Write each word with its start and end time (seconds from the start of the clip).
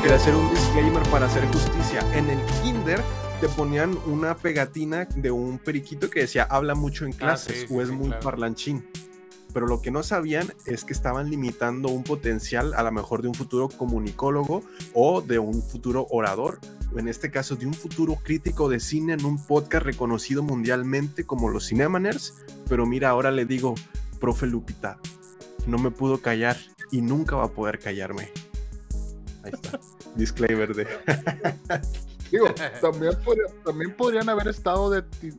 quería 0.00 0.16
hacer 0.16 0.34
un 0.34 0.48
disclaimer 0.48 1.02
para 1.10 1.26
hacer 1.26 1.46
justicia. 1.48 2.00
En 2.16 2.30
el 2.30 2.38
kinder 2.62 3.02
te 3.38 3.48
ponían 3.50 3.98
una 4.06 4.34
pegatina 4.34 5.04
de 5.04 5.30
un 5.30 5.58
periquito 5.58 6.08
que 6.08 6.20
decía 6.20 6.44
habla 6.44 6.74
mucho 6.74 7.04
en 7.04 7.12
clases 7.12 7.60
sí, 7.60 7.66
sí, 7.68 7.74
o 7.74 7.82
es 7.82 7.88
sí, 7.88 7.94
muy 7.94 8.08
claro. 8.08 8.22
parlanchín. 8.22 8.86
Pero 9.52 9.66
lo 9.66 9.82
que 9.82 9.90
no 9.90 10.02
sabían 10.02 10.54
es 10.64 10.84
que 10.84 10.94
estaban 10.94 11.28
limitando 11.28 11.90
un 11.90 12.02
potencial 12.02 12.72
a 12.74 12.82
lo 12.82 12.92
mejor 12.92 13.20
de 13.20 13.28
un 13.28 13.34
futuro 13.34 13.68
comunicólogo 13.68 14.62
o 14.94 15.20
de 15.20 15.38
un 15.38 15.62
futuro 15.62 16.06
orador, 16.10 16.60
o 16.94 16.98
en 16.98 17.08
este 17.08 17.30
caso 17.30 17.56
de 17.56 17.66
un 17.66 17.74
futuro 17.74 18.16
crítico 18.22 18.70
de 18.70 18.80
cine 18.80 19.12
en 19.12 19.24
un 19.26 19.44
podcast 19.44 19.84
reconocido 19.84 20.42
mundialmente 20.42 21.26
como 21.26 21.50
los 21.50 21.68
Cinemaners. 21.68 22.36
Pero 22.70 22.86
mira, 22.86 23.10
ahora 23.10 23.30
le 23.30 23.44
digo, 23.44 23.74
profe 24.18 24.46
Lupita, 24.46 24.98
no 25.66 25.76
me 25.76 25.90
pudo 25.90 26.22
callar 26.22 26.56
y 26.90 27.02
nunca 27.02 27.36
va 27.36 27.46
a 27.46 27.50
poder 27.50 27.78
callarme. 27.80 28.30
Ahí 29.42 29.52
está. 29.52 29.80
Disclaimer 30.16 30.74
de. 30.74 30.86
Digo, 32.30 32.46
también, 32.80 33.12
podría- 33.24 33.48
también 33.64 33.96
podrían 33.96 34.28
haber 34.28 34.46
estado 34.48 34.88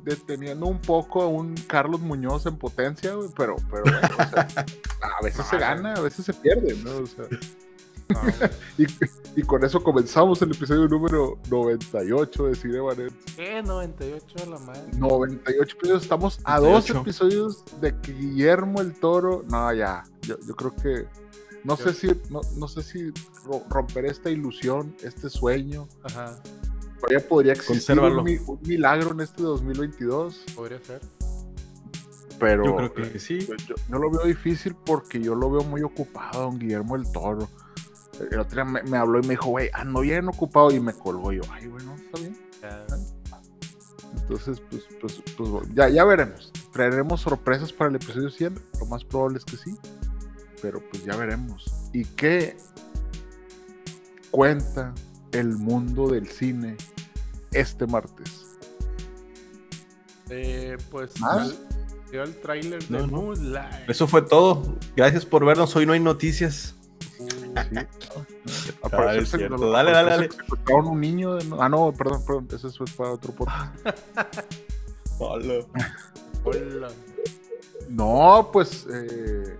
deteniendo 0.03 0.65
un 0.65 0.79
poco 0.79 1.21
a 1.21 1.27
un 1.27 1.55
Carlos 1.55 2.01
Muñoz 2.01 2.45
en 2.47 2.57
potencia, 2.57 3.13
güey, 3.13 3.29
pero, 3.37 3.55
pero 3.69 3.83
bueno, 3.83 3.99
o 4.01 4.29
sea, 4.29 4.47
a 5.19 5.23
veces 5.23 5.45
se 5.45 5.57
gana, 5.57 5.93
a 5.93 6.01
veces 6.01 6.25
se 6.25 6.33
pierde, 6.33 6.75
¿no? 6.83 6.97
O 6.97 7.05
sea, 7.05 7.23
No, 8.09 8.19
y, 8.77 8.85
y 9.39 9.43
con 9.43 9.63
eso 9.63 9.81
comenzamos 9.81 10.41
el 10.41 10.51
episodio 10.51 10.85
número 10.89 11.39
98 11.49 12.47
de 12.47 12.55
Cinema 12.55 12.93
Nerds. 12.93 13.35
¿Qué? 13.37 13.63
98 13.63 14.35
a 14.43 14.49
la 14.49 14.59
madre. 14.59 14.81
98 14.97 15.75
episodios, 15.77 16.03
estamos 16.03 16.39
a 16.43 16.59
dos 16.59 16.89
98. 16.89 16.99
episodios 16.99 17.63
de 17.79 17.97
que 18.01 18.11
Guillermo 18.11 18.81
el 18.81 18.93
Toro. 18.99 19.45
No, 19.49 19.73
ya, 19.73 20.03
yo, 20.23 20.35
yo 20.45 20.55
creo 20.57 20.75
que. 20.75 21.07
No 21.63 21.77
sé 21.77 21.93
si, 21.93 22.07
no, 22.29 22.41
no 22.57 22.67
sé 22.67 22.81
si 22.83 23.11
ro- 23.45 23.63
romper 23.69 24.05
esta 24.05 24.29
ilusión, 24.29 24.95
este 25.03 25.29
sueño. 25.29 25.87
Ajá, 26.03 26.41
Todavía 26.99 27.27
podría 27.27 27.53
existir 27.53 27.95
Consérvalo. 27.95 28.19
un, 28.19 28.23
mi- 28.25 28.37
un 28.37 28.59
milagro 28.63 29.11
en 29.11 29.21
este 29.21 29.41
2022, 29.43 30.43
podría 30.55 30.79
ser. 30.81 31.01
pero 32.39 32.63
Yo 32.65 32.75
creo 32.75 33.11
que 33.11 33.19
sí. 33.19 33.39
yo, 33.39 33.55
yo- 33.67 33.75
yo 33.89 33.97
lo 33.99 34.09
veo 34.11 34.23
difícil 34.25 34.75
porque 34.75 35.19
yo 35.21 35.35
lo 35.35 35.49
veo 35.51 35.63
muy 35.63 35.81
ocupado, 35.83 36.41
don 36.43 36.57
Guillermo 36.59 36.95
el 36.95 37.11
Toro. 37.11 37.47
El 38.31 38.39
otro 38.39 38.55
día 38.55 38.65
me, 38.65 38.83
me 38.83 38.97
habló 38.97 39.19
y 39.19 39.23
me 39.23 39.29
dijo, 39.29 39.49
güey, 39.49 39.69
ando 39.73 40.01
bien 40.01 40.27
ocupado 40.27 40.71
y 40.71 40.79
me 40.79 40.93
colgó. 40.93 41.31
Y 41.33 41.37
yo, 41.37 41.41
ay, 41.51 41.67
bueno, 41.67 41.95
está 41.95 42.19
bien. 42.19 42.37
Entonces, 44.15 44.61
pues, 44.69 44.83
pues, 44.99 45.23
pues 45.37 45.49
ya, 45.73 45.89
ya 45.89 46.03
veremos. 46.03 46.51
Traeremos 46.71 47.21
sorpresas 47.21 47.71
para 47.73 47.89
el 47.89 47.95
episodio 47.95 48.29
100. 48.29 48.59
Lo 48.79 48.85
más 48.87 49.03
probable 49.03 49.37
es 49.39 49.45
que 49.45 49.57
sí. 49.57 49.75
Pero 50.61 50.81
pues 50.89 51.03
ya 51.03 51.15
veremos. 51.15 51.65
¿Y 51.93 52.05
qué 52.05 52.55
cuenta 54.29 54.93
el 55.31 55.47
mundo 55.57 56.07
del 56.07 56.27
cine 56.27 56.77
este 57.51 57.87
martes? 57.87 58.45
Eh, 60.29 60.77
pues 60.89 61.19
¿Más? 61.19 61.55
dio 62.11 62.23
el 62.23 62.35
tráiler 62.39 62.81
de 62.87 62.97
No, 62.99 63.07
no. 63.07 63.21
Moonlight. 63.23 63.89
Eso 63.89 64.07
fue 64.07 64.21
todo. 64.21 64.77
Gracias 64.95 65.25
por 65.25 65.43
vernos. 65.45 65.75
Hoy 65.75 65.85
no 65.85 65.93
hay 65.93 65.99
noticias. 65.99 66.75
Sí. 67.17 67.27
Ah, 67.55 67.65
se- 68.45 69.37
cierto. 69.37 69.55
al 69.55 69.71
Dale, 69.71 69.91
dale, 69.91 70.11
se 70.11 70.29
dale. 70.29 70.29
un 70.89 70.99
niño. 71.01 71.35
de- 71.35 71.55
Ah, 71.59 71.67
no, 71.69 71.91
perdón, 71.93 72.23
perdón. 72.25 72.47
Ese 72.53 72.69
fue 72.69 72.85
para 72.97 73.11
otro 73.11 73.33
podcast. 73.33 73.75
Hola. 75.19 76.89
No, 77.89 78.49
pues, 78.53 78.87
eh, 78.91 79.57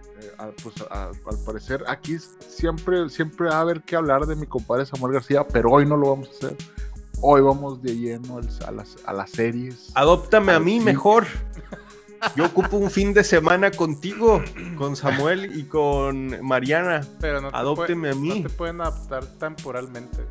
pues 0.64 0.76
a- 0.90 1.06
al 1.10 1.38
parecer 1.46 1.84
aquí 1.88 2.18
siempre, 2.20 3.10
siempre 3.10 3.48
va 3.50 3.58
a 3.58 3.62
haber 3.62 3.82
que 3.82 3.96
hablar 3.96 4.26
de 4.26 4.36
mi 4.36 4.48
compadre 4.48 4.86
Samuel 4.86 5.14
García, 5.14 5.46
pero 5.48 5.70
hoy 5.72 5.86
no 5.86 5.98
lo 5.98 6.10
vamos 6.12 6.30
a 6.30 6.32
hacer. 6.48 6.58
Hoy 7.22 7.42
vamos 7.42 7.82
de 7.84 7.96
lleno 7.96 8.40
a 8.66 8.72
las, 8.72 8.98
a 9.06 9.14
las 9.14 9.30
series. 9.32 9.92
Adóptame 9.96 10.54
a 10.54 10.60
mí 10.60 10.80
mejor. 10.80 11.28
Yo 12.36 12.46
ocupo 12.46 12.78
un 12.78 12.90
fin 12.92 13.14
de 13.14 13.24
semana 13.24 13.72
contigo, 13.72 14.44
con 14.78 14.96
Samuel 14.96 15.58
y 15.58 15.64
con 15.66 16.44
Mariana. 16.46 17.02
Pero 17.20 17.42
no 17.42 17.52
te, 17.52 17.58
Adópteme 17.58 18.10
puede- 18.10 18.12
a 18.14 18.16
mí. 18.36 18.42
no 18.42 18.50
te 18.50 18.56
pueden 18.56 18.82
adaptar 18.82 19.26
temporalmente. 19.38 20.24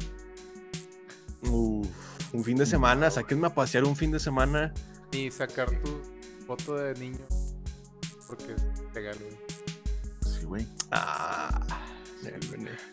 Uf, 1.43 1.87
un 2.33 2.45
fin 2.45 2.57
de 2.57 2.67
semana, 2.67 3.11
sáquenme 3.11 3.47
a 3.49 3.55
pasear 3.55 3.85
un 3.85 3.97
fin 3.97 4.11
de 4.13 4.21
semana. 4.21 4.73
Ni 5.13 5.31
sacar 5.31 5.71
tu 5.81 6.01
foto 6.47 6.75
de 6.77 6.95
niño. 6.95 7.19
Porque 8.29 8.53
es 8.53 8.95
legal, 8.95 9.17
güey. 9.19 9.37
Güey. 10.51 10.67
Ah, 10.91 11.61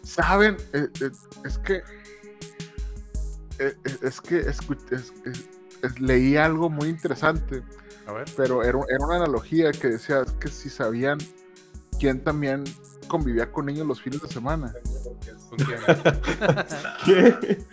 Saben, 0.03 0.57
Eh, 0.73 0.87
eh, 1.01 1.09
es 1.43 1.57
que. 1.57 1.81
eh, 3.57 3.75
es 4.03 4.21
que 4.21 4.37
es- 4.41 4.59
es- 4.91 5.11
es- 5.81 5.99
leí 5.99 6.37
algo 6.37 6.69
muy 6.69 6.87
interesante, 6.89 7.63
A 8.05 8.13
ver. 8.13 8.25
pero 8.37 8.61
era, 8.63 8.77
era 8.89 9.03
una 9.05 9.15
analogía 9.15 9.71
que 9.71 9.87
decía 9.89 10.23
que 10.39 10.49
si 10.49 10.69
sabían 10.69 11.17
quién 11.99 12.23
también 12.23 12.63
convivía 13.07 13.51
con 13.51 13.65
niños 13.65 13.87
los 13.87 13.99
fines 14.03 14.21
de 14.21 14.27
semana. 14.27 14.71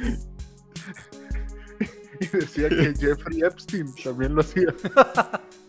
Y 2.20 2.26
decía 2.28 2.68
que 2.68 2.94
Jeffrey 2.98 3.42
Epstein 3.42 3.92
también 4.02 4.34
lo 4.34 4.40
hacía. 4.40 4.68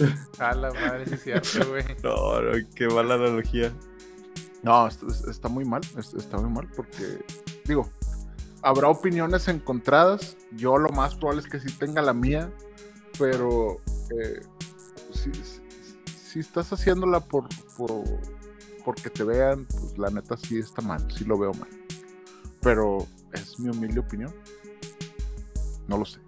A 0.38 0.54
la 0.54 0.72
madre, 0.72 1.06
sí 1.06 1.14
es 1.14 1.22
cierto, 1.22 1.68
güey. 1.70 1.84
No, 2.02 2.40
no, 2.40 2.52
qué 2.74 2.88
mala 2.88 3.14
analogía. 3.14 3.72
No, 4.62 4.86
est- 4.86 5.02
est- 5.02 5.28
está 5.28 5.48
muy 5.48 5.64
mal, 5.64 5.80
est- 5.96 6.14
está 6.14 6.36
muy 6.38 6.50
mal 6.50 6.68
porque, 6.76 7.24
digo, 7.64 7.88
habrá 8.62 8.88
opiniones 8.88 9.48
encontradas. 9.48 10.36
Yo 10.52 10.76
lo 10.78 10.88
más 10.90 11.14
probable 11.16 11.40
es 11.42 11.46
que 11.48 11.60
sí 11.60 11.72
tenga 11.78 12.02
la 12.02 12.12
mía, 12.12 12.50
pero 13.18 13.78
eh, 14.18 14.40
si, 15.12 15.32
si- 15.32 15.60
si 16.30 16.38
estás 16.40 16.72
haciéndola 16.72 17.20
por, 17.20 17.48
por 17.76 17.90
porque 18.84 19.10
te 19.10 19.24
vean, 19.24 19.66
pues 19.66 19.98
la 19.98 20.08
neta 20.10 20.36
sí 20.36 20.58
está 20.58 20.80
mal, 20.82 21.06
sí 21.16 21.24
lo 21.24 21.38
veo 21.38 21.52
mal. 21.54 21.68
Pero 22.62 23.06
es 23.32 23.58
mi 23.58 23.68
humilde 23.70 24.00
opinión. 24.00 24.34
No 25.88 25.98
lo 25.98 26.04
sé. 26.04 26.18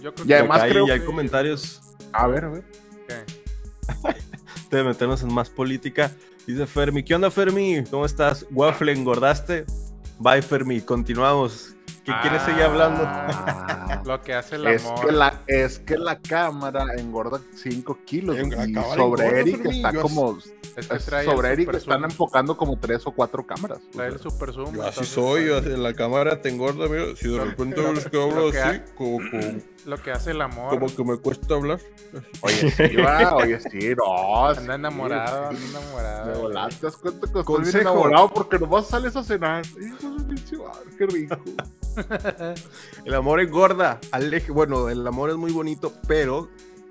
Yo 0.00 0.12
creo 0.14 0.26
Y 0.26 0.32
además 0.32 0.56
Acá 0.58 0.64
hay- 0.66 0.70
creo 0.72 0.86
hay 0.92 1.00
que- 1.00 1.06
comentarios 1.06 1.80
A 2.12 2.26
ver, 2.26 2.44
a 2.44 2.48
ver. 2.48 2.64
de 4.70 4.84
meternos 4.84 5.22
en 5.22 5.32
más 5.32 5.50
política. 5.50 6.10
Dice 6.46 6.66
Fermi, 6.66 7.02
¿qué 7.02 7.14
onda 7.14 7.30
Fermi? 7.30 7.84
¿Cómo 7.90 8.04
estás? 8.04 8.46
Waffle, 8.50 8.92
¿engordaste? 8.92 9.64
Bye 10.18 10.42
Fermi, 10.42 10.80
continuamos. 10.80 11.74
¿Qué 12.04 12.12
quieres 12.20 12.42
seguir 12.42 12.62
hablando? 12.64 13.02
Ah, 13.06 14.02
Lo 14.04 14.20
que 14.22 14.34
hace 14.34 14.56
el 14.56 14.66
es, 14.66 14.84
amor. 14.84 15.06
que 15.06 15.12
la, 15.12 15.40
es 15.46 15.78
que 15.78 15.96
la 15.96 16.18
cámara 16.18 16.86
engorda 16.96 17.40
5 17.54 17.98
kilos. 18.04 18.36
Y 18.38 18.74
sobre 18.96 19.40
Eric 19.40 19.66
está 19.66 19.92
yo 19.92 20.02
como. 20.02 20.38
Es 20.76 20.86
que 20.88 20.96
es- 20.96 21.04
trae 21.04 21.24
sobre 21.24 21.52
Eric 21.52 21.74
están 21.74 22.00
zoom. 22.00 22.04
enfocando 22.10 22.56
como 22.56 22.78
3 22.78 23.06
o 23.06 23.12
4 23.12 23.46
cámaras. 23.46 23.78
o 23.78 23.90
Trae 23.96 24.08
el 24.08 24.18
super 24.18 24.52
zoom. 24.52 24.74
Yo 24.74 24.82
así 24.84 25.04
soy, 25.04 25.46
yo 25.46 25.60
pues, 25.62 25.74
en 25.74 25.82
la 25.82 25.92
cámara 25.94 26.40
te 26.40 26.48
engorda, 26.48 26.88
mira, 26.88 27.14
si 27.16 27.28
de 27.28 27.36
Lo- 27.36 27.44
repente 27.44 27.82
lo- 27.82 27.92
ves 27.92 28.08
que 28.08 28.22
hablo 28.22 28.46
lo 28.46 28.52
que 28.52 28.58
así, 28.60 28.76
ha- 28.78 28.94
como, 28.94 29.18
como, 29.30 29.42
Lo 29.84 30.00
que 30.00 30.12
hace 30.12 30.30
el 30.30 30.40
amor. 30.40 30.68
como 30.70 30.86
que 30.94 31.02
me 31.04 31.16
cuesta 31.18 31.54
hablar. 31.54 31.80
Oye, 32.40 32.70
sí, 32.70 32.96
va, 32.96 33.34
oye, 33.36 33.58
sí, 33.60 33.94
no. 33.96 34.54
sí, 34.54 34.60
Anda 34.60 34.74
enamorado, 34.76 35.50
sí. 35.50 35.56
anda 35.56 35.78
enamorado. 35.80 36.24
De 36.26 36.30
güey. 36.32 36.42
volada, 36.42 36.68
te 36.68 36.86
das 36.86 36.96
cuenta 36.96 37.26
que 37.32 37.40
estoy 37.40 37.80
enamorado 37.80 38.32
porque 38.32 38.58
nomás 38.60 38.86
sales 38.86 39.16
a 39.16 39.24
cenar. 39.24 39.64
Hijo 39.66 40.10
de 40.10 40.18
su 40.20 40.26
pinche 40.26 40.56
madre, 40.56 40.90
qué 40.96 41.06
rico. 41.06 41.36
El 43.04 43.14
amor 43.14 43.40
engorda. 43.40 43.98
Aleje, 44.12 44.52
bueno, 44.52 44.88
el 44.88 45.06
amor 45.06 45.30
es 45.30 45.36
muy 45.36 45.52
bonito, 45.52 45.92
pero 46.08 46.48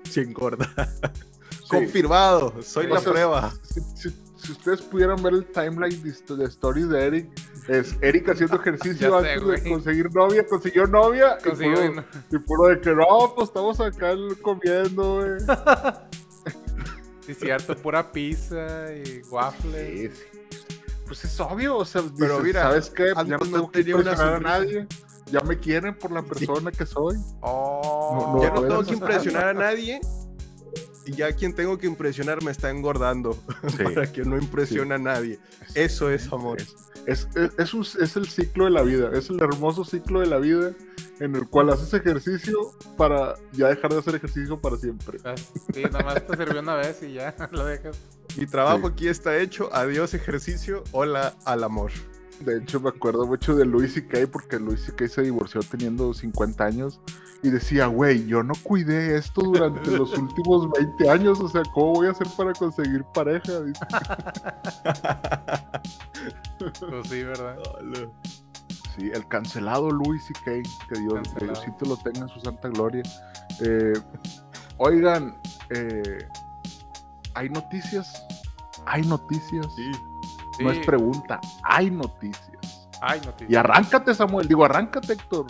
sí 0.08 0.20
engorda. 0.20 0.68
Confirmado, 1.78 2.54
soy 2.62 2.86
O 2.86 2.94
la 2.94 3.00
sea, 3.00 3.12
prueba. 3.12 3.52
Si, 3.62 3.80
si- 3.96 4.22
si 4.36 4.50
ustedes 4.52 4.82
pudieran 4.82 5.22
ver 5.22 5.34
el 5.34 5.44
timeline 5.46 6.02
de, 6.02 6.44
stories 6.46 6.88
de 6.88 7.06
Eric, 7.06 7.28
es 7.68 7.94
Eric 8.00 8.28
haciendo 8.30 8.56
ejercicio 8.60 9.20
sé, 9.22 9.32
antes 9.34 9.62
de 9.64 9.70
conseguir 9.70 10.12
novia, 10.12 10.44
consiguió 10.48 10.86
novia 10.88 11.38
y 11.40 11.48
puro- 11.48 12.04
Y 12.32 12.38
puro 12.38 12.68
de 12.68 12.80
que 12.80 12.90
no, 12.92 13.32
pues 13.36 13.48
estamos 13.48 13.78
acá 13.80 14.14
comiendo, 14.42 15.16
güey. 15.20 15.38
Sí, 17.24 17.34
cierto, 17.34 17.76
pura 17.76 18.10
pizza 18.10 18.92
y 18.92 19.22
waffles. 19.30 20.18
Sí, 20.18 20.24
sí. 20.50 20.58
pues 21.06 21.24
es 21.24 21.38
obvio, 21.38 21.76
o 21.76 21.84
sea, 21.84 22.02
Pero 22.18 22.38
dices, 22.38 22.42
mira, 22.44 22.62
¿sabes 22.62 22.90
qué? 22.90 23.12
Ya 23.14 23.36
no 23.36 23.38
tengo 23.38 23.70
que 23.70 23.82
a 24.20 24.40
nadie. 24.40 24.88
Ya 25.30 25.40
me 25.42 25.56
quieren 25.56 25.96
por 25.96 26.10
la 26.10 26.22
persona 26.22 26.72
que 26.72 26.84
soy. 26.84 27.16
Oh, 27.40 28.16
No, 28.16 28.32
no, 28.38 28.42
Ya 28.42 28.50
no 28.50 28.62
tengo 28.62 28.82
que 28.84 28.94
impresionar 28.94 29.48
a 29.50 29.54
nadie. 29.54 30.00
Y 31.06 31.12
ya 31.12 31.32
quien 31.32 31.52
tengo 31.54 31.78
que 31.78 31.86
impresionar 31.86 32.42
me 32.44 32.50
está 32.52 32.70
engordando 32.70 33.32
Sí. 33.76 33.82
para 33.84 34.10
que 34.12 34.24
no 34.24 34.36
impresione 34.38 34.94
a 34.94 34.98
nadie. 34.98 35.38
Eso 35.74 36.10
es 36.10 36.32
amor. 36.32 36.58
Es, 37.06 37.26
es, 37.34 37.50
es 37.58 37.74
un- 37.74 37.82
es 38.00 38.16
el 38.16 38.28
ciclo 38.28 38.64
de 38.66 38.70
la 38.70 38.82
vida, 38.82 39.10
es 39.12 39.28
el 39.30 39.40
hermoso 39.42 39.84
ciclo 39.84 40.20
de 40.20 40.26
la 40.26 40.38
vida 40.38 40.72
en 41.18 41.34
el 41.36 41.48
cual 41.48 41.70
haces 41.70 41.92
ejercicio 41.94 42.72
para 42.96 43.34
ya 43.52 43.68
dejar 43.68 43.92
de 43.92 43.98
hacer 43.98 44.14
ejercicio 44.14 44.60
para 44.60 44.76
siempre. 44.76 45.18
Ah, 45.24 45.34
Sí, 45.74 45.82
nomás 45.90 46.24
te 46.26 46.36
sirvió 46.36 46.60
una 46.60 46.74
vez 46.76 47.02
y 47.02 47.14
ya 47.14 47.34
lo 47.50 47.64
dejas. 47.64 47.96
Mi 48.36 48.46
trabajo 48.46 48.86
Sí. 48.88 48.92
aquí 48.92 49.08
está 49.08 49.36
hecho. 49.38 49.68
Adiós 49.74 50.14
ejercicio. 50.14 50.84
Hola 50.92 51.34
al 51.44 51.64
amor. 51.64 51.90
De 52.44 52.58
hecho, 52.58 52.80
me 52.80 52.88
acuerdo 52.88 53.26
mucho 53.26 53.54
de 53.54 53.64
Louis 53.64 53.94
C.K. 53.94 54.26
porque 54.30 54.58
Louis 54.58 54.80
C.K. 54.80 55.08
se 55.08 55.22
divorció 55.22 55.60
teniendo 55.60 56.12
50 56.12 56.64
años 56.64 57.00
y 57.42 57.50
decía, 57.50 57.86
güey, 57.86 58.26
yo 58.26 58.42
no 58.42 58.54
cuidé 58.62 59.16
esto 59.16 59.42
durante 59.42 59.90
los 59.90 60.16
últimos 60.18 60.70
20 60.70 61.10
años, 61.10 61.40
o 61.40 61.48
sea, 61.48 61.62
¿cómo 61.72 61.94
voy 61.94 62.06
a 62.06 62.10
hacer 62.10 62.26
para 62.36 62.52
conseguir 62.52 63.04
pareja? 63.14 63.60
Dice. 63.60 63.80
Pues 66.58 67.08
sí, 67.08 67.24
¿verdad? 67.24 67.58
Sí, 68.94 69.10
el 69.12 69.26
cancelado 69.26 69.90
Louis 69.90 70.22
C.K. 70.24 70.62
Que 70.88 71.00
Dios, 71.00 71.28
que. 71.36 71.46
Diosito 71.46 71.86
lo 71.86 71.96
tenga 71.96 72.20
en 72.20 72.28
su 72.28 72.38
santa 72.40 72.68
gloria. 72.68 73.02
Eh, 73.60 73.94
oigan, 74.76 75.36
eh, 75.70 76.28
¿hay 77.34 77.48
noticias? 77.48 78.24
Hay 78.86 79.02
noticias. 79.02 79.66
No 80.62 80.70
es 80.70 80.86
pregunta, 80.86 81.40
hay 81.64 81.90
noticias. 81.90 82.88
Ay, 83.00 83.20
noticias. 83.24 83.50
Y 83.50 83.56
arráncate, 83.56 84.14
Samuel. 84.14 84.46
Digo, 84.46 84.64
arráncate, 84.64 85.14
Héctor. 85.14 85.46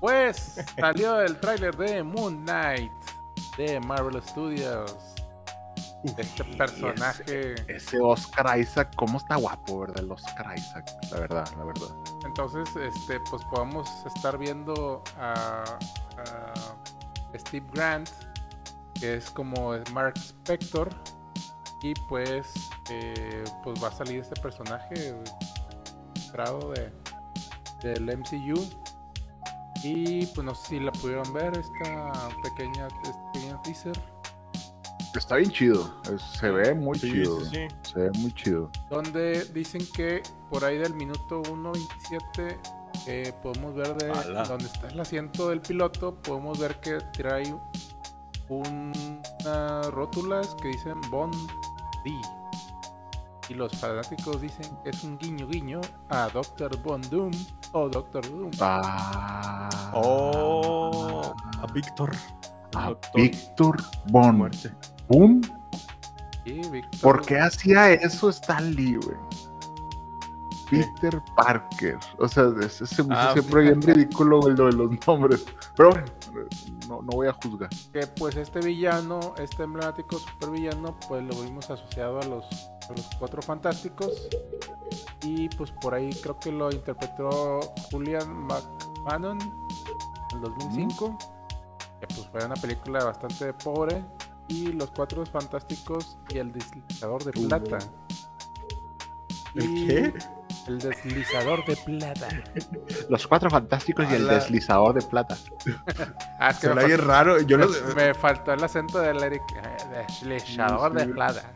Pues 0.00 0.64
salió 0.78 1.20
el 1.20 1.38
tráiler 1.38 1.76
de 1.76 2.02
Moon 2.02 2.44
Knight 2.44 2.92
de 3.56 3.80
Marvel 3.80 4.22
Studios. 4.22 4.96
Este 6.16 6.44
personaje. 6.44 7.54
Ese 7.66 7.98
Oscar 8.00 8.58
Isaac, 8.58 8.92
¿cómo 8.96 9.18
está 9.18 9.36
guapo, 9.36 9.80
verdad? 9.80 10.04
El 10.04 10.12
Oscar 10.12 10.56
Isaac, 10.56 10.86
la 11.10 11.20
verdad, 11.20 11.48
la 11.58 11.64
verdad. 11.64 11.88
Entonces, 12.24 12.68
este, 12.76 13.18
pues 13.28 13.42
podemos 13.50 13.88
estar 14.06 14.38
viendo 14.38 15.02
a, 15.18 15.64
a 16.18 17.38
Steve 17.38 17.66
Grant, 17.72 18.08
que 19.00 19.16
es 19.16 19.30
como 19.30 19.74
Mark 19.92 20.14
Spector. 20.16 20.90
Y 21.82 21.94
pues, 22.08 22.52
eh, 22.90 23.44
pues 23.62 23.82
va 23.82 23.88
a 23.88 23.92
salir 23.92 24.20
este 24.20 24.40
personaje 24.40 25.14
esperado 26.16 26.70
de, 26.72 26.92
del 27.82 28.04
MCU. 28.18 28.60
Y 29.82 30.26
pues 30.26 30.44
no 30.44 30.54
sé 30.54 30.66
si 30.68 30.80
la 30.80 30.90
pudieron 30.92 31.32
ver, 31.32 31.56
esta 31.56 32.12
pequeña, 32.42 32.88
este 32.88 33.10
pequeño 33.32 33.60
teaser. 33.62 34.00
Está 35.14 35.36
bien 35.36 35.50
chido. 35.50 35.94
se 36.40 36.50
ve 36.50 36.74
muy 36.74 36.98
Sí, 36.98 37.10
chido. 37.12 37.40
sí, 37.44 37.50
sí. 37.52 37.90
Se 37.92 37.98
ve 38.00 38.10
muy 38.18 38.32
chido. 38.34 38.70
donde 38.90 39.44
dicen 39.46 39.86
que 39.94 40.22
por 40.50 40.64
ahí 40.64 40.76
del 40.78 40.94
minuto 40.94 41.42
1.27 41.44 42.58
eh, 43.06 43.32
podemos 43.42 43.74
ver 43.74 43.94
de 43.96 44.10
Ala. 44.10 44.44
donde 44.44 44.64
está 44.66 44.88
el 44.88 44.98
asiento 45.00 45.48
del 45.50 45.60
piloto, 45.60 46.16
podemos 46.22 46.58
ver 46.58 46.80
que 46.80 46.98
trae 47.12 47.54
un- 48.48 49.20
unas 49.44 49.86
rótulas 49.90 50.54
que 50.60 50.68
dicen 50.68 51.00
Bond 51.10 51.34
D. 52.06 52.12
Y 53.48 53.54
los 53.54 53.72
fanáticos 53.78 54.40
dicen 54.40 54.66
que 54.82 54.90
es 54.90 55.04
un 55.04 55.16
guiño 55.18 55.46
guiño 55.46 55.80
a 56.08 56.28
Doctor 56.28 56.76
Bond 56.82 57.08
Doom 57.10 57.30
o 57.72 57.88
Doctor 57.88 58.28
Doom. 58.28 58.50
Ah. 58.60 59.68
Oh, 59.94 61.34
a 61.62 61.66
Víctor. 61.72 62.10
a 62.74 62.92
Víctor 63.14 63.76
Von. 64.08 64.50
Y 66.44 66.68
Víctor- 66.68 67.00
¿Por 67.00 67.24
qué 67.24 67.38
hacía 67.40 67.92
eso 67.92 68.28
Stan 68.30 68.74
Lee, 68.74 68.96
güey? 68.96 69.16
Peter 70.70 71.22
Parker. 71.36 71.98
O 72.18 72.28
sea, 72.28 72.44
se 72.68 73.02
me 73.02 73.14
hizo 73.14 73.14
Ah, 73.14 73.30
siempre 73.32 73.62
bien 73.62 73.82
ridículo 73.82 74.40
lo 74.40 74.66
de 74.66 74.72
los 74.72 75.06
nombres. 75.06 75.44
Pero 75.76 75.90
bueno, 75.90 76.06
no, 76.88 77.02
no 77.02 77.08
voy 77.12 77.28
a 77.28 77.32
juzgar. 77.32 77.68
que 77.92 78.06
pues 78.06 78.36
este 78.36 78.60
villano, 78.60 79.34
este 79.38 79.62
emblemático 79.64 80.18
supervillano, 80.18 80.96
pues 81.08 81.22
lo 81.22 81.42
vimos 81.42 81.70
asociado 81.70 82.20
a 82.20 82.24
los, 82.24 82.44
a 82.88 82.92
los 82.96 83.08
cuatro 83.18 83.42
fantásticos. 83.42 84.28
Y 85.22 85.48
pues 85.50 85.70
por 85.72 85.94
ahí 85.94 86.10
creo 86.22 86.38
que 86.38 86.52
lo 86.52 86.70
interpretó 86.70 87.60
Julian 87.90 88.46
McMahon 88.46 89.38
en 89.40 90.36
el 90.36 90.40
2005. 90.42 91.18
Que 92.00 92.06
pues 92.08 92.28
fue 92.30 92.44
una 92.44 92.54
película 92.56 93.04
bastante 93.04 93.52
pobre. 93.54 94.04
Y 94.48 94.68
los 94.68 94.90
cuatro 94.92 95.26
fantásticos 95.26 96.18
y 96.28 96.38
el 96.38 96.52
deslizador 96.52 97.24
de 97.24 97.32
plata. 97.32 97.78
¿El 99.56 99.64
Y 99.64 99.86
qué? 99.86 100.14
El 100.68 100.78
deslizador 100.78 101.64
de 101.64 101.76
plata. 101.76 102.28
Los 103.08 103.26
cuatro 103.26 103.48
fantásticos 103.50 104.06
y 104.10 104.14
el 104.14 104.26
deslizador 104.26 104.94
de 104.94 105.02
plata. 105.02 105.36
Ah, 106.38 106.50
es 106.50 106.58
que 106.58 106.66
Suena 106.66 106.82
bien 106.84 107.00
raro. 107.00 107.40
Yo 107.40 107.56
lo, 107.56 107.68
me- 107.94 108.12
faltó 108.14 108.52
el 108.52 108.62
acento 108.62 108.98
del 109.00 109.22
Eric. 109.22 109.42
eh, 109.64 110.04
Deslizador 110.08 110.92
Sí, 111.00 111.06
de 111.06 111.12
plata. 111.12 111.52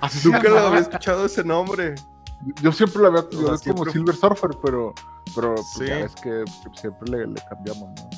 Así 0.00 0.28
nunca 0.28 0.48
lo 0.48 0.58
había 0.58 0.80
escuchado 0.80 1.26
ese 1.26 1.44
nombre. 1.44 1.94
Yo 2.60 2.72
siempre 2.72 3.00
lo 3.02 3.08
había 3.08 3.22
sea, 3.22 3.30
como 3.30 3.56
siempre- 3.56 3.92
Silver 3.92 4.14
Surfer, 4.16 4.50
pero, 4.62 4.92
pero 5.34 5.54
pues, 5.54 5.66
Sí. 5.78 5.86
ya 5.86 5.96
ves 5.96 6.14
que 6.16 6.44
siempre 6.74 7.10
le, 7.10 7.26
le 7.28 7.42
cambiamos, 7.48 7.90
¿no? 8.00 8.10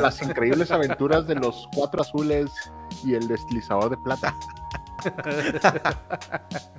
Las 0.00 0.22
increíbles 0.22 0.70
aventuras 0.70 1.26
de 1.26 1.34
los 1.34 1.68
cuatro 1.74 2.02
azules 2.02 2.50
y 3.04 3.14
el 3.14 3.26
deslizador 3.28 3.90
de 3.90 3.96
plata. 3.98 4.34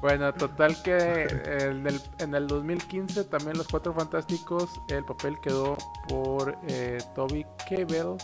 Bueno, 0.00 0.32
total 0.32 0.80
que 0.82 1.22
en 1.24 1.84
el, 1.86 2.00
en 2.18 2.34
el 2.34 2.46
2015 2.46 3.24
también 3.24 3.58
los 3.58 3.66
Cuatro 3.66 3.92
Fantásticos, 3.92 4.80
el 4.88 5.04
papel 5.04 5.40
quedó 5.40 5.76
por 6.08 6.56
eh, 6.68 6.98
Toby 7.16 7.44
Kebbell. 7.68 8.16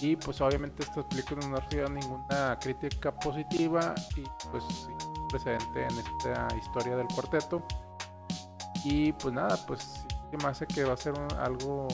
Y 0.00 0.16
pues 0.16 0.40
obviamente 0.40 0.82
estas 0.82 1.04
películas 1.04 1.46
no 1.48 1.56
recibieron 1.56 1.92
ninguna 1.94 2.58
crítica 2.58 3.14
positiva 3.14 3.94
y 4.16 4.22
pues 4.50 4.64
sí, 4.64 4.88
precedente 5.28 5.82
en 5.84 5.98
esta 5.98 6.48
historia 6.58 6.96
del 6.96 7.06
cuarteto. 7.08 7.62
Y 8.82 9.12
pues 9.12 9.34
nada, 9.34 9.58
pues 9.66 9.82
sí 10.30 10.36
me 10.42 10.48
hace 10.48 10.66
que 10.66 10.84
va 10.84 10.94
a 10.94 10.96
ser 10.96 11.12
un- 11.12 11.38
algo 11.38 11.86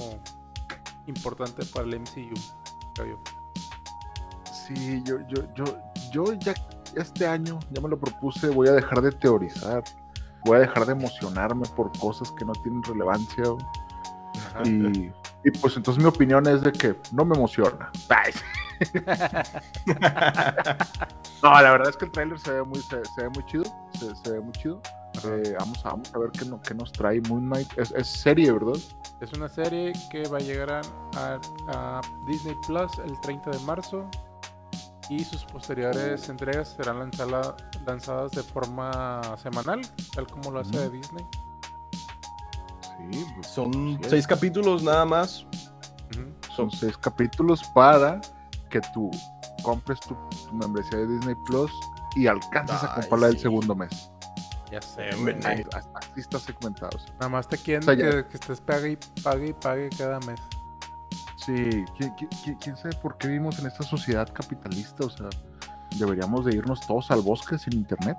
importante 1.09 1.65
para 1.67 1.85
el 1.87 1.95
MCU, 1.95 2.35
creo 2.95 3.07
yo. 3.17 3.23
Sí, 4.67 5.03
yo, 5.05 5.17
yo, 5.29 5.43
yo, 5.55 5.65
yo 6.11 6.33
ya 6.35 6.55
este 6.97 7.27
año 7.27 7.59
ya 7.71 7.81
me 7.81 7.89
lo 7.89 7.99
propuse, 7.99 8.49
voy 8.49 8.69
a 8.69 8.73
dejar 8.73 9.01
de 9.03 9.13
teorizar, 9.13 9.83
voy 10.45 10.57
a 10.57 10.61
dejar 10.61 10.87
de 10.87 10.93
emocionarme 10.93 11.67
por 11.77 11.97
cosas 11.99 12.31
que 12.33 12.45
no 12.45 12.53
tienen 12.63 12.83
relevancia. 12.83 13.45
Y, 14.65 15.13
y 15.45 15.51
pues 15.61 15.77
entonces 15.77 16.03
mi 16.03 16.09
opinión 16.09 16.47
es 16.47 16.63
de 16.63 16.73
que 16.73 16.97
no 17.13 17.25
me 17.25 17.37
emociona. 17.37 17.91
No, 21.43 21.51
la 21.61 21.71
verdad 21.71 21.91
es 21.91 21.97
que 21.97 22.07
el 22.07 22.11
tráiler 22.11 22.39
se 22.41 22.51
ve 22.51 22.63
muy, 22.65 22.81
se, 22.81 23.05
se 23.05 23.23
ve 23.23 23.29
muy 23.29 23.45
chido, 23.45 23.65
se, 23.99 24.15
se 24.17 24.33
ve 24.33 24.41
muy 24.41 24.53
chido. 24.53 24.81
Eh, 25.25 25.55
vamos, 25.59 25.85
a, 25.85 25.91
vamos 25.91 26.15
a 26.15 26.19
ver 26.19 26.31
qué, 26.33 26.45
no- 26.47 26.61
qué 26.61 26.75
nos 26.75 26.91
trae 26.93 27.21
Moon 27.29 27.47
Knight. 27.49 27.69
Es, 27.79 27.91
es 27.93 28.07
serie, 28.09 28.53
¿verdad? 28.53 28.75
Es 29.21 29.33
una 29.35 29.49
serie 29.49 29.93
que 30.11 30.27
va 30.29 30.39
a 30.39 30.41
llegar 30.41 30.71
a 31.17 32.01
Disney 32.27 32.55
Plus 32.67 32.91
el 33.05 33.19
30 33.21 33.51
de 33.51 33.59
marzo 33.61 34.09
y 35.09 35.23
sus 35.25 35.45
posteriores 35.45 36.29
entregas 36.29 36.75
serán 36.77 36.99
lanzala- 36.99 37.55
lanzadas 37.87 38.33
de 38.33 38.43
forma 38.43 39.21
semanal, 39.43 39.81
tal 40.15 40.27
como 40.27 40.51
lo 40.51 40.61
hace. 40.61 40.91
Disney. 40.91 41.25
Sí, 43.11 43.27
pues, 43.35 43.47
Son 43.47 43.73
Sí. 44.03 44.09
seis 44.09 44.27
capítulos 44.27 44.83
nada 44.83 45.05
más. 45.05 45.47
Son 46.55 46.71
seis 46.71 46.97
capítulos 46.97 47.63
para 47.75 48.21
que 48.71 48.81
tú 48.95 49.11
compres 49.63 50.01
tu, 50.01 50.15
tu 50.49 50.55
membresía 50.55 50.99
de 50.99 51.07
Disney 51.07 51.35
Plus 51.45 51.71
y 52.17 52.27
alcances 52.27 52.83
a 52.83 52.95
comprarla 52.95 53.29
el 53.29 53.39
segundo 53.39 53.75
mes. 53.75 54.11
Ya 54.73 54.81
sé, 54.83 55.11
güey. 55.21 55.37
Así 55.45 56.21
está 56.21 56.39
segmentado. 56.39 56.99
Nada 57.21 57.29
más 57.29 57.47
te 57.49 57.57
quieren 57.59 57.83
O 57.83 57.85
sea, 57.87 57.95
ya- 57.95 58.11
que, 58.11 58.27
que 58.29 58.37
estés 58.39 58.61
pague 58.61 58.93
y 58.93 58.99
pague 59.23 59.49
y 59.49 59.53
pague 59.53 59.89
cada 59.97 60.19
mes. 60.21 60.41
Sí, 61.47 61.85
¿quién, 61.97 62.13
quién- 62.17 62.31
quién- 62.45 62.57
quién 62.59 62.77
sabe 62.77 62.95
por 63.01 63.17
qué 63.19 63.29
vivimos 63.29 63.59
en 63.61 63.67
esta 63.67 63.83
sociedad 63.85 64.29
capitalista? 64.33 65.07
O 65.07 65.11
sea, 65.11 65.29
deberíamos 65.97 66.45
de 66.45 66.57
irnos 66.57 66.81
todos 66.87 67.11
al 67.13 67.21
bosque 67.23 67.57
sin 67.59 67.75
internet, 67.75 68.17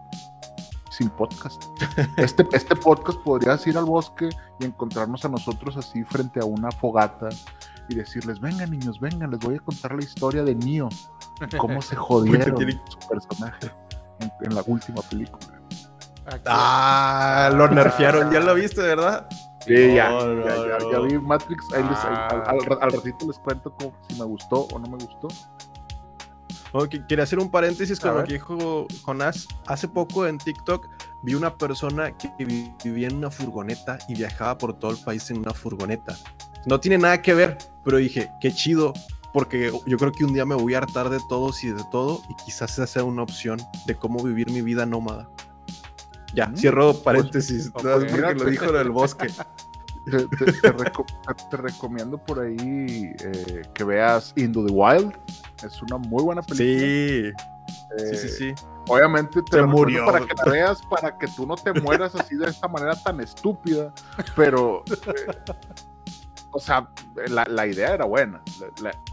sin 0.89 1.09
podcast. 1.09 1.61
Este, 2.17 2.45
este 2.53 2.75
podcast 2.75 3.19
podrías 3.19 3.65
ir 3.67 3.77
al 3.77 3.85
bosque 3.85 4.29
y 4.59 4.65
encontrarnos 4.65 5.25
a 5.25 5.29
nosotros 5.29 5.75
así 5.77 6.03
frente 6.03 6.39
a 6.39 6.45
una 6.45 6.71
fogata 6.71 7.27
y 7.89 7.95
decirles, 7.95 8.39
vengan 8.39 8.69
niños, 8.71 8.99
vengan, 8.99 9.31
les 9.31 9.39
voy 9.39 9.55
a 9.55 9.59
contar 9.59 9.93
la 9.95 10.03
historia 10.03 10.43
de 10.43 10.55
Neo. 10.55 10.89
cómo 11.57 11.81
se 11.81 11.95
jodieron 12.55 12.81
su 12.89 12.99
personaje 13.09 13.71
en, 14.19 14.31
en 14.41 14.55
la 14.55 14.63
última 14.67 15.01
película. 15.03 15.59
Aquí- 16.25 16.41
Ah, 16.45 17.49
lo 17.53 17.67
nerfearon, 17.69 18.31
ya 18.31 18.39
lo 18.41 18.53
viste, 18.55 18.81
¿verdad? 18.81 19.27
Sí, 19.67 19.93
ya, 19.95 20.09
No, 20.09 20.33
no, 20.33 20.45
ya, 20.45 20.55
ya, 20.79 20.91
ya 20.91 20.99
vi 20.99 21.17
Matrix. 21.19 21.65
Ahí 21.73 21.83
les- 21.83 21.91
Ah. 21.99 22.27
al, 22.47 22.57
al- 22.59 22.77
al 22.81 22.91
ratito 22.91 23.27
les 23.27 23.37
cuento 23.39 23.73
cómo- 23.77 23.93
si 24.09 24.15
me 24.17 24.25
gustó 24.25 24.61
o 24.71 24.79
no 24.79 24.87
me 24.87 24.97
gustó. 25.03 25.27
Ok, 26.73 26.95
quería 27.07 27.23
hacer 27.23 27.39
un 27.39 27.49
paréntesis 27.49 27.99
con 27.99 28.15
lo 28.15 28.23
que 28.25 28.33
dijo 28.33 28.87
Jonás. 29.03 29.47
Hace 29.67 29.87
poco 29.87 30.27
en 30.27 30.37
TikTok 30.37 30.87
vi 31.23 31.33
una 31.33 31.55
persona 31.57 32.15
que 32.17 32.29
vi- 32.45 32.71
vivía 32.83 33.07
en 33.07 33.17
una 33.17 33.31
furgoneta 33.31 33.97
y 34.09 34.15
viajaba 34.15 34.57
por 34.57 34.73
todo 34.73 34.91
el 34.91 34.97
país 34.97 35.29
en 35.31 35.39
una 35.39 35.53
furgoneta. 35.53 36.15
No 36.65 36.79
tiene 36.79 36.97
nada 36.97 37.21
que 37.21 37.33
ver, 37.33 37.57
pero 37.83 37.97
dije, 37.97 38.29
qué 38.41 38.51
chido, 38.51 38.93
porque 39.33 39.71
yo 39.85 39.97
creo 39.97 40.11
que 40.11 40.25
un 40.25 40.33
día 40.33 40.45
me 40.45 40.55
voy 40.55 40.73
a 40.75 40.79
hartar 40.79 41.09
de 41.09 41.19
todos 41.29 41.63
y 41.63 41.69
de 41.69 41.83
todo 41.91 42.21
y 42.29 42.35
quizás 42.45 42.73
esa 42.73 42.85
sea 42.85 43.03
una 43.05 43.23
opción 43.23 43.59
de 43.85 43.95
cómo 43.95 44.21
vivir 44.21 44.51
mi 44.51 44.61
vida 44.61 44.85
nómada. 44.85 45.29
Ya, 46.37 46.47
Mm, 46.47 46.55
cierro 46.55 46.93
paréntesis, 46.93 47.71
pues, 47.73 47.83
ok. 47.85 47.91
porque 48.11 48.33
lo 48.35 48.45
dijo 48.45 48.65
en 48.65 48.75
el 48.75 48.91
bosque. 48.91 49.27
Te, 50.07 50.25
te- 50.25 50.53
te 50.53 50.71
reco- 50.73 51.05
te- 51.05 51.43
te 51.49 51.57
recomiendo 51.57 52.17
por 52.17 52.39
ahí 52.39 53.13
eh, 53.21 53.61
que 53.73 53.83
veas 53.83 54.31
Into 54.37 54.65
the 54.65 54.71
Wild. 54.71 55.13
Es 55.61 55.81
una 55.81 55.97
muy 55.97 56.23
buena 56.23 56.41
película. 56.41 56.79
Sí, 56.79 57.31
sí, 57.97 58.13
Eh, 58.13 58.15
sí, 58.15 58.29
sí. 58.29 58.53
Obviamente 58.87 59.41
te 59.41 59.57
la 59.57 59.65
murió. 59.67 60.05
para 60.05 60.19
que 60.19 60.33
la 60.33 60.49
veas, 60.49 60.81
para 60.89 61.17
que 61.17 61.27
tú 61.35 61.45
no 61.45 61.55
te 61.57 61.73
mueras 61.81 62.15
así 62.15 62.37
de 62.37 62.47
esta 62.47 62.69
manera 62.69 62.95
tan 63.03 63.19
estúpida. 63.19 63.91
Pero, 64.33 64.83
eh, 64.87 65.53
o 66.51 66.59
sea, 66.59 66.87
la, 67.27 67.43
la 67.43 67.67
idea 67.67 67.93
era 67.95 68.05
buena. 68.05 68.41
La- 68.81 68.91
la- 68.91 69.03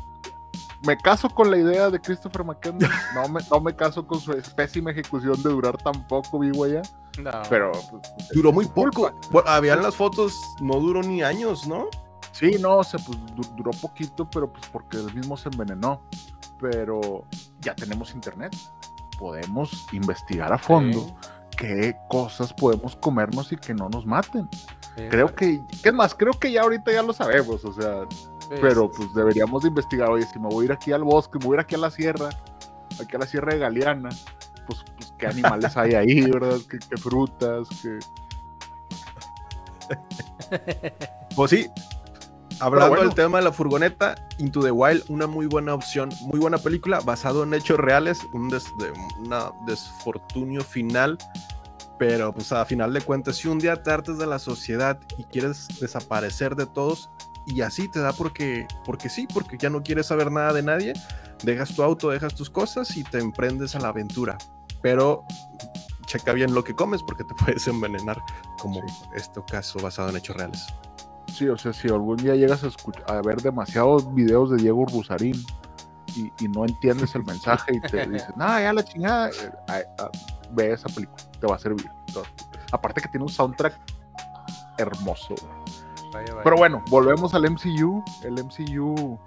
me 0.86 0.96
caso 0.96 1.28
con 1.28 1.50
la 1.50 1.56
idea 1.58 1.90
de 1.90 2.00
Christopher 2.00 2.44
McKenna. 2.44 2.88
No 3.14 3.28
me, 3.28 3.40
no 3.50 3.60
me 3.60 3.74
caso 3.74 4.06
con 4.06 4.20
su 4.20 4.32
pésima 4.56 4.90
ejecución 4.90 5.42
de 5.42 5.50
durar 5.50 5.76
tan 5.78 6.06
poco 6.06 6.38
vivo 6.38 6.64
allá. 6.64 6.82
No. 7.18 7.30
Pero, 7.48 7.72
pues, 7.90 8.12
Duró 8.32 8.52
muy 8.52 8.66
poco. 8.66 9.10
Bueno, 9.30 9.48
habían 9.48 9.82
las 9.82 9.94
fotos, 9.94 10.34
no 10.60 10.74
duró 10.80 11.02
ni 11.02 11.22
años, 11.22 11.66
¿no? 11.66 11.86
Sí, 12.32 12.56
no, 12.60 12.78
o 12.78 12.84
sea, 12.84 12.98
pues 13.06 13.16
du- 13.36 13.54
duró 13.56 13.70
poquito, 13.70 14.28
pero 14.28 14.52
pues 14.52 14.66
porque 14.72 14.96
él 14.96 15.14
mismo 15.14 15.36
se 15.36 15.48
envenenó. 15.48 16.02
Pero 16.60 17.24
ya 17.60 17.74
tenemos 17.74 18.12
internet. 18.14 18.54
Podemos 19.18 19.86
investigar 19.92 20.52
a 20.52 20.58
fondo 20.58 21.14
qué 21.56 21.94
cosas 22.08 22.52
podemos 22.52 22.96
comernos 22.96 23.52
y 23.52 23.56
que 23.56 23.72
no 23.74 23.88
nos 23.88 24.04
maten. 24.06 24.48
Sí, 24.96 25.04
Creo 25.08 25.32
que, 25.34 25.62
¿qué 25.82 25.92
más? 25.92 26.14
Creo 26.14 26.32
que 26.32 26.50
ya 26.50 26.62
ahorita 26.62 26.92
ya 26.92 27.02
lo 27.02 27.12
sabemos, 27.12 27.64
o 27.64 27.72
sea, 27.72 28.00
Sí, 28.48 28.56
pero 28.60 28.90
pues 28.90 29.12
deberíamos 29.14 29.62
de 29.62 29.68
investigar, 29.68 30.10
oye, 30.10 30.26
si 30.26 30.38
me 30.38 30.48
voy 30.48 30.64
a 30.64 30.66
ir 30.66 30.72
aquí 30.72 30.92
al 30.92 31.02
bosque, 31.04 31.38
me 31.38 31.46
voy 31.46 31.54
a 31.54 31.56
ir 31.56 31.60
aquí 31.60 31.74
a 31.74 31.78
la 31.78 31.90
sierra, 31.90 32.28
aquí 33.02 33.16
a 33.16 33.18
la 33.18 33.26
sierra 33.26 33.52
de 33.54 33.58
Galeana, 33.60 34.10
pues, 34.66 34.84
pues 34.96 35.12
qué 35.18 35.26
animales 35.26 35.76
hay 35.76 35.94
ahí, 35.94 36.20
¿verdad? 36.30 36.58
¿Qué, 36.70 36.78
qué 36.78 36.96
frutas? 36.96 37.68
¿Qué... 37.82 37.98
Pues 41.36 41.50
sí. 41.50 41.68
Hablando 42.60 42.90
bueno. 42.90 43.04
del 43.04 43.14
tema 43.14 43.38
de 43.38 43.44
la 43.44 43.52
furgoneta, 43.52 44.14
Into 44.38 44.60
the 44.62 44.70
Wild, 44.70 45.04
una 45.08 45.26
muy 45.26 45.46
buena 45.46 45.74
opción, 45.74 46.10
muy 46.20 46.38
buena 46.38 46.56
película, 46.58 47.00
basado 47.00 47.42
en 47.42 47.52
hechos 47.52 47.78
reales, 47.78 48.20
un 48.32 48.48
des- 48.48 48.76
de- 48.78 48.92
una 49.18 49.50
desfortunio 49.66 50.62
final, 50.62 51.18
pero 51.98 52.32
pues 52.32 52.52
a 52.52 52.64
final 52.64 52.92
de 52.92 53.00
cuentas, 53.00 53.36
si 53.36 53.48
un 53.48 53.58
día 53.58 53.82
te 53.82 53.90
hartas 53.90 54.18
de 54.18 54.26
la 54.26 54.38
sociedad 54.38 55.00
y 55.18 55.24
quieres 55.24 55.66
desaparecer 55.80 56.54
de 56.54 56.66
todos, 56.66 57.10
y 57.46 57.60
así 57.62 57.88
te 57.88 58.00
da 58.00 58.12
porque, 58.12 58.66
porque 58.84 59.08
sí, 59.08 59.26
porque 59.32 59.56
ya 59.58 59.70
no 59.70 59.82
quieres 59.82 60.06
saber 60.06 60.30
nada 60.32 60.52
de 60.52 60.62
nadie, 60.62 60.92
dejas 61.42 61.74
tu 61.74 61.82
auto, 61.82 62.10
dejas 62.10 62.34
tus 62.34 62.48
cosas 62.50 62.96
y 62.96 63.04
te 63.04 63.18
emprendes 63.18 63.74
a 63.74 63.80
la 63.80 63.88
aventura. 63.88 64.38
Pero 64.82 65.24
checa 66.06 66.32
bien 66.32 66.54
lo 66.54 66.62
que 66.64 66.74
comes 66.74 67.02
porque 67.02 67.24
te 67.24 67.34
puedes 67.44 67.66
envenenar, 67.68 68.20
como 68.58 68.80
Sí. 68.86 68.94
este 69.16 69.40
caso 69.50 69.78
basado 69.80 70.08
en 70.10 70.16
hechos 70.16 70.36
reales. 70.36 70.66
Sí, 71.32 71.48
o 71.48 71.56
sea, 71.58 71.72
si 71.72 71.88
algún 71.88 72.16
día 72.16 72.34
llegas 72.36 72.62
a, 72.64 72.68
escuch- 72.68 73.02
a 73.10 73.20
ver 73.22 73.40
demasiados 73.42 74.12
videos 74.14 74.50
de 74.50 74.56
Diego 74.58 74.80
Urbusarín 74.82 75.34
y, 76.14 76.30
y 76.38 76.48
no 76.48 76.64
entiendes 76.64 77.14
el 77.14 77.24
mensaje 77.26 77.74
y 77.74 77.80
te 77.80 78.06
dices, 78.06 78.28
no, 78.36 78.46
ya 78.60 78.72
la 78.72 78.84
chingada, 78.84 79.30
eh, 79.30 79.84
ah, 79.98 80.10
ve 80.52 80.72
esa 80.72 80.88
película, 80.88 81.22
te 81.40 81.46
va 81.46 81.56
a 81.56 81.58
servir. 81.58 81.90
te 82.06 82.12
va 82.14 82.20
a 82.22 82.24
servir". 82.24 82.64
Aparte 82.72 83.00
que 83.00 83.08
tiene 83.08 83.24
un 83.24 83.30
soundtrack 83.32 83.74
hermoso. 84.78 85.34
Vaya, 86.14 86.32
vaya. 86.32 86.44
Pero 86.44 86.56
bueno, 86.56 86.82
volvemos 86.88 87.34
al 87.34 87.42
MCU. 87.50 88.02
El 88.22 88.34
MCU. 88.44 89.18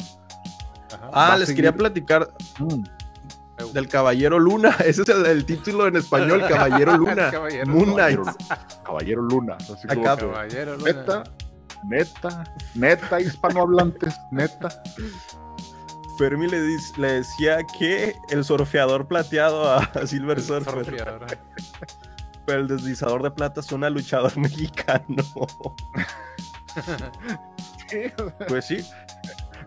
Ajá. 0.93 1.09
Ah, 1.13 1.37
les 1.37 1.47
seguir. 1.49 1.65
quería 1.65 1.77
platicar 1.77 2.29
mm, 2.59 3.71
del 3.73 3.87
Caballero 3.89 4.39
Luna. 4.39 4.69
Ese 4.85 5.01
es 5.03 5.09
el, 5.09 5.25
el 5.25 5.45
título 5.45 5.87
en 5.87 5.97
español, 5.97 6.43
Caballero 6.47 6.97
Luna. 6.97 7.29
Caballero 7.31 7.65
Moon 7.71 7.89
Luna. 7.89 8.07
Knight. 8.07 8.19
Caballero, 8.83 9.21
Luna. 9.21 9.55
así 9.59 9.87
Acá- 9.89 10.15
Caballero 10.17 10.77
Luna. 10.77 10.91
neta, 10.93 11.23
neta, 11.83 12.43
neta, 12.75 13.21
hispanohablantes, 13.21 14.15
neta. 14.31 14.69
Fermi 16.17 16.47
le, 16.47 16.59
dis- 16.61 16.97
le 16.97 17.11
decía 17.11 17.59
que 17.77 18.15
el 18.29 18.43
surfeador 18.43 19.07
plateado 19.07 19.71
a 19.71 19.87
Silver 20.07 20.41
Surfer, 20.41 20.85
Surfeador. 20.85 21.27
pero 22.45 22.61
el 22.61 22.67
deslizador 22.67 23.21
de 23.21 23.29
plata 23.29 23.61
suena 23.61 23.85
a 23.85 23.89
luchador 23.91 24.35
mexicano. 24.37 25.15
Pues 28.47 28.65
sí, 28.65 28.77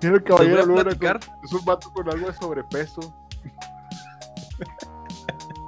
Mira 0.03 0.15
el 0.17 0.25
Caballero 0.25 0.67
Luna. 0.67 0.85
con- 0.85 1.21
es 1.45 1.53
un 1.53 1.65
vato 1.65 1.93
con 1.93 2.09
algo 2.11 2.27
de 2.29 2.35
sobrepeso. 2.35 3.01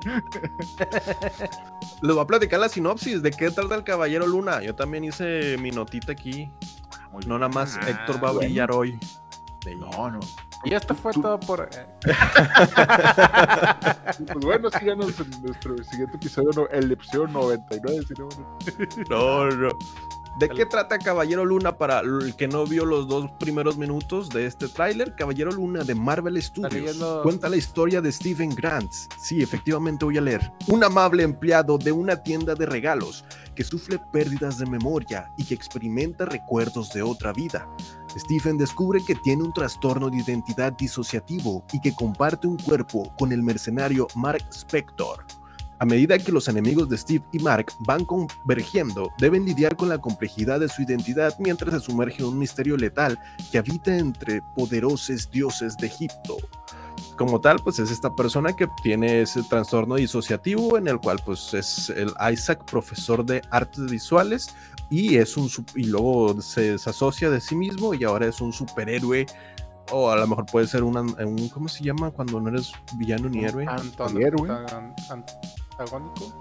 les 2.02 2.14
voy 2.14 2.22
a 2.22 2.26
platicar 2.26 2.60
la 2.60 2.68
sinopsis 2.68 3.22
de 3.22 3.30
qué 3.30 3.50
trata 3.50 3.74
el 3.74 3.84
Caballero 3.84 4.26
Luna. 4.26 4.62
Yo 4.62 4.74
también 4.74 5.04
hice 5.04 5.56
mi 5.58 5.70
notita 5.70 6.12
aquí. 6.12 6.50
Muy 7.12 7.22
No 7.26 7.38
nada 7.38 7.50
más 7.52 7.78
Ah, 7.80 7.88
Héctor 7.88 8.16
va 8.16 8.28
a 8.28 8.32
bueno. 8.32 8.48
brillar 8.48 8.72
hoy. 8.72 8.98
No, 9.78 10.10
no. 10.10 10.20
Y 10.64 10.74
esto 10.74 10.94
fue 10.94 11.12
Tú- 11.12 11.22
todo 11.22 11.38
por. 11.40 11.68
eh, 11.72 11.86
Pues 14.32 14.44
bueno, 14.44 14.70
síganos 14.70 15.18
en 15.20 15.42
nuestro 15.42 15.76
siguiente 15.84 16.16
episodio, 16.16 16.50
no, 16.54 16.66
el 16.68 16.90
episodio 16.92 17.26
99. 17.28 18.04
si 18.06 18.14
no 18.14 18.28
No, 19.10 19.48
no. 19.50 19.68
¿De 20.38 20.48
qué 20.48 20.64
trata 20.64 20.98
Caballero 20.98 21.44
Luna 21.44 21.76
para 21.76 22.00
el 22.00 22.34
que 22.36 22.48
no 22.48 22.66
vio 22.66 22.84
los 22.84 23.06
dos 23.06 23.30
primeros 23.38 23.76
minutos 23.76 24.30
de 24.30 24.46
este 24.46 24.66
tráiler? 24.66 25.14
Caballero 25.14 25.52
Luna 25.52 25.84
de 25.84 25.94
Marvel 25.94 26.42
Studios 26.42 26.96
cuenta 27.22 27.48
la 27.48 27.56
historia 27.56 28.00
de 28.00 28.10
Stephen 28.10 28.50
Grant. 28.54 28.90
Sí, 29.18 29.42
efectivamente 29.42 30.04
voy 30.04 30.18
a 30.18 30.22
leer. 30.22 30.52
Un 30.68 30.84
amable 30.84 31.22
empleado 31.22 31.76
de 31.76 31.92
una 31.92 32.22
tienda 32.22 32.54
de 32.54 32.66
regalos 32.66 33.24
que 33.54 33.62
sufre 33.62 34.00
pérdidas 34.10 34.58
de 34.58 34.66
memoria 34.66 35.30
y 35.36 35.44
que 35.44 35.54
experimenta 35.54 36.24
recuerdos 36.24 36.92
de 36.92 37.02
otra 37.02 37.32
vida. 37.32 37.68
Stephen 38.16 38.56
descubre 38.56 39.00
que 39.06 39.14
tiene 39.16 39.42
un 39.42 39.52
trastorno 39.52 40.08
de 40.08 40.18
identidad 40.18 40.72
disociativo 40.72 41.64
y 41.72 41.80
que 41.80 41.94
comparte 41.94 42.46
un 42.46 42.56
cuerpo 42.56 43.14
con 43.18 43.32
el 43.32 43.42
mercenario 43.42 44.06
Mark 44.14 44.44
Spector. 44.50 45.24
A 45.82 45.84
medida 45.84 46.16
que 46.16 46.30
los 46.30 46.46
enemigos 46.46 46.88
de 46.88 46.96
Steve 46.96 47.24
y 47.32 47.40
Mark 47.40 47.72
van 47.80 48.04
convergiendo, 48.04 49.10
deben 49.18 49.44
lidiar 49.44 49.74
con 49.74 49.88
la 49.88 49.98
complejidad 49.98 50.60
de 50.60 50.68
su 50.68 50.82
identidad 50.82 51.34
mientras 51.40 51.74
se 51.74 51.80
sumerge 51.80 52.22
en 52.22 52.28
un 52.28 52.38
misterio 52.38 52.76
letal 52.76 53.18
que 53.50 53.58
habita 53.58 53.96
entre 53.98 54.42
poderosos 54.54 55.28
dioses 55.28 55.76
de 55.78 55.88
Egipto. 55.88 56.36
Como 57.16 57.40
tal, 57.40 57.58
pues 57.64 57.80
es 57.80 57.90
esta 57.90 58.14
persona 58.14 58.52
que 58.54 58.68
tiene 58.84 59.22
ese 59.22 59.42
trastorno 59.42 59.96
disociativo 59.96 60.78
en 60.78 60.86
el 60.86 61.00
cual 61.00 61.18
pues 61.26 61.52
es 61.52 61.90
el 61.90 62.12
Isaac, 62.32 62.64
profesor 62.64 63.26
de 63.26 63.42
artes 63.50 63.90
visuales 63.90 64.54
y 64.88 65.16
es 65.16 65.36
un 65.36 65.50
y 65.74 65.86
luego 65.86 66.40
se 66.40 66.70
desasocia 66.74 67.28
de 67.28 67.40
sí 67.40 67.56
mismo 67.56 67.92
y 67.92 68.04
ahora 68.04 68.28
es 68.28 68.40
un 68.40 68.52
superhéroe 68.52 69.26
o 69.90 70.10
a 70.10 70.16
lo 70.16 70.28
mejor 70.28 70.46
puede 70.46 70.68
ser 70.68 70.84
una- 70.84 71.00
un 71.00 71.48
¿cómo 71.48 71.66
se 71.68 71.82
llama 71.82 72.12
cuando 72.12 72.40
no 72.40 72.50
eres 72.50 72.70
villano 72.98 73.28
ni 73.28 73.44
héroe? 73.44 73.66
Antihéroe. 73.66 74.48
antan- 74.48 74.94
antagónico. 75.78 76.32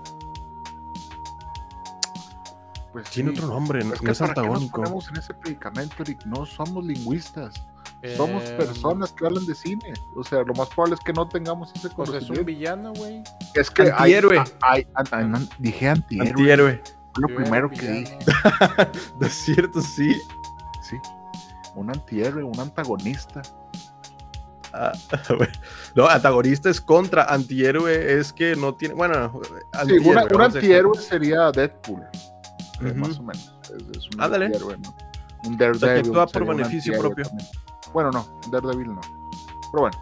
Pues 2.91 3.09
Tiene 3.09 3.31
sí. 3.31 3.37
otro 3.37 3.47
nombre, 3.47 3.83
no, 3.85 3.93
Es 3.93 4.01
no 4.01 4.05
que 4.05 4.11
es 4.11 4.19
¿para 4.19 4.33
qué 4.33 4.41
nos 4.41 4.61
antagónico. 4.63 5.09
en 5.11 5.17
ese 5.17 5.33
predicamento, 5.33 5.95
Eric? 6.03 6.25
No 6.25 6.45
somos 6.45 6.85
lingüistas. 6.85 7.53
Somos 8.17 8.43
Eh, 8.43 8.55
personas 8.57 9.11
que 9.11 9.25
hablan 9.25 9.45
de 9.45 9.53
cine. 9.55 9.93
O 10.15 10.23
sea, 10.23 10.39
lo 10.41 10.53
más 10.55 10.67
probable 10.69 10.95
es 10.95 11.01
que 11.01 11.13
no 11.13 11.27
tengamos 11.29 11.69
ese 11.75 11.87
Pues 11.89 11.91
es 11.91 11.97
un 11.99 12.05
conocimiento. 12.05 12.45
villano, 12.45 12.93
güey. 12.93 13.23
Es 13.53 13.69
que 13.69 13.83
hay- 13.83 13.89
Antihéroe. 13.91 14.43
hay- 14.61 14.87
an- 14.95 15.05
an- 15.11 15.35
an- 15.35 15.49
dije 15.59 15.87
antihéroe. 15.87 16.29
Antihéroe. 16.31 16.83
Fue 17.13 17.21
lo 17.29 17.35
primero 17.35 17.69
que 17.69 17.87
dije. 17.91 18.17
De 19.19 19.29
cierto, 19.29 19.81
sí. 19.81 20.19
Sí. 20.81 20.97
Un 21.75 21.89
antihéroe, 21.91 22.43
un 22.43 22.59
antagonista. 22.59 23.41
No, 25.95 26.07
antagonista 26.07 26.69
es 26.69 26.79
contra, 26.79 27.23
antihéroe 27.25 28.19
es 28.19 28.31
que 28.31 28.55
no 28.55 28.73
tiene. 28.75 28.93
Bueno, 28.95 29.41
Sí, 29.85 29.97
una- 29.99 30.23
un 30.25 30.41
antihéroe 30.41 30.97
sería 30.97 31.51
Deadpool. 31.51 32.01
eh. 32.81 32.93
Más 32.95 33.19
o 33.19 33.23
menos. 33.23 33.53
Es, 33.63 33.97
es 33.97 34.07
un 34.15 34.21
Ándale. 34.21 34.45
antihéroe, 34.45 34.77
¿no? 34.77 34.89
Un 35.43 35.55
O 35.55 35.57
sea, 35.57 35.71
que 35.71 35.77
Daredevil. 35.79 36.07
actúa 36.11 36.27
por 36.27 36.47
beneficio 36.47 36.97
propio. 36.99 37.25
también. 37.25 37.47
Bueno, 37.93 38.11
no, 38.11 38.39
Daredevil 38.51 38.87
no. 38.95 39.01
Pero 39.71 39.81
bueno. 39.81 39.97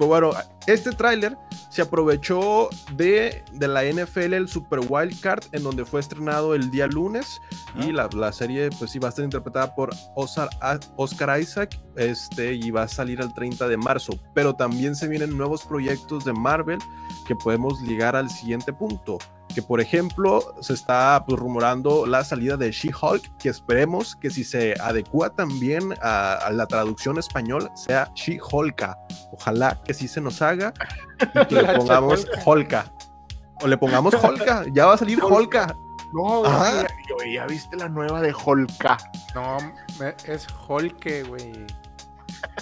Pues 0.00 0.08
bueno, 0.08 0.30
este 0.66 0.92
tráiler 0.92 1.36
se 1.68 1.82
aprovechó 1.82 2.70
de, 2.94 3.44
de 3.52 3.68
la 3.68 3.84
NFL, 3.84 4.32
el 4.32 4.48
Super 4.48 4.80
Wild 4.88 5.20
Card, 5.20 5.44
en 5.52 5.62
donde 5.62 5.84
fue 5.84 6.00
estrenado 6.00 6.54
el 6.54 6.70
día 6.70 6.86
lunes. 6.86 7.38
Y 7.74 7.92
la, 7.92 8.08
la 8.14 8.32
serie, 8.32 8.70
pues 8.78 8.92
sí, 8.92 8.98
va 8.98 9.08
a 9.08 9.10
estar 9.10 9.26
interpretada 9.26 9.74
por 9.74 9.90
Oscar, 10.16 10.48
Oscar 10.96 11.38
Isaac 11.38 11.78
este, 11.96 12.54
y 12.54 12.70
va 12.70 12.84
a 12.84 12.88
salir 12.88 13.20
el 13.20 13.34
30 13.34 13.68
de 13.68 13.76
marzo. 13.76 14.14
Pero 14.34 14.54
también 14.54 14.96
se 14.96 15.06
vienen 15.06 15.36
nuevos 15.36 15.64
proyectos 15.64 16.24
de 16.24 16.32
Marvel 16.32 16.78
que 17.26 17.36
podemos 17.36 17.78
ligar 17.82 18.16
al 18.16 18.30
siguiente 18.30 18.72
punto 18.72 19.18
que 19.54 19.62
por 19.62 19.80
ejemplo 19.80 20.54
se 20.60 20.74
está 20.74 21.24
pues, 21.26 21.38
rumorando 21.38 22.06
la 22.06 22.24
salida 22.24 22.56
de 22.56 22.70
She-Hulk, 22.70 23.36
que 23.38 23.48
esperemos 23.48 24.16
que 24.16 24.30
si 24.30 24.44
se 24.44 24.74
adecua 24.80 25.30
también 25.30 25.94
a, 26.02 26.50
la 26.52 26.66
traducción 26.66 27.18
español 27.18 27.70
sea 27.74 28.10
She-Hulka. 28.14 28.98
Ojalá 29.32 29.80
que 29.84 29.94
sí 29.94 30.08
se 30.08 30.20
nos 30.20 30.42
haga 30.42 30.72
y 31.34 31.46
que 31.46 31.54
le 31.54 31.64
pongamos 31.76 32.26
Holka. 32.44 32.86
O 33.62 33.66
le 33.66 33.76
pongamos 33.76 34.14
Holka, 34.14 34.64
ya 34.72 34.86
va 34.86 34.94
a 34.94 34.98
salir 34.98 35.22
Holka. 35.22 35.74
No, 36.12 36.42
güey, 36.42 37.34
ya, 37.34 37.46
viste 37.46 37.76
la 37.76 37.88
nueva 37.88 38.20
de 38.20 38.32
Holka. 38.32 38.96
No, 39.34 39.58
es 40.24 40.46
Holke, 40.66 41.22
güey. 41.24 41.52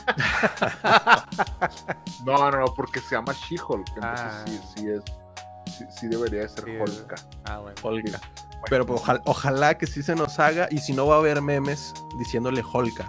no, 2.24 2.50
no, 2.50 2.64
porque 2.74 3.00
se 3.00 3.14
llama 3.14 3.32
She-Hulk. 3.32 3.88
Entonces 3.94 4.26
ah. 4.26 4.44
sí, 4.46 4.60
sí 4.74 4.88
es 4.88 5.02
sí, 5.90 6.08
debería 6.08 6.42
de 6.42 6.48
ser 6.48 6.64
Holka. 6.80 7.16
Ah, 7.44 7.58
bueno. 7.58 7.76
Holka. 7.82 8.20
Pero 8.68 8.86
pues, 8.86 9.02
ojalá, 9.24 9.76
que 9.76 9.86
sí 9.86 10.02
se 10.02 10.14
nos 10.14 10.38
haga 10.38 10.68
y 10.70 10.78
si 10.78 10.92
no 10.92 11.06
va 11.06 11.16
a 11.16 11.18
haber 11.18 11.40
memes 11.40 11.94
diciéndole 12.18 12.62
Holka. 12.72 13.08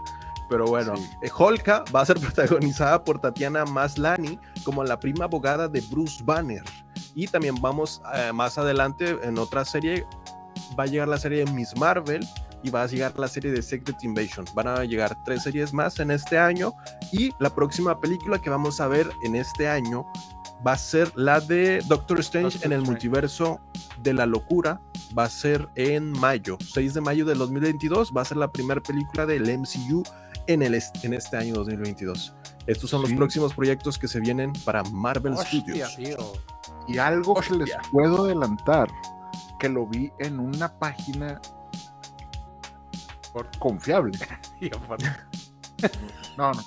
Pero 0.49 0.65
bueno, 0.65 0.93
eh, 1.21 1.29
Holka 1.35 1.83
va 1.93 2.01
a 2.01 2.05
ser 2.05 2.19
protagonizada 2.21 3.03
por 3.03 3.19
Tatiana 3.19 3.65
Maslani 3.65 4.39
como 4.63 4.83
la 4.83 4.99
prima 4.99 5.25
abogada 5.25 5.67
de 5.67 5.81
Bruce 5.81 6.23
Banner. 6.23 6.63
Y 7.15 7.27
también 7.27 7.55
vamos 7.61 8.01
eh, 8.15 8.31
más 8.33 8.57
adelante 8.57 9.17
en 9.23 9.37
otra 9.37 9.65
serie, 9.65 10.05
va 10.77 10.83
a 10.83 10.87
llegar 10.87 11.07
la 11.07 11.17
serie 11.17 11.45
de 11.45 11.51
Miss 11.51 11.75
Marvel 11.77 12.25
y 12.63 12.69
va 12.69 12.83
a 12.83 12.87
llegar 12.87 13.17
la 13.17 13.27
serie 13.27 13.51
de 13.51 13.61
Secret 13.61 14.03
Invasion. 14.03 14.45
Van 14.53 14.67
a 14.67 14.83
llegar 14.83 15.15
tres 15.23 15.43
series 15.43 15.73
más 15.73 15.99
en 15.99 16.11
este 16.11 16.37
año 16.37 16.73
y 17.11 17.31
la 17.39 17.53
próxima 17.53 17.99
película 17.99 18.39
que 18.39 18.49
vamos 18.49 18.81
a 18.81 18.87
ver 18.87 19.09
en 19.23 19.35
este 19.35 19.67
año 19.67 20.05
va 20.65 20.73
a 20.73 20.77
ser 20.77 21.11
la 21.15 21.39
de 21.39 21.81
Doctor 21.87 22.19
Strange 22.19 22.59
en 22.65 22.73
el 22.73 22.81
multiverso 22.81 23.59
de 24.01 24.13
la 24.13 24.25
locura. 24.25 24.81
Va 25.17 25.23
a 25.23 25.29
ser 25.29 25.67
en 25.75 26.11
mayo, 26.11 26.57
6 26.73 26.93
de 26.93 27.01
mayo 27.01 27.25
del 27.25 27.37
2022. 27.37 28.11
Va 28.15 28.21
a 28.21 28.25
ser 28.25 28.37
la 28.37 28.51
primera 28.51 28.81
película 28.81 29.25
del 29.25 29.43
MCU 29.57 30.03
en, 30.47 30.61
el 30.61 30.81
en 31.03 31.13
este 31.13 31.37
año 31.37 31.55
2022. 31.55 32.33
Estos 32.67 32.89
son 32.89 33.01
los 33.01 33.11
próximos 33.13 33.53
proyectos 33.53 33.97
que 33.97 34.07
se 34.07 34.19
vienen 34.19 34.53
para 34.65 34.83
Marvel 34.83 35.37
Studios. 35.37 35.97
Y 36.87 36.97
algo 36.97 37.35
que 37.35 37.55
les 37.55 37.71
puedo 37.91 38.25
adelantar, 38.25 38.89
que 39.59 39.69
lo 39.69 39.87
vi 39.87 40.11
en 40.19 40.39
una 40.39 40.71
página 40.77 41.39
confiable. 43.59 44.17
No, 46.37 46.53
no. 46.53 46.61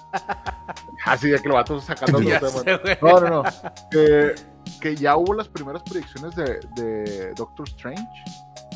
Así 1.07 1.31
de 1.31 1.41
que 1.41 1.49
lo 1.49 1.55
vato 1.55 1.81
sacando 1.81 2.21
No, 3.03 3.21
no, 3.21 3.43
no. 3.43 3.45
Que, 3.91 4.97
ya 4.97 5.17
hubo 5.17 5.35
las 5.35 5.49
primeras 5.49 5.83
predicciones 5.83 6.35
de, 6.37 7.33
Doctor 7.37 7.69
Strange. 7.69 8.25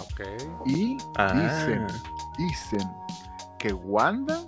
Ok. 0.01 0.23
Y 0.67 0.97
ah. 1.17 1.33
dicen, 1.35 1.87
dicen 2.39 2.91
que 3.59 3.73
Wanda 3.73 4.41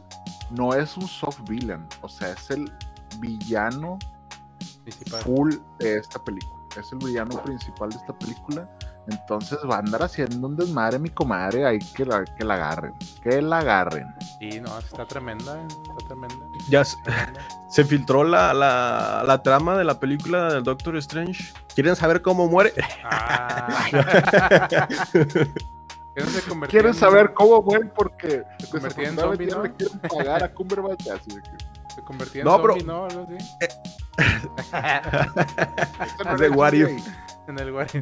no 0.50 0.72
es 0.74 0.96
un 0.96 1.06
soft 1.06 1.40
villain. 1.48 1.86
O 2.00 2.08
sea, 2.08 2.30
es 2.30 2.50
el 2.50 2.72
villano 3.18 3.98
full 5.22 5.54
de 5.78 5.98
esta 5.98 6.22
película. 6.22 6.58
Es 6.76 6.92
el 6.92 6.98
villano 6.98 7.42
principal 7.42 7.90
de 7.90 7.96
esta 7.96 8.18
película. 8.18 8.68
Entonces 9.10 9.58
va 9.68 9.76
a 9.76 9.78
andar 9.78 10.02
haciendo 10.02 10.46
un 10.46 10.56
desmadre 10.56 10.98
mi 10.98 11.08
comadre, 11.08 11.64
ahí 11.64 11.78
que 11.78 12.04
la, 12.04 12.24
que 12.24 12.44
la 12.44 12.54
agarren, 12.54 12.94
que 13.22 13.40
la 13.40 13.58
agarren. 13.58 14.14
Sí, 14.38 14.60
no, 14.60 14.78
está 14.78 15.06
tremenda, 15.06 15.66
está 15.66 16.06
tremenda. 16.06 16.46
Ya 16.68 16.84
se, 17.68 17.84
filtró 17.84 18.22
la, 18.22 18.52
la, 18.52 19.24
la, 19.26 19.42
trama 19.42 19.78
de 19.78 19.84
la 19.84 19.98
película 19.98 20.52
del 20.52 20.62
Doctor 20.62 20.96
Strange. 20.98 21.54
¿Quieren 21.74 21.96
saber 21.96 22.20
cómo 22.20 22.48
muere? 22.48 22.74
Ah. 23.04 23.86
¿Quieren 26.68 26.94
saber 26.94 27.32
cómo 27.32 27.62
muere? 27.62 27.86
Porque 27.86 28.42
se 28.58 28.68
convirtió 28.68 29.08
en 29.08 29.16
zombie, 29.16 29.46
¿no? 29.46 29.62
le 29.62 29.72
quieren 29.72 29.98
pagar 30.00 30.44
a 30.44 30.52
Cumberbatch. 30.52 31.04
Se 31.94 32.02
convirtió 32.02 32.40
en 32.40 32.44
no, 32.44 32.58
zombie, 32.58 32.84
¿no? 32.84 33.04
Algo 33.04 33.22
así. 33.22 33.38
Eh. 34.72 35.00
de 36.38 36.50
What 36.50 36.72
If. 36.72 36.90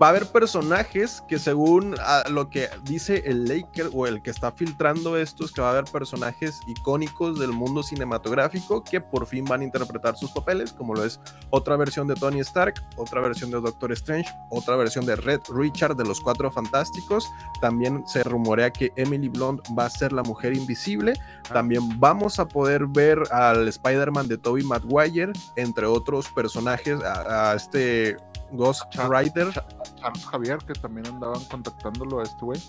Va 0.02 0.08
a 0.08 0.10
haber 0.10 0.26
personajes 0.26 1.22
que 1.28 1.38
según 1.38 1.94
lo 2.30 2.50
que 2.50 2.68
dice 2.82 3.22
el 3.26 3.46
Laker 3.46 3.90
o 3.92 4.06
el 4.06 4.22
que 4.22 4.30
está 4.30 4.50
filtrando 4.50 5.16
esto 5.16 5.44
es 5.44 5.52
que 5.52 5.60
va 5.60 5.68
a 5.68 5.70
haber 5.70 5.84
personajes 5.84 6.60
icónicos 6.66 7.38
del 7.38 7.52
mundo 7.52 7.82
cinematográfico 7.82 8.82
que 8.82 9.00
por 9.00 9.26
fin 9.26 9.44
van 9.44 9.60
a 9.60 9.64
interpretar 9.64 10.16
sus 10.16 10.32
papeles, 10.32 10.72
como 10.72 10.94
lo 10.94 11.04
es 11.04 11.20
otra 11.50 11.76
versión 11.76 12.06
de 12.06 12.14
Tony 12.14 12.40
Stark, 12.40 12.74
otra 12.96 13.20
versión 13.20 13.50
de 13.50 13.60
Doctor 13.60 13.92
Strange, 13.92 14.28
otra 14.50 14.76
versión 14.76 15.06
de 15.06 15.16
Red 15.16 15.40
Richard 15.54 15.96
de 15.96 16.04
los 16.04 16.20
Cuatro 16.20 16.50
Fantásticos. 16.50 17.28
También 17.60 18.06
se 18.06 18.24
rumorea 18.24 18.70
que 18.70 18.92
Emily 18.96 19.28
Blunt 19.28 19.60
va 19.78 19.86
a 19.86 19.90
ser 19.90 20.12
la 20.12 20.22
mujer 20.22 20.54
invisible. 20.54 21.14
Ah. 21.50 21.54
También 21.54 22.00
vamos 22.00 22.38
a 22.38 22.48
poder 22.48 22.86
ver 22.86 23.22
al 23.30 23.68
Spider-Man 23.68 24.28
de 24.28 24.38
Tobey 24.38 24.64
Maguire, 24.64 25.32
entre 25.56 25.86
otros 25.86 26.28
personajes, 26.30 26.98
a 27.02 27.54
este 27.54 28.16
Ghost 28.52 28.84
Rider. 28.94 29.52
Charles 29.96 30.26
Javier, 30.26 30.58
que 30.58 30.74
también 30.74 31.06
andaban 31.06 31.42
contactándolo 31.44 32.20
a 32.20 32.22
este 32.22 32.44
güey. 32.44 32.60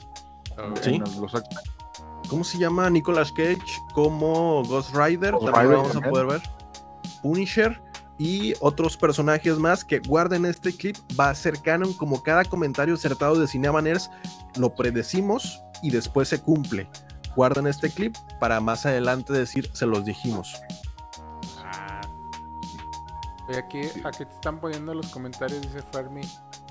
Sí. 0.82 1.02
¿Cómo 2.30 2.44
se 2.44 2.58
llama 2.58 2.90
Nicolas 2.90 3.32
Cage 3.32 3.62
como 3.94 4.64
Ghost 4.66 4.96
Rider? 4.96 5.36
también 5.38 5.72
vamos 5.72 5.96
a 5.96 6.02
poder 6.02 6.26
ver. 6.26 6.42
Punisher 7.22 7.82
y 8.18 8.54
otros 8.60 8.98
personajes 8.98 9.58
más 9.60 9.86
que 9.86 10.00
guarden 10.00 10.46
este 10.46 10.76
clip. 10.76 10.98
Va 11.20 11.30
a 11.30 11.36
ser 11.36 11.62
canon 11.62 11.94
como 11.94 12.24
cada 12.24 12.44
comentario 12.44 12.96
acertado 12.96 13.40
de 13.40 13.48
Cinema 13.48 13.82
Nerds 13.82 14.10
lo 14.58 14.74
predecimos 14.74 15.62
y 15.82 15.92
después 15.92 16.28
se 16.28 16.42
cumple. 16.42 16.90
Guarden 17.36 17.68
este 17.68 17.90
clip 17.90 18.16
para 18.40 18.60
más 18.60 18.86
adelante 18.86 19.32
decir 19.32 19.70
se 19.74 19.86
los 19.86 20.04
dijimos. 20.04 20.60
Aquí, 23.56 23.82
aquí 24.04 24.26
te 24.26 24.34
están 24.34 24.60
poniendo 24.60 24.94
los 24.94 25.08
comentarios, 25.08 25.62
dice 25.62 25.82
Fermi. 25.94 26.22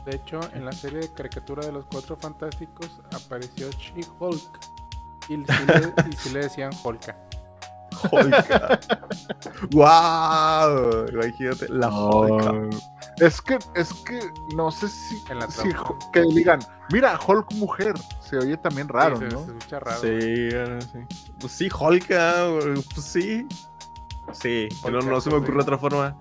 De 0.05 0.17
hecho, 0.17 0.41
en 0.53 0.65
la 0.65 0.73
serie 0.73 1.01
de 1.01 1.13
caricatura 1.13 1.65
de 1.65 1.73
los 1.73 1.87
Cuatro 1.87 2.17
Fantásticos 2.17 3.01
apareció 3.13 3.71
She-Hulk. 3.71 4.61
Y, 5.29 5.45
si 6.17 6.31
le, 6.31 6.41
decían 6.41 6.71
Hulka. 6.85 7.17
Hulka. 8.13 8.79
¡Wow! 9.73 11.09
Imagínate, 11.13 11.69
la 11.69 11.89
Hulka. 11.89 12.77
Es 13.19 13.41
que, 13.41 13.59
es 13.75 13.93
que 14.05 14.21
no 14.55 14.71
sé 14.71 14.89
si, 14.89 15.25
en 15.31 15.39
la 15.39 15.51
si 15.51 15.71
que 16.13 16.23
digan, 16.35 16.61
mira, 16.93 17.19
Hulk 17.27 17.53
mujer, 17.55 17.95
se 18.21 18.37
oye 18.37 18.57
también 18.59 18.89
raro, 18.89 19.19
¿no? 19.19 19.45
Se 19.45 19.53
escucha 19.53 19.81
raro. 19.81 20.01
Sí, 20.01 20.51
sí. 20.93 21.33
Pues 21.41 21.53
sí, 21.53 21.69
Hulka, 21.69 22.47
pues 22.95 23.05
sí. 23.05 23.49
Sí, 24.33 24.69
no, 24.85 25.01
no 25.01 25.21
se 25.21 25.31
me 25.31 25.37
ocurre 25.37 25.63
otra 25.63 25.79
forma. 25.79 26.17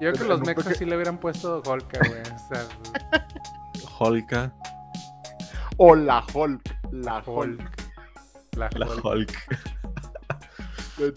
Yo 0.00 0.12
creo 0.12 0.12
que 0.12 0.24
los 0.24 0.40
mechas 0.40 0.76
sí 0.76 0.84
le 0.84 0.96
hubieran 0.96 1.18
puesto 1.18 1.62
Holka, 1.64 1.98
güey. 2.08 2.22
Holka. 3.98 4.52
O 5.76 5.94
la 5.94 6.24
Hulk. 6.34 6.62
La 6.92 7.22
Hulk. 7.24 7.90
La, 8.56 8.68
Hulk. 9.02 9.32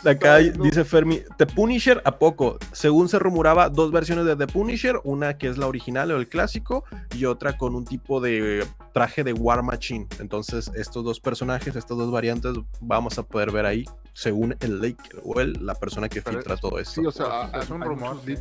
Acá 0.06 0.38
dice 0.38 0.84
Fermi, 0.84 1.22
The 1.38 1.46
Punisher 1.46 2.02
a 2.06 2.18
poco. 2.18 2.58
Según 2.72 3.10
se 3.10 3.20
rumoraba, 3.20 3.70
dos 3.70 3.92
versiones 3.92 4.26
de 4.26 4.36
The 4.36 4.48
Punisher, 4.48 5.00
una 5.04 5.38
que 5.38 5.48
es 5.48 5.58
la 5.58 5.68
original 5.68 6.12
o 6.12 6.18
el 6.18 6.28
clásico, 6.28 6.84
y 7.16 7.26
otra 7.26 7.58
con 7.58 7.76
un 7.76 7.86
tipo 7.86 8.22
de 8.22 8.66
traje 8.94 9.24
de 9.24 9.34
War 9.34 9.64
Machine. 9.64 10.08
Entonces, 10.20 10.72
estos 10.76 11.04
dos 11.04 11.20
personajes, 11.20 11.76
estas 11.76 11.98
dos 11.98 12.12
variantes, 12.12 12.54
vamos 12.82 13.18
a 13.18 13.24
poder 13.24 13.52
ver 13.52 13.66
ahí, 13.66 13.86
según 14.14 14.56
el 14.60 14.82
Laker 14.82 15.22
o 15.24 15.40
el, 15.40 15.54
la 15.66 15.76
persona 15.76 16.10
que 16.10 16.22
filtra 16.22 16.58
todo 16.58 16.80
esto. 16.80 17.02
Sí, 17.02 17.08
o 17.08 17.12
sea, 17.12 17.52
es 17.62 17.70
un 17.70 17.82
rumor. 17.82 18.22
De, 18.24 18.36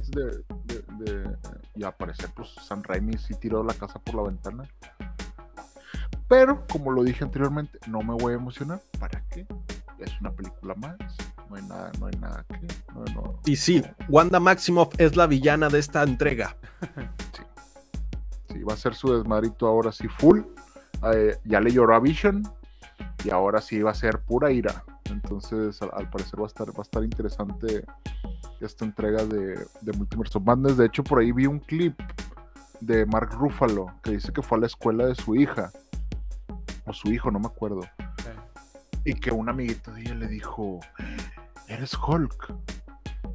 de, 0.98 1.36
y 1.74 1.84
al 1.84 1.94
parecer, 1.94 2.30
pues 2.34 2.50
San 2.66 2.82
Raimi 2.82 3.16
sí 3.18 3.34
tiró 3.34 3.62
la 3.62 3.74
casa 3.74 3.98
por 3.98 4.14
la 4.14 4.22
ventana. 4.22 4.68
Pero, 6.28 6.64
como 6.70 6.90
lo 6.92 7.02
dije 7.02 7.24
anteriormente, 7.24 7.78
no 7.88 8.00
me 8.02 8.14
voy 8.14 8.32
a 8.32 8.36
emocionar. 8.36 8.80
¿Para 8.98 9.22
qué? 9.28 9.46
Es 10.04 10.20
una 10.20 10.32
película 10.32 10.74
más. 10.74 10.96
No 11.48 11.56
hay 11.56 11.62
nada, 11.62 11.92
no 11.98 12.06
hay 12.06 12.18
nada 12.18 12.44
que. 12.48 12.66
Y 13.50 13.56
sí, 13.56 13.82
Wanda 14.08 14.40
Maximoff 14.40 14.94
es 14.98 15.16
la 15.16 15.26
villana 15.26 15.68
de 15.68 15.78
esta 15.78 16.02
entrega. 16.02 16.56
sí. 17.32 17.42
Sí, 18.52 18.62
va 18.62 18.74
a 18.74 18.76
ser 18.76 18.94
su 18.94 19.12
desmadrito 19.12 19.66
ahora 19.66 19.92
sí 19.92 20.08
full. 20.08 20.40
Eh, 21.14 21.38
ya 21.44 21.60
le 21.60 21.70
lloró 21.70 21.94
a 21.94 22.00
Vision. 22.00 22.42
Y 23.24 23.30
ahora 23.30 23.60
sí 23.60 23.80
va 23.82 23.90
a 23.90 23.94
ser 23.94 24.20
pura 24.20 24.50
ira. 24.50 24.84
Entonces, 25.04 25.80
al, 25.82 26.08
parecer 26.10 26.40
va 26.40 26.44
a 26.44 26.46
estar, 26.46 26.68
va 26.68 26.78
a 26.78 26.82
estar 26.82 27.04
interesante 27.04 27.84
esta 28.60 28.84
entrega 28.84 29.24
de, 29.24 29.66
de 29.80 29.92
Multiverse 29.92 30.38
of 30.38 30.44
Madness. 30.44 30.76
De 30.76 30.86
hecho, 30.86 31.02
por 31.04 31.20
ahí 31.20 31.32
vi 31.32 31.46
un 31.46 31.58
clip 31.58 31.98
de 32.80 33.06
Mark 33.06 33.30
Ruffalo 33.32 33.86
que 34.02 34.12
dice 34.12 34.32
que 34.32 34.42
fue 34.42 34.58
a 34.58 34.62
la 34.62 34.66
escuela 34.66 35.06
de 35.06 35.14
su 35.14 35.36
hija, 35.36 35.70
o 36.84 36.92
su 36.92 37.12
hijo, 37.12 37.30
no 37.30 37.38
me 37.38 37.46
acuerdo, 37.46 37.82
y 39.04 39.14
que 39.14 39.30
un 39.30 39.48
amiguito 39.48 39.92
de 39.92 40.02
ella 40.02 40.14
le 40.14 40.28
dijo, 40.28 40.80
¿eres 41.68 41.94
Hulk? 41.94 42.54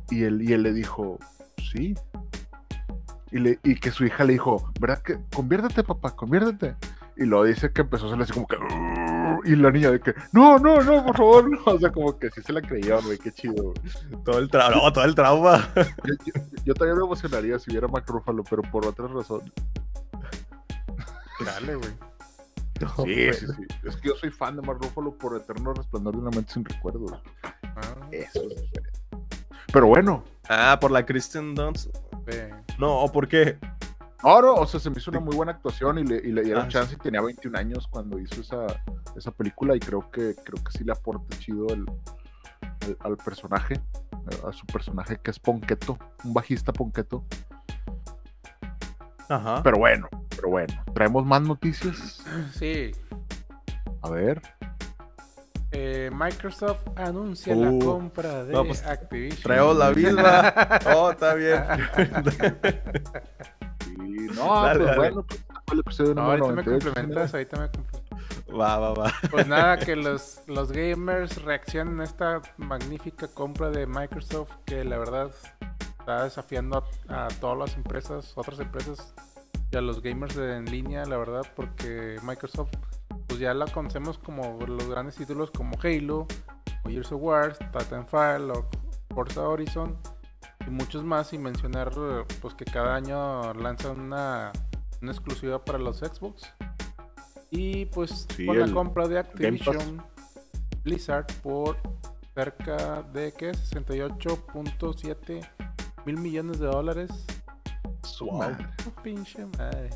Y 0.10 0.24
él, 0.24 0.42
y 0.42 0.54
él 0.54 0.64
le 0.64 0.74
dijo, 0.74 1.20
sí. 1.72 1.96
Y, 3.32 3.40
le, 3.40 3.60
y 3.64 3.76
que 3.76 3.92
su 3.92 4.06
hija 4.06 4.24
le 4.24 4.34
dijo, 4.34 4.72
¿verdad 4.80 5.02
que 5.02 5.20
conviértete, 5.36 5.84
papá, 5.84 6.16
conviértete? 6.16 6.76
Y 7.18 7.26
lo 7.26 7.44
dice 7.44 7.72
que 7.74 7.82
empezó 7.82 8.06
a 8.06 8.08
hacerle 8.08 8.24
así 8.26 8.34
como 8.34 8.48
que. 8.48 8.58
Y 9.44 9.56
la 9.56 9.72
niña 9.72 9.92
de 9.92 10.00
que, 10.00 10.14
no, 10.32 10.58
no, 10.60 10.82
no, 10.82 11.04
por 11.06 11.18
favor. 11.18 11.50
no". 11.50 11.60
O 11.66 11.80
sea, 11.80 11.92
como 11.92 12.18
que 12.18 12.30
sí 12.30 12.42
se 12.42 12.54
la 12.54 12.62
creyó, 12.62 13.02
güey, 13.02 13.18
qué 13.18 13.32
chido. 13.32 13.64
güey. 13.74 14.24
Todo 14.24 14.40
el 14.40 14.50
trauma, 14.50 14.76
no, 14.76 14.94
todo 14.94 15.04
el 15.04 15.16
trauma. 15.16 15.68
Yo, 15.76 16.14
yo- 16.26 16.42
yo 16.64 16.74
también 16.74 16.98
me 16.98 17.04
emocionaría 17.04 17.58
si 17.60 17.72
viera 17.72 17.88
Mark 17.88 18.06
Ruffalo, 18.08 18.44
pero 18.44 18.62
por 18.64 18.86
otras 18.86 19.10
razones. 19.12 19.52
Dale, 21.46 21.76
güey. 21.76 21.90
Sí, 23.04 23.34
sí, 23.34 23.46
sí. 23.56 23.66
Es 23.84 23.96
que 23.98 24.10
yo 24.10 24.16
soy 24.16 24.30
fan 24.32 24.56
de 24.56 24.62
Mark 24.62 24.80
Ruffalo 24.82 25.12
por 25.18 25.36
Eterno 25.36 25.74
Resplandor 25.74 26.14
de 26.16 26.20
una 26.22 26.30
mente 26.32 26.54
sin 26.54 26.64
recuerdo. 26.66 27.00
güey. 27.00 27.20
Ah, 27.64 28.08
Eso 28.12 28.44
es 28.44 28.50
diferente. 28.62 29.00
Pero 29.74 29.88
bueno, 29.88 30.24
Ah, 30.50 30.78
por 30.80 30.92
la 30.92 31.06
Kristen 31.06 31.54
Dunst. 31.56 31.90
No, 32.80 33.00
¿o 33.02 33.12
por 33.12 33.28
qué? 33.28 33.58
ahora, 34.24 34.52
o 34.52 34.66
sea, 34.66 34.80
se 34.80 34.90
me 34.90 34.98
hizo 34.98 35.12
una 35.12 35.20
muy 35.20 35.36
buena 35.36 35.52
actuación 35.54 36.00
y 36.00 36.04
le, 36.04 36.16
y 36.18 36.32
le 36.32 36.42
dieron 36.44 36.66
Ah, 36.66 36.68
chance 36.70 36.94
y 36.96 36.98
tenía 36.98 37.22
21 37.22 37.56
años 37.56 37.88
cuando 37.88 38.18
hizo 38.20 38.42
esa, 38.42 38.66
esa 39.16 39.32
película 39.32 39.76
y 39.76 39.80
creo 39.80 40.10
que, 40.12 40.36
creo 40.44 40.64
que 40.64 40.72
sí 40.78 40.84
le 40.84 40.92
aporta 40.92 41.38
chido 41.40 41.68
el- 41.70 41.86
al 43.00 43.18
personaje, 43.18 43.80
a 44.48 44.52
su 44.54 44.66
personaje 44.66 45.18
que 45.22 45.32
es 45.32 45.40
Ponqueto, 45.40 45.98
un 46.24 46.34
bajista 46.34 46.72
Ponqueto. 46.74 47.26
Ajá. 49.30 49.62
Pero 49.64 49.78
bueno, 49.78 50.08
pero 50.38 50.50
bueno, 50.50 50.74
traemos 50.94 51.26
más 51.26 51.42
noticias. 51.42 52.22
Sí, 52.54 52.92
A 54.02 54.10
ver. 54.10 54.42
eh, 55.72 56.10
Microsoft 56.14 56.82
anuncia 56.96 57.54
Uh, 57.56 57.62
la 57.80 57.86
compra 57.86 58.46
de 58.46 58.54
no, 58.54 58.64
pues, 58.66 58.86
Activision. 58.86 59.42
Traemos 59.44 59.76
la 59.78 59.92
misma. 59.92 60.54
Oh, 60.96 61.12
está 61.12 61.34
bien. 61.34 61.62
Sí, 63.84 63.96
no, 64.36 64.64
Dale, 64.64 64.80
pues 64.80 64.86
dale. 64.90 64.98
bueno, 64.98 65.24
pues 65.24 65.44
fue 65.66 65.74
el 65.74 65.80
episodio 65.80 66.14
No, 66.16 66.22
ahorita 66.22 66.48
me 66.48 66.54
98. 66.64 66.86
complementas, 66.86 67.34
ahorita 67.34 67.58
me 67.60 67.70
complementas. 67.70 68.60
Va, 68.60 68.78
va, 68.80 68.94
va. 68.94 69.14
Pues 69.32 69.48
nada, 69.48 69.78
que 69.78 69.96
los, 69.96 70.42
los 70.48 70.72
gamers 70.72 71.42
reaccionen 71.44 72.00
a 72.02 72.04
esta 72.04 72.42
magnífica 72.58 73.28
compra 73.28 73.70
de 73.70 73.86
Microsoft 73.88 74.52
que 74.66 74.84
la 74.84 74.98
verdad 74.98 75.32
está 76.00 76.24
desafiando 76.24 76.84
a, 77.10 77.26
a 77.26 77.28
todas 77.40 77.58
las 77.58 77.76
empresas, 77.78 78.32
otras 78.36 78.60
empresas 78.60 79.14
y 79.72 79.78
a 79.78 79.82
los 79.82 80.02
gamers 80.02 80.38
en 80.38 80.66
línea, 80.66 81.06
la 81.06 81.18
verdad, 81.18 81.46
porque 81.56 82.18
Microsoft 82.24 82.72
pues 83.28 83.40
ya 83.40 83.54
la 83.54 83.66
conocemos 83.68 84.18
como 84.18 84.58
los 84.66 84.88
grandes 84.90 85.16
títulos 85.16 85.52
como 85.52 85.78
Halo, 85.82 86.28
o 86.84 86.90
Gears 86.90 87.12
of 87.12 87.22
War, 87.22 87.58
Titanfall 87.58 88.52
o 88.52 88.70
Forza 89.14 89.48
Horizon 89.48 89.98
y 90.66 90.70
muchos 90.70 91.04
más 91.04 91.34
y 91.34 91.38
mencionar 91.38 91.92
pues 92.42 92.54
que 92.54 92.66
cada 92.66 92.96
año 92.96 93.54
lanzan 93.54 94.00
una, 94.00 94.52
una 95.02 95.12
exclusiva 95.12 95.64
para 95.64 95.78
los 95.78 96.00
Xbox. 96.00 96.54
Y 97.50 97.86
pues 97.86 98.28
Sí, 98.36 98.46
con 98.46 98.60
la 98.60 98.72
compra 98.72 99.08
de. 99.08 99.20
Activision 99.20 100.04
Blizzard 100.84 101.28
por 101.42 101.78
cerca 102.34 103.04
de 103.14 103.34
¿qué? 103.34 103.52
68.7 103.52 105.50
mil 106.06 106.18
millones 106.18 106.60
de 106.60 106.68
dólares. 106.68 107.10
Su 108.18 108.26
Wow. 108.26 108.38
madre. 108.40 108.68
Oh, 108.88 109.02
pinche 109.04 109.46
madre. 109.46 109.90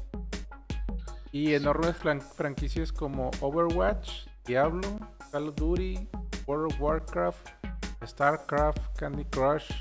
Y 1.32 1.54
enormes 1.54 1.96
fran- 1.96 2.22
franquicias 2.22 2.92
como 2.92 3.32
Overwatch, 3.42 4.28
Diablo, 4.46 5.00
Call 5.32 5.48
of 5.50 5.56
Duty, 5.56 6.08
World 6.46 6.74
of 6.74 6.80
Warcraft, 6.82 7.48
StarCraft, 8.06 8.80
Candy 9.00 9.26
Crush, 9.26 9.72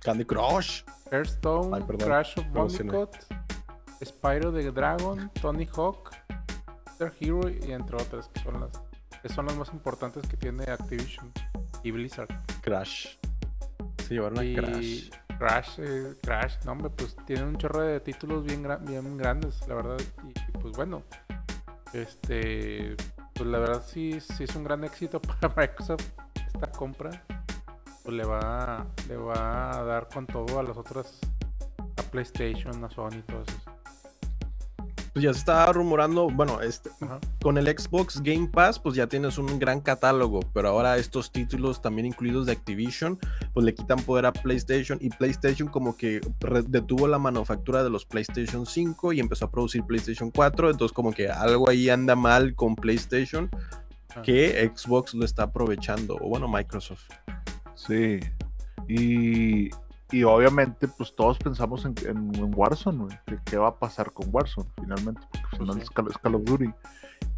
Candy 0.00 0.24
Crush. 0.24 0.82
Hearthstone, 1.10 1.74
Ay, 1.74 1.82
perdón. 1.84 2.06
Crash 2.08 2.36
of. 2.36 2.44
Bandicoot, 2.52 3.16
Spyro 4.04 4.52
the 4.52 4.70
Dragon, 4.70 5.30
Tony 5.40 5.66
Hawk, 5.74 6.10
Guitar 6.92 7.12
Hero 7.18 7.48
y 7.48 7.72
entre 7.72 7.96
otras 7.96 8.28
que 8.28 8.40
son 8.40 8.60
las 8.60 8.70
que 9.22 9.28
son 9.30 9.46
las 9.46 9.56
más 9.56 9.72
importantes 9.72 10.28
que 10.28 10.36
tiene 10.36 10.64
Activision 10.64 11.32
y 11.82 11.90
Blizzard. 11.90 12.28
Crash. 12.60 13.16
Se 14.06 14.14
llevaron 14.14 14.38
a 14.40 14.44
y 14.44 14.54
Crash. 14.54 15.10
Crash, 15.38 15.78
eh, 15.78 16.14
Crash, 16.22 16.56
no 16.64 16.72
hombre, 16.72 16.90
pues 16.90 17.16
tiene 17.26 17.44
un 17.44 17.56
chorro 17.56 17.82
de 17.82 18.00
títulos 18.00 18.44
bien, 18.44 18.66
bien 18.82 19.16
grandes, 19.16 19.66
la 19.68 19.76
verdad. 19.76 19.96
Y, 20.24 20.30
y, 20.30 20.52
pues 20.60 20.74
bueno, 20.76 21.02
este, 21.92 22.96
pues 23.34 23.48
la 23.48 23.58
verdad 23.58 23.82
sí, 23.86 24.20
sí 24.20 24.44
es 24.44 24.56
un 24.56 24.64
gran 24.64 24.82
éxito 24.84 25.20
para 25.40 25.54
Microsoft 25.54 26.04
esta 26.46 26.70
compra. 26.72 27.24
Pues 28.02 28.16
le 28.16 28.24
va, 28.24 28.86
le 29.06 29.16
va 29.16 29.78
a 29.78 29.82
dar 29.84 30.08
con 30.08 30.26
todo 30.26 30.58
a 30.58 30.62
las 30.62 30.76
otras, 30.76 31.20
a 31.96 32.02
PlayStation, 32.10 32.84
a 32.84 32.90
Sony, 32.90 33.22
todo 33.26 33.42
eso. 33.42 33.67
Pues 35.18 35.24
ya 35.24 35.32
se 35.32 35.40
estaba 35.40 35.72
rumorando, 35.72 36.30
bueno, 36.30 36.60
este, 36.60 36.90
Ajá. 37.00 37.18
con 37.42 37.58
el 37.58 37.66
Xbox 37.66 38.22
Game 38.22 38.46
Pass, 38.46 38.78
pues 38.78 38.94
ya 38.94 39.08
tienes 39.08 39.36
un 39.36 39.58
gran 39.58 39.80
catálogo, 39.80 40.38
pero 40.54 40.68
ahora 40.68 40.96
estos 40.96 41.32
títulos 41.32 41.82
también 41.82 42.06
incluidos 42.06 42.46
de 42.46 42.52
Activision, 42.52 43.18
pues 43.52 43.66
le 43.66 43.74
quitan 43.74 43.98
poder 43.98 44.26
a 44.26 44.32
PlayStation 44.32 44.96
y 45.02 45.08
PlayStation 45.08 45.66
como 45.66 45.96
que 45.96 46.20
detuvo 46.68 47.08
la 47.08 47.18
manufactura 47.18 47.82
de 47.82 47.90
los 47.90 48.04
PlayStation 48.04 48.64
5 48.64 49.12
y 49.12 49.18
empezó 49.18 49.46
a 49.46 49.50
producir 49.50 49.82
PlayStation 49.82 50.30
4, 50.30 50.70
entonces 50.70 50.94
como 50.94 51.10
que 51.12 51.28
algo 51.28 51.68
ahí 51.68 51.90
anda 51.90 52.14
mal 52.14 52.54
con 52.54 52.76
PlayStation 52.76 53.50
Ajá. 54.10 54.22
que 54.22 54.70
Xbox 54.72 55.14
lo 55.14 55.24
está 55.24 55.42
aprovechando, 55.42 56.14
o 56.14 56.28
bueno, 56.28 56.46
Microsoft. 56.46 57.10
Sí. 57.74 58.20
Y, 58.86 59.70
y 60.10 60.24
obviamente, 60.24 60.88
pues 60.88 61.14
todos 61.14 61.38
pensamos 61.38 61.84
en, 61.84 61.94
en, 62.06 62.34
en 62.34 62.52
Warzone, 62.54 63.04
güey. 63.04 63.18
que 63.26 63.38
¿Qué 63.44 63.56
va 63.58 63.68
a 63.68 63.78
pasar 63.78 64.12
con 64.12 64.28
Warzone 64.32 64.68
finalmente? 64.80 65.20
Porque 65.30 65.72
sí. 65.74 65.80
es, 65.82 65.90
Call, 65.90 66.08
es 66.08 66.18
Call 66.18 66.34
of 66.36 66.44
Duty. 66.44 66.72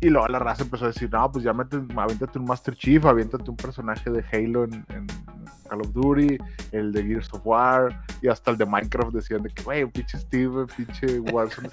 Y 0.00 0.08
luego 0.08 0.28
la 0.28 0.38
raza 0.38 0.62
empezó 0.62 0.84
a 0.84 0.88
decir, 0.88 1.10
no, 1.10 1.30
pues 1.30 1.44
ya 1.44 1.52
mete, 1.52 1.78
aviéntate 1.96 2.38
un 2.38 2.44
Master 2.44 2.74
Chief, 2.76 3.04
aviéntate 3.04 3.50
un 3.50 3.56
personaje 3.56 4.08
de 4.10 4.24
Halo 4.32 4.64
en, 4.64 4.84
en 4.88 5.06
Call 5.68 5.80
of 5.80 5.92
Duty, 5.92 6.38
el 6.72 6.92
de 6.92 7.02
Gears 7.02 7.32
of 7.32 7.42
War, 7.44 8.04
y 8.22 8.28
hasta 8.28 8.52
el 8.52 8.56
de 8.56 8.66
Minecraft 8.66 9.12
decían 9.12 9.42
de 9.42 9.50
que, 9.50 9.62
güey, 9.62 9.84
pinche 9.86 10.18
Steve, 10.18 10.66
pinche 10.76 11.18
Warzone 11.20 11.68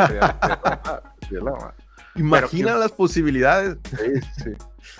la. 1.30 1.74
Imagina 2.18 2.76
las 2.76 2.92
posibilidades. 2.92 3.78
Sí, 3.90 4.44
sí. 4.44 4.52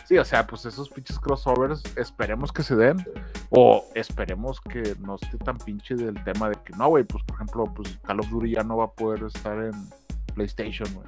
Sí, 0.06 0.18
o 0.18 0.26
sea, 0.26 0.46
pues 0.46 0.66
esos 0.66 0.90
pinches 0.90 1.20
crossovers 1.20 1.84
esperemos 1.96 2.52
que 2.52 2.64
se 2.64 2.76
den 2.76 3.06
o 3.50 3.86
esperemos 3.96 4.60
que 4.62 4.96
no 5.00 5.16
esté 5.16 5.38
tan 5.38 5.58
pinche 5.58 5.96
del 5.96 6.22
tema 6.24 6.50
de 6.50 6.56
que 6.64 6.74
no, 6.76 6.88
güey, 6.90 7.04
pues 7.04 7.24
por 7.24 7.36
ejemplo, 7.36 7.66
pues 7.74 7.98
Call 8.06 8.20
of 8.20 8.30
Duty 8.30 8.52
ya 8.52 8.64
no 8.64 8.78
va 8.78 8.86
a 8.86 8.92
poder 8.92 9.24
estar 9.24 9.58
en 9.62 9.90
PlayStation, 10.34 10.94
güey. 10.94 11.08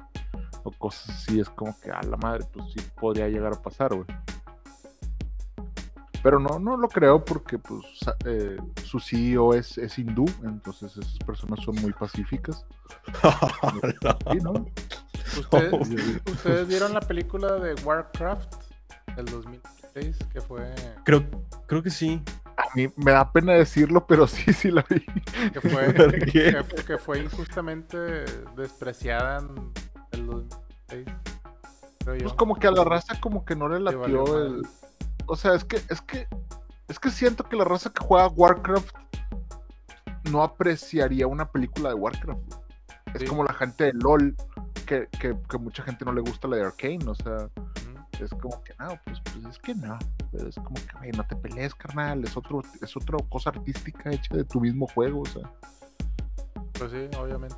O 0.64 0.70
cosas 0.72 1.10
así, 1.10 1.40
es 1.40 1.48
como 1.48 1.78
que 1.80 1.90
a 1.90 2.02
la 2.02 2.16
madre, 2.16 2.44
pues 2.52 2.66
sí 2.72 2.80
podría 2.98 3.28
llegar 3.28 3.52
a 3.52 3.62
pasar, 3.62 3.94
güey. 3.94 4.06
Pero 6.22 6.38
no, 6.38 6.58
no 6.58 6.76
lo 6.76 6.88
creo 6.88 7.24
porque 7.24 7.58
pues 7.58 7.84
eh, 8.26 8.58
su 8.84 9.00
CEO 9.00 9.54
es, 9.54 9.78
es 9.78 9.98
hindú, 9.98 10.26
entonces 10.44 10.94
esas 10.96 11.18
personas 11.18 11.60
son 11.64 11.76
muy 11.76 11.92
pacíficas. 11.92 12.64
Sí, 14.32 14.38
¿no? 14.42 14.66
¿Ustedes, 15.38 15.72
Oh. 15.72 16.30
¿Ustedes 16.32 16.68
vieron 16.68 16.92
la 16.94 17.00
película 17.00 17.54
de 17.56 17.74
Warcraft 17.84 18.54
del 19.16 19.26
2006 19.26 20.16
que 20.32 20.40
fue 20.40 20.72
creo, 21.04 21.24
creo 21.66 21.82
que 21.82 21.90
sí. 21.90 22.22
A 22.56 22.64
mí 22.76 22.88
me 22.96 23.10
da 23.12 23.32
pena 23.32 23.54
decirlo, 23.54 24.06
pero 24.06 24.26
sí, 24.26 24.52
sí 24.52 24.70
la 24.70 24.84
vi. 24.88 25.04
que 25.52 25.60
fue, 25.60 25.92
¿Por 25.94 26.18
qué? 26.26 26.54
que, 26.76 26.84
que 26.84 26.98
fue 26.98 27.20
injustamente 27.20 27.96
despreciada 28.56 29.38
en 29.38 29.72
el 30.12 30.26
2006. 30.26 31.06
Creo 32.04 32.16
yo. 32.16 32.22
Pues 32.24 32.34
como 32.34 32.54
que 32.56 32.66
a 32.66 32.70
la 32.70 32.84
raza 32.84 33.18
como 33.20 33.44
que 33.44 33.56
no 33.56 33.68
le 33.68 33.80
latió 33.80 34.44
el... 34.46 34.62
O 35.26 35.36
sea, 35.36 35.54
es 35.54 35.64
que, 35.64 35.76
es 35.88 36.00
que, 36.02 36.28
es 36.88 36.98
que 36.98 37.10
siento 37.10 37.44
que 37.44 37.56
la 37.56 37.64
raza 37.64 37.90
que 37.90 38.04
juega 38.04 38.28
Warcraft 38.28 38.94
no 40.30 40.42
apreciaría 40.42 41.26
una 41.26 41.50
película 41.50 41.88
de 41.90 41.94
Warcraft. 41.94 42.40
Es 43.14 43.20
Sí. 43.22 43.26
como 43.26 43.42
la 43.44 43.54
gente 43.54 43.84
de 43.84 43.92
LOL, 43.94 44.36
que, 44.90 45.06
que, 45.20 45.36
que 45.48 45.58
mucha 45.58 45.84
gente 45.84 46.04
no 46.04 46.12
le 46.12 46.20
gusta 46.20 46.48
la 46.48 46.56
de 46.56 46.64
Arkane, 46.64 46.98
o 47.06 47.14
sea, 47.14 47.36
Ujú. 47.36 48.24
es 48.24 48.30
como 48.30 48.60
que 48.64 48.74
no, 48.80 48.98
pues, 49.04 49.20
pues 49.20 49.44
es 49.44 49.58
que 49.58 49.72
no. 49.72 49.96
Pero 50.32 50.48
es 50.48 50.56
como 50.56 50.74
que, 50.74 50.98
güey, 50.98 51.12
no 51.12 51.24
te 51.24 51.36
pelees, 51.36 51.72
carnal, 51.76 52.24
es 52.24 52.36
otro, 52.36 52.60
es 52.82 52.96
otra 52.96 53.16
cosa 53.28 53.50
artística 53.50 54.10
hecha 54.10 54.34
de 54.34 54.42
tu 54.42 54.60
mismo 54.60 54.88
juego, 54.88 55.20
o 55.20 55.26
sea. 55.26 55.48
Pues 56.72 56.90
sí, 56.90 57.08
obviamente. 57.16 57.54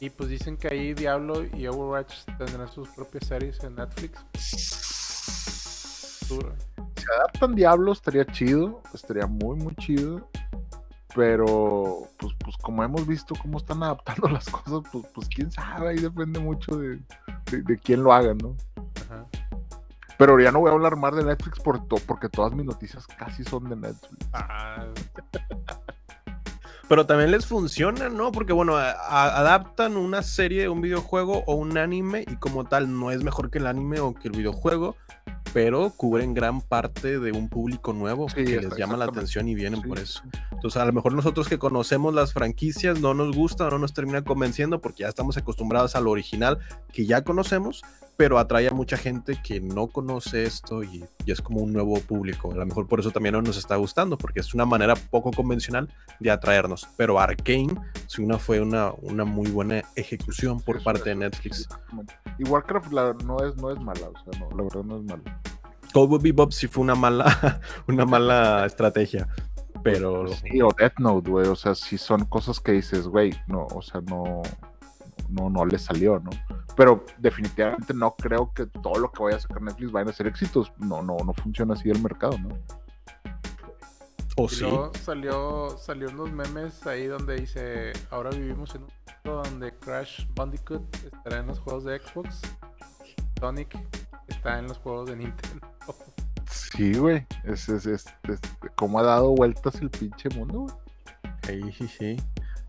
Y 0.00 0.10
pues 0.10 0.28
dicen 0.28 0.58
que 0.58 0.68
ahí 0.68 0.92
Diablo 0.92 1.44
y 1.44 1.66
Overwatch 1.66 2.24
tendrán 2.36 2.68
sus 2.68 2.90
propias 2.90 3.26
series 3.26 3.64
en 3.64 3.76
Netflix. 3.76 4.22
Si 6.28 6.38
adaptan 7.16 7.54
Diablo 7.54 7.92
estaría 7.92 8.26
chido, 8.26 8.82
estaría 8.92 9.26
muy, 9.26 9.56
muy 9.56 9.74
chido. 9.76 10.28
Pero, 11.14 12.08
pues, 12.18 12.32
pues 12.38 12.56
como 12.56 12.82
hemos 12.82 13.06
visto 13.06 13.34
cómo 13.40 13.58
están 13.58 13.82
adaptando 13.82 14.28
las 14.30 14.48
cosas, 14.48 14.80
pues, 14.90 15.04
pues 15.14 15.28
quién 15.28 15.50
sabe, 15.50 15.90
ahí 15.90 15.96
depende 15.98 16.40
mucho 16.40 16.76
de, 16.76 16.98
de, 17.50 17.62
de 17.62 17.78
quién 17.78 18.02
lo 18.02 18.12
haga, 18.12 18.34
¿no? 18.34 18.56
Ajá. 19.04 19.26
Pero 20.18 20.38
ya 20.40 20.52
no 20.52 20.60
voy 20.60 20.70
a 20.70 20.74
hablar 20.74 20.96
más 20.96 21.14
de 21.16 21.24
Netflix 21.24 21.58
por 21.60 21.86
to- 21.88 21.96
porque 22.06 22.28
todas 22.28 22.52
mis 22.52 22.64
noticias 22.64 23.06
casi 23.06 23.42
son 23.44 23.68
de 23.68 23.76
Netflix. 23.76 24.28
Ah, 24.32 24.86
Pero 26.88 27.06
también 27.06 27.30
les 27.30 27.46
funciona, 27.46 28.08
¿no? 28.08 28.32
Porque, 28.32 28.52
bueno, 28.52 28.76
a- 28.76 28.90
a- 28.92 29.38
adaptan 29.38 29.96
una 29.96 30.22
serie, 30.22 30.68
un 30.68 30.80
videojuego 30.82 31.42
o 31.46 31.54
un 31.54 31.78
anime 31.78 32.24
y 32.30 32.36
como 32.36 32.64
tal 32.64 32.98
no 32.98 33.10
es 33.10 33.22
mejor 33.24 33.50
que 33.50 33.58
el 33.58 33.66
anime 33.66 34.00
o 34.00 34.14
que 34.14 34.28
el 34.28 34.36
videojuego, 34.36 34.96
pero 35.52 35.90
cubren 35.90 36.34
gran 36.34 36.60
parte 36.60 37.18
de 37.18 37.32
un 37.32 37.48
público 37.48 37.92
nuevo 37.92 38.28
Sí, 38.28 38.44
que 38.44 38.60
les 38.60 38.76
llama 38.76 38.96
la 38.96 39.04
atención 39.06 39.48
y 39.48 39.54
vienen 39.54 39.82
Sí, 39.82 39.88
por 39.88 39.98
eso. 39.98 40.22
Entonces, 40.50 40.80
a 40.80 40.84
lo 40.84 40.92
mejor 40.92 41.12
nosotros 41.14 41.48
que 41.48 41.58
conocemos 41.58 42.14
las 42.14 42.32
franquicias 42.32 43.00
no 43.00 43.14
nos 43.14 43.34
gusta 43.34 43.66
o 43.66 43.70
no 43.70 43.78
nos 43.78 43.92
termina 43.92 44.22
convenciendo 44.22 44.80
porque 44.80 45.02
ya 45.02 45.08
estamos 45.08 45.36
acostumbrados 45.36 45.96
al 45.96 46.08
original 46.08 46.58
que 46.92 47.06
ya 47.06 47.22
conocemos, 47.22 47.82
pero 48.16 48.38
atrae 48.38 48.68
a 48.68 48.72
mucha 48.72 48.96
gente 48.96 49.38
que 49.42 49.60
no 49.60 49.88
conoce 49.88 50.44
esto 50.44 50.82
y, 50.82 51.04
y 51.24 51.32
es 51.32 51.40
como 51.40 51.60
un 51.60 51.72
nuevo 51.72 51.98
público. 52.00 52.52
A 52.52 52.56
lo 52.56 52.66
mejor 52.66 52.86
por 52.86 53.00
eso 53.00 53.10
también 53.10 53.34
no 53.34 53.42
nos 53.42 53.56
está 53.56 53.76
gustando, 53.76 54.16
porque 54.16 54.40
es 54.40 54.54
una 54.54 54.64
manera 54.64 54.94
poco 54.94 55.32
convencional 55.32 55.88
de 56.20 56.30
atraernos. 56.30 56.88
Pero 56.96 57.18
Arkane 57.18 57.74
sí, 58.06 58.22
una, 58.22 58.38
fue 58.38 58.60
una, 58.60 58.92
una 59.02 59.24
muy 59.24 59.50
buena 59.50 59.82
ejecución 59.96 60.60
por 60.60 60.82
parte 60.82 61.10
de 61.10 61.16
Netflix. 61.16 61.68
Y 62.38 62.44
Warcraft 62.44 62.92
la- 62.92 63.14
no, 63.24 63.38
es, 63.44 63.56
no 63.56 63.70
es 63.70 63.80
mala, 63.80 64.08
o 64.08 64.30
sea, 64.30 64.40
no, 64.40 64.56
la 64.56 64.62
verdad 64.64 64.84
no 64.84 64.96
es 64.96 65.04
mala. 65.04 65.40
Cowboy 65.92 66.18
Bebop 66.20 66.52
sí 66.52 66.68
fue 66.68 66.82
una 66.82 66.94
mala, 66.94 67.60
una 67.88 68.04
mala 68.06 68.64
estrategia. 68.66 69.28
Pero 69.82 70.28
Sí, 70.28 70.62
o 70.62 70.68
Death 70.78 70.98
Note, 70.98 71.30
güey, 71.30 71.46
o 71.48 71.56
sea, 71.56 71.74
sí 71.74 71.98
son 71.98 72.24
cosas 72.26 72.60
que 72.60 72.72
dices, 72.72 73.08
güey, 73.08 73.32
no, 73.48 73.66
o 73.74 73.82
sea, 73.82 74.00
no, 74.00 74.42
no, 75.28 75.50
no 75.50 75.66
le 75.66 75.78
salió, 75.78 76.20
¿no? 76.20 76.30
Pero 76.76 77.04
definitivamente 77.18 77.92
no 77.92 78.14
creo 78.16 78.52
que 78.54 78.66
todo 78.66 78.94
lo 78.98 79.10
que 79.10 79.22
vaya 79.22 79.36
a 79.36 79.40
sacar 79.40 79.60
Netflix 79.60 79.92
vayan 79.92 80.08
a 80.08 80.12
ser 80.12 80.26
éxitos. 80.28 80.72
No, 80.78 81.02
no, 81.02 81.16
no 81.24 81.32
funciona 81.34 81.74
así 81.74 81.90
el 81.90 82.00
mercado, 82.00 82.38
¿no? 82.38 82.50
o 84.36 84.48
sí. 84.48 84.60
luego 84.62 84.90
salió, 84.94 85.76
salió 85.76 86.08
unos 86.08 86.32
memes 86.32 86.86
ahí 86.86 87.06
donde 87.06 87.36
dice, 87.36 87.92
ahora 88.10 88.30
vivimos 88.30 88.74
en 88.74 88.84
un 88.84 88.90
donde 89.24 89.72
Crash 89.78 90.26
Bandicoot 90.34 90.82
estará 91.04 91.38
en 91.40 91.46
los 91.46 91.58
juegos 91.60 91.84
de 91.84 91.98
Xbox, 92.00 92.40
Sonic 93.38 93.78
está 94.28 94.58
en 94.58 94.66
los 94.68 94.78
juegos 94.78 95.10
de 95.10 95.16
Nintendo. 95.16 95.66
Sí, 96.50 96.94
güey, 96.94 97.26
es, 97.44 97.68
es, 97.68 97.86
es, 97.86 98.06
es- 98.28 98.40
cómo 98.76 98.98
ha 98.98 99.02
dado 99.02 99.34
vueltas 99.34 99.76
el 99.80 99.90
pinche 99.90 100.28
mundo, 100.30 100.60
güey. 100.60 100.74
Sí, 101.72 101.72
sí, 101.72 101.88
sí. 101.88 102.16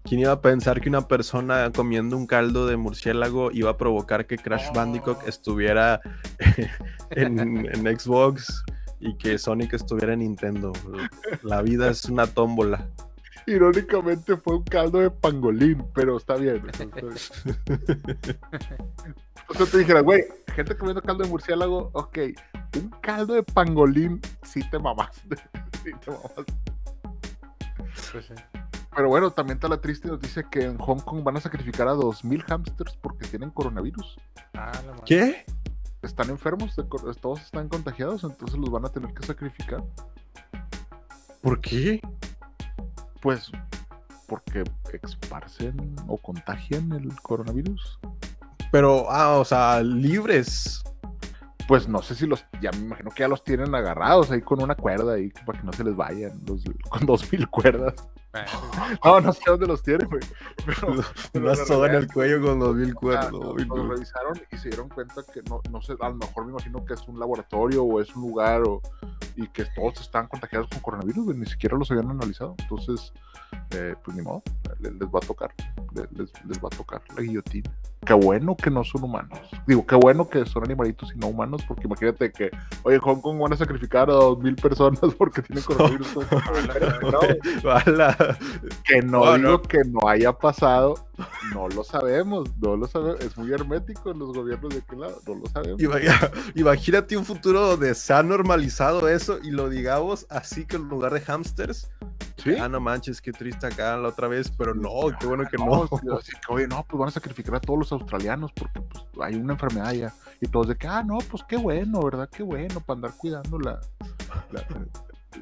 ¿Quién 0.04 0.22
iba 0.22 0.34
a 0.34 0.42
pensar 0.42 0.82
que 0.82 0.90
una 0.90 1.08
persona 1.08 1.72
comiendo 1.74 2.18
un 2.18 2.28
caldo 2.28 2.66
de 2.68 2.76
murciélago 2.76 3.52
iba 3.52 3.70
a 3.72 3.78
provocar 3.78 4.26
que 4.28 4.38
Crash 4.38 4.68
Oh. 4.70 4.74
Bandicoot 4.74 5.26
estuviera 5.28 6.02
en, 7.12 7.40
en 7.40 8.00
Xbox 8.00 8.64
y 9.00 9.16
que 9.18 9.38
Sonic 9.38 9.74
estuviera 9.74 10.14
en 10.14 10.20
Nintendo? 10.20 10.74
La 11.42 11.62
vida 11.62 11.90
es 11.90 12.06
una 12.06 12.28
tómbola. 12.28 12.88
Irónicamente 13.46 14.38
fue 14.38 14.58
un 14.58 14.64
caldo 14.64 15.00
de 15.00 15.10
pangolín, 15.12 15.86
pero 15.94 16.18
está 16.18 16.36
bien. 16.36 16.64
O 19.50 19.54
sea, 19.56 19.66
te 19.66 19.78
dijera, 19.78 20.00
güey, 20.00 20.24
gente 20.56 20.76
comiendo 20.78 21.02
caldo 21.02 21.24
de 21.24 21.30
murciélago, 21.30 21.90
ok. 21.94 22.18
Un 22.78 22.90
caldo 23.02 23.34
de 23.34 23.44
pangolín, 23.44 24.22
sí 24.42 24.62
te 24.70 24.80
mamaste. 24.80 25.36
sí 25.84 25.92
te 26.04 26.12
mamaste. 26.12 26.46
Pues 28.12 28.26
sí. 28.26 28.34
Pero 28.96 29.10
bueno, 29.10 29.32
también 29.32 29.58
está 29.58 29.68
la 29.68 29.82
triste 29.82 30.08
noticia 30.08 30.44
que 30.44 30.64
en 30.64 30.78
Hong 30.78 31.00
Kong 31.00 31.24
van 31.24 31.38
a 31.38 31.42
sacrificar 31.42 31.88
a 31.88 31.94
2.000 31.94 32.46
hamsters 32.48 32.96
porque 32.98 33.28
tienen 33.28 33.50
coronavirus. 33.50 34.18
Ah, 34.54 34.72
la 34.86 34.92
madre. 34.92 35.04
¿Qué? 35.06 35.46
Están 36.02 36.30
enfermos, 36.30 36.76
todos 37.22 37.42
están 37.42 37.70
contagiados, 37.70 38.24
entonces 38.24 38.58
los 38.60 38.70
van 38.70 38.86
a 38.86 38.90
tener 38.90 39.14
que 39.14 39.26
sacrificar. 39.26 39.84
¿Por 41.42 41.60
qué? 41.60 42.02
Pues 43.24 43.50
porque 44.28 44.64
esparcen 45.02 45.96
o 46.08 46.18
contagian 46.18 46.92
el 46.92 47.10
coronavirus. 47.22 48.00
Pero, 48.72 49.10
ah, 49.10 49.38
o 49.40 49.46
sea, 49.46 49.82
libres. 49.82 50.84
Pues 51.68 51.88
no 51.88 52.02
sé 52.02 52.14
si 52.16 52.28
los, 52.28 52.46
ya 52.62 52.72
me 52.72 52.80
imagino 52.80 53.10
que 53.10 53.22
ya 53.22 53.28
los 53.30 53.44
tienen 53.44 53.74
agarrados 53.74 54.30
ahí 54.32 54.42
con 54.42 54.62
una 54.62 54.76
cuerda 54.76 55.14
ahí 55.14 55.32
para 55.46 55.60
que 55.60 55.66
no 55.66 55.72
se 55.72 55.84
les 55.86 55.96
vayan, 55.96 56.34
los- 56.46 56.64
con 56.90 57.06
dos 57.06 57.32
mil 57.32 57.48
cuerdas. 57.50 57.94
Ah, 58.34 58.46
No, 59.04 59.22
no 59.22 59.34
sé 59.34 59.42
dónde 59.48 59.68
los 59.68 59.84
tienen, 59.84 60.08
güey. 60.10 60.22
Una 61.34 61.56
soga 61.56 61.88
en 61.90 61.96
el 61.96 62.08
cuello 62.12 62.42
con 62.42 62.60
dos 62.60 62.76
mil 62.76 62.94
O 63.00 63.12
sea, 63.12 63.30
cuernos. 63.30 63.66
lo- 63.68 63.76
no. 63.76 63.90
revisaron 63.92 64.42
y 64.52 64.58
se 64.58 64.70
dieron 64.70 64.90
cuenta 64.90 65.22
que 65.32 65.42
no, 65.44 65.62
no 65.72 65.82
sé, 65.82 65.94
a 66.02 66.10
lo 66.10 66.16
mejor 66.16 66.46
me 66.46 66.52
imagino 66.52 66.84
que 66.86 66.94
es 66.96 67.08
un 67.08 67.20
laboratorio 67.20 67.84
o 67.84 68.02
es 68.02 68.16
un 68.16 68.24
lugar 68.24 68.62
o, 68.64 68.82
y 69.36 69.48
que 69.48 69.66
todos 69.66 70.00
estaban 70.02 70.28
contagiados 70.28 70.68
con 70.70 70.80
coronavirus, 70.80 71.26
güey, 71.26 71.38
ni 71.38 71.46
siquiera 71.46 71.78
los 71.78 71.90
habían 71.92 72.10
analizado. 72.10 72.56
Entonces, 72.60 73.14
eh, 73.72 73.96
pues 74.04 74.16
ni 74.18 74.24
modo, 74.24 74.42
le- 74.80 74.92
les, 74.92 75.08
va 75.10 75.20
a 75.22 75.28
tocar, 75.28 75.54
le- 75.94 76.08
les, 76.12 76.32
les 76.46 76.58
va 76.58 76.68
a 76.72 76.76
tocar 76.76 77.02
la 77.16 77.22
guillotina. 77.22 77.72
Qué 78.06 78.14
bueno 78.14 78.58
que 78.58 78.70
no 78.70 78.84
son 78.84 79.04
humanos. 79.04 79.40
Digo, 79.66 79.86
qué 79.86 79.96
bueno 79.96 80.28
que 80.28 80.46
son 80.46 80.64
animalitos 80.66 81.14
y 81.16 81.18
no 81.20 81.28
humanos, 81.28 81.64
porque 81.66 81.84
imagínate 81.86 82.32
que, 82.34 82.52
oye, 82.84 82.96
en 82.98 83.02
Hong 83.02 83.22
Kong 83.22 83.40
van 83.40 83.54
a 83.54 83.56
sacrificar 83.58 84.10
a 84.10 84.14
dos 84.14 84.40
mil 84.40 84.56
personas 84.58 85.00
porque 85.18 85.42
tienen 85.42 85.64
coronavirus. 85.64 86.08
No, 87.04 87.20
Bala. 87.64 88.18
que 88.86 89.02
no 89.02 89.36
digo 89.38 89.62
que 89.62 89.80
no 89.86 90.08
haya 90.08 90.34
pasado, 90.34 90.96
no 91.54 91.68
lo 91.70 91.84
sabemos, 91.84 92.50
no 92.58 92.76
lo 92.78 92.88
sabemos, 92.88 93.20
es 93.22 93.38
muy 93.38 93.52
hermético 93.52 94.12
en 94.12 94.20
los 94.20 94.34
gobiernos 94.34 94.74
de 94.74 94.80
aquel 94.80 95.02
lado, 95.02 95.20
no 95.28 95.36
lo 95.36 95.46
sabemos. 95.48 95.82
Ima- 95.82 96.00
Imagínate 96.56 97.18
un 97.18 97.26
futuro 97.26 97.62
donde 97.62 97.94
se 97.96 98.14
ha 98.14 98.24
normalizado 98.24 99.08
eso 99.08 99.40
y 99.44 99.52
lo 99.52 99.70
digamos 99.70 100.26
así 100.30 100.66
que 100.66 100.76
en 100.78 100.90
lugar 100.90 101.14
de 101.14 101.22
hamsters. 101.22 101.90
¿Sí? 102.38 102.56
Ah, 102.60 102.68
no 102.68 102.82
manches, 102.82 103.22
qué 103.22 103.32
triste 103.32 103.66
acá 103.68 103.96
la 103.96 104.10
otra 104.10 104.28
vez, 104.28 104.52
pero 104.58 104.76
no, 104.76 104.90
qué 105.18 105.26
bueno 105.28 105.46
que 105.50 105.56
No, 105.58 105.66
no. 105.66 105.88
sí, 105.88 106.08
así 106.20 106.32
que, 106.34 106.54
oye, 106.54 106.68
no, 106.68 106.84
pues 106.90 107.00
van 107.00 107.08
a 107.08 107.12
sacrificar 107.12 107.56
a 107.56 107.62
todos 107.62 107.80
los 107.80 107.92
australianos 107.94 108.52
porque 108.52 108.82
pues, 108.82 109.06
hay 109.22 109.36
una 109.36 109.54
enfermedad 109.54 109.88
allá. 109.88 110.14
Y 110.42 110.48
todos 110.48 110.68
de 110.68 110.76
que, 110.76 110.86
ah, 110.88 111.04
no, 111.04 111.20
pues 111.20 111.42
qué 111.48 111.56
bueno, 111.56 112.02
¿verdad? 112.02 112.28
Qué 112.30 112.44
bueno 112.44 112.82
para 112.82 112.98
andar 112.98 113.14
cuidando 113.18 113.60
la, 113.60 113.80
la- 114.52 114.68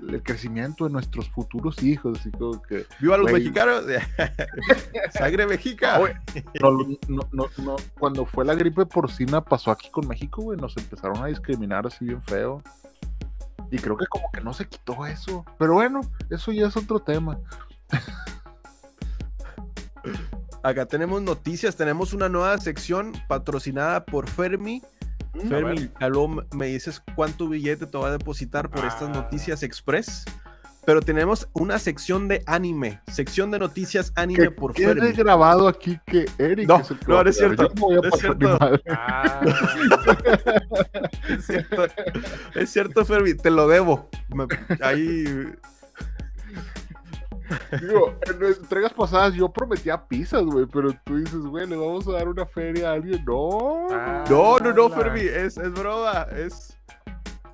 el 0.07 0.23
crecimiento 0.23 0.85
de 0.85 0.91
nuestros 0.91 1.29
futuros 1.29 1.81
hijos. 1.83 2.19
Así 2.19 2.31
como 2.31 2.61
que, 2.61 2.85
¡Viva 2.99 3.17
los 3.17 3.29
Güey. 3.29 3.43
mexicanos! 3.43 3.85
¡Sangre 5.13 5.47
mexica! 5.47 5.97
Güey, 5.99 6.13
no, 6.61 6.71
no, 7.07 7.27
no, 7.31 7.45
no, 7.57 7.75
cuando 7.99 8.25
fue 8.25 8.45
la 8.45 8.55
gripe 8.55 8.85
porcina 8.85 9.41
pasó 9.43 9.71
aquí 9.71 9.89
con 9.89 10.07
México, 10.07 10.41
güey, 10.41 10.57
nos 10.57 10.75
empezaron 10.77 11.23
a 11.23 11.27
discriminar 11.27 11.85
así 11.87 12.05
bien 12.05 12.21
feo. 12.23 12.61
Y 13.69 13.77
creo 13.77 13.95
que 13.95 14.05
como 14.07 14.29
que 14.31 14.41
no 14.41 14.53
se 14.53 14.67
quitó 14.67 15.05
eso. 15.05 15.45
Pero 15.57 15.73
bueno, 15.73 16.01
eso 16.29 16.51
ya 16.51 16.67
es 16.67 16.75
otro 16.75 16.99
tema. 16.99 17.37
Acá 20.63 20.85
tenemos 20.85 21.21
noticias, 21.21 21.75
tenemos 21.75 22.13
una 22.13 22.29
nueva 22.29 22.57
sección 22.57 23.13
patrocinada 23.27 24.05
por 24.05 24.29
Fermi. 24.29 24.83
Mm, 25.33 25.47
Fermi, 25.49 25.89
me 26.53 26.67
dices 26.67 27.01
cuánto 27.15 27.47
billete 27.47 27.85
te 27.87 27.97
va 27.97 28.07
a 28.09 28.11
depositar 28.11 28.69
por 28.69 28.85
estas 28.85 29.09
Ah. 29.09 29.13
noticias 29.13 29.63
express. 29.63 30.25
Pero 30.83 30.99
tenemos 30.99 31.47
una 31.53 31.77
sección 31.77 32.27
de 32.27 32.41
anime, 32.47 33.01
sección 33.11 33.51
de 33.51 33.59
noticias 33.59 34.11
anime 34.15 34.45
Que 34.45 34.51
por 34.51 34.73
Fermi. 34.73 35.11
grabado 35.11 35.67
aquí 35.67 35.99
que 36.07 36.25
Eric 36.39 36.67
No, 36.67 36.77
es 36.79 36.89
el 36.89 36.97
no, 37.07 37.23
no 37.23 37.29
es 37.29 37.37
cierto, 37.37 37.63
Yo 37.67 37.69
no 37.75 37.81
voy 37.81 37.95
a 37.97 38.07
es 38.07 38.19
cierto. 38.19 38.57
Ah, 38.89 39.41
Es 41.29 41.45
cierto, 41.45 41.85
es 42.55 42.69
cierto, 42.71 43.05
Fermi, 43.05 43.35
te 43.35 43.51
lo 43.51 43.67
debo. 43.67 44.09
Me- 44.29 44.47
ahí. 44.81 45.25
Digo, 47.81 48.15
en 48.21 48.43
entregas 48.45 48.93
pasadas 48.93 49.33
yo 49.33 49.49
prometía 49.49 50.07
pizzas, 50.07 50.43
güey, 50.43 50.65
pero 50.65 50.91
tú 51.03 51.17
dices, 51.17 51.39
güey, 51.39 51.67
le 51.67 51.75
vamos 51.75 52.07
a 52.07 52.11
dar 52.13 52.27
una 52.27 52.45
feria 52.45 52.89
a 52.89 52.93
alguien. 52.93 53.23
No. 53.25 53.87
Ah. 53.91 54.23
No, 54.29 54.57
no, 54.59 54.73
no, 54.73 54.89
la- 54.89 54.95
Fermi, 54.95 55.21
es, 55.21 55.57
es 55.57 55.71
broma. 55.71 56.27
Es. 56.35 56.77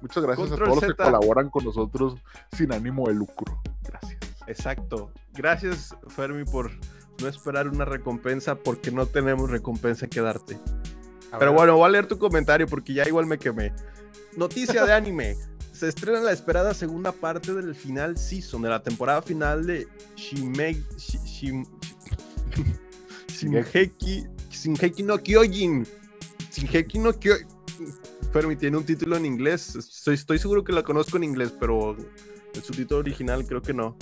Muchas 0.02 0.24
gracias 0.24 0.50
Control 0.50 0.68
a 0.70 0.72
todos 0.72 0.84
los 0.84 0.96
que 0.96 1.04
colaboran 1.04 1.50
con 1.50 1.66
nosotros 1.66 2.16
sin 2.56 2.72
ánimo 2.72 3.08
de 3.08 3.16
lucro. 3.16 3.60
Gracias. 3.84 4.20
Exacto. 4.48 5.12
Gracias, 5.34 5.96
Fermi, 6.08 6.46
por 6.46 6.70
no 7.22 7.28
esperar 7.28 7.68
una 7.68 7.84
recompensa 7.86 8.56
porque 8.56 8.92
no 8.92 9.06
tenemos 9.08 9.50
recompensa 9.50 10.08
que 10.08 10.22
darte. 10.22 10.60
Pero 11.38 11.52
bueno, 11.54 11.76
voy 11.76 11.86
a 11.88 11.90
leer 11.90 12.08
tu 12.08 12.18
comentario 12.18 12.68
porque 12.68 12.94
ya 12.94 13.08
igual 13.08 13.26
me 13.26 13.38
quemé. 13.38 13.74
Noticia 14.36 14.86
de 14.86 14.94
anime. 14.94 15.36
Se 15.78 15.88
estrena 15.90 16.22
la 16.22 16.32
esperada 16.32 16.74
segunda 16.74 17.12
parte 17.12 17.54
del 17.54 17.76
final 17.76 18.18
season, 18.18 18.64
de 18.64 18.70
la 18.70 18.82
temporada 18.82 19.22
final 19.22 19.66
de 19.68 19.88
Shimei... 20.16 20.84
Shi- 20.98 21.24
Shim-. 21.24 21.68
Shingeki 24.50 25.04
no 25.04 25.18
Kyojin. 25.22 25.86
Shingeki 26.52 27.00
no 27.00 27.14
Kyojin. 27.14 27.48
Fermi 28.32 28.56
tiene 28.56 28.78
un 28.78 28.84
título 28.86 29.18
en 29.18 29.26
inglés. 29.26 29.76
Estoy, 29.76 30.16
estoy 30.16 30.40
seguro 30.40 30.64
que 30.64 30.74
la 30.74 30.82
conozco 30.84 31.18
en 31.18 31.24
inglés, 31.26 31.54
pero 31.60 31.96
el 31.96 32.64
subtítulo 32.64 33.00
original 33.02 33.46
creo 33.46 33.62
que 33.62 33.74
no. 33.74 33.96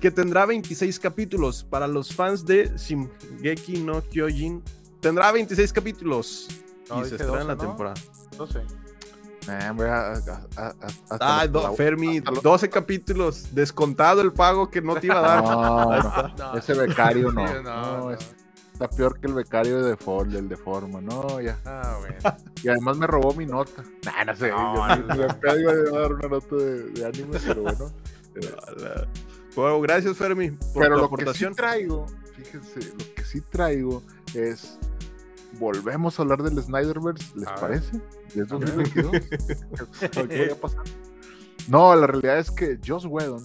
que 0.00 0.10
tendrá 0.12 0.46
26 0.46 1.00
capítulos. 1.00 1.64
Para 1.64 1.88
los 1.88 2.14
fans 2.14 2.44
de 2.44 2.70
Shingeki 2.76 3.78
no 3.80 4.00
Kyojin, 4.08 4.62
tendrá 5.00 5.32
26 5.32 5.72
capítulos. 5.72 6.48
No, 6.88 7.00
y 7.04 7.08
se 7.08 7.16
estrena 7.16 7.40
en 7.40 7.48
la 7.48 7.54
12, 7.56 7.64
¿no? 7.64 7.70
temporada. 7.70 7.94
No 8.38 8.46
sé. 8.46 8.60
Nah, 9.46 9.72
voy 9.72 9.86
a- 9.86 10.14
Ah, 11.20 11.46
do- 11.46 11.62
la- 11.62 11.72
Fermi, 11.72 12.18
hasta 12.18 12.30
los- 12.30 12.42
12 12.42 12.70
capítulos. 12.70 13.54
Descontado 13.54 14.20
el 14.22 14.32
pago 14.32 14.70
que 14.70 14.80
no 14.80 14.94
te 14.96 15.06
iba 15.08 15.18
a 15.18 15.22
dar. 15.22 15.44
No, 15.44 15.52
no, 16.38 16.52
No. 16.52 16.58
ese 16.58 16.74
becario 16.74 17.30
no. 17.32 17.44
No, 17.62 17.98
no. 17.98 18.10
es- 18.12 18.34
está 18.72 18.88
peor 18.88 19.20
que 19.20 19.26
el 19.26 19.34
becario 19.34 19.82
de 19.82 19.90
default, 19.90 20.30
del 20.30 20.48
de 20.48 20.56
forma. 20.56 21.00
No, 21.00 21.40
ya. 21.40 21.58
Ah, 21.64 21.98
bueno. 22.00 22.16
Y 22.64 22.68
además 22.68 22.96
me 22.96 23.06
robó 23.06 23.34
mi 23.34 23.44
nota. 23.44 23.82
Nah, 24.06 24.24
no 24.24 24.34
sé. 24.36 24.48
No, 24.50 25.14
yo 25.14 25.24
acá 25.30 25.54
iba 25.56 25.72
a 25.72 26.00
dar 26.00 26.12
una 26.14 26.28
nota 26.28 26.56
de, 26.56 26.82
de 26.92 27.04
anime, 27.04 27.38
pero 27.46 27.62
bueno. 27.62 27.90
Bueno, 29.54 29.80
gracias, 29.82 30.16
Fermi, 30.16 30.50
por 30.50 30.82
pero 30.82 30.96
tu 30.96 31.02
lo 31.02 31.08
que 31.10 31.16
sí 31.16 31.22
aportación. 31.22 31.54
traigo, 31.54 32.06
fíjense, 32.34 32.80
lo 32.90 33.14
que 33.14 33.24
sí 33.24 33.40
traigo 33.42 34.02
es. 34.34 34.78
Volvemos 35.58 36.18
a 36.18 36.22
hablar 36.22 36.42
del 36.42 36.60
Snyderverse, 36.62 37.32
¿les 37.36 37.48
A 37.48 37.54
parece? 37.56 38.00
¿Y 38.34 38.40
es 38.40 38.48
2022? 38.48 39.12
¿Qué 40.28 40.50
a 40.52 40.60
pasar? 40.60 40.82
No, 41.68 41.94
la 41.94 42.06
realidad 42.06 42.38
es 42.38 42.50
que 42.50 42.78
Joss 42.84 43.06
Whedon, 43.06 43.42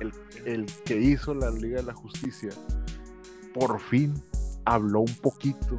el, 0.00 0.12
el 0.44 0.66
que 0.84 1.00
hizo 1.00 1.34
la 1.34 1.50
Liga 1.50 1.78
de 1.78 1.84
la 1.84 1.94
Justicia, 1.94 2.50
por 3.54 3.80
fin 3.80 4.14
habló 4.64 5.00
un 5.00 5.14
poquito 5.16 5.78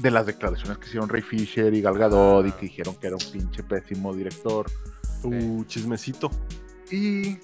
de 0.00 0.10
las 0.10 0.26
declaraciones 0.26 0.78
que 0.78 0.86
hicieron 0.86 1.08
Ray 1.08 1.22
Fisher 1.22 1.72
y 1.74 1.80
Gal 1.80 1.98
Gadot 1.98 2.46
y 2.46 2.50
Ah. 2.50 2.56
que 2.56 2.66
dijeron 2.66 2.94
que 2.96 3.06
era 3.08 3.16
un 3.16 3.32
pinche 3.32 3.62
pésimo 3.64 4.14
director. 4.14 4.66
Uh, 5.24 5.64
chismecito. 5.64 6.30
Y 6.92 7.38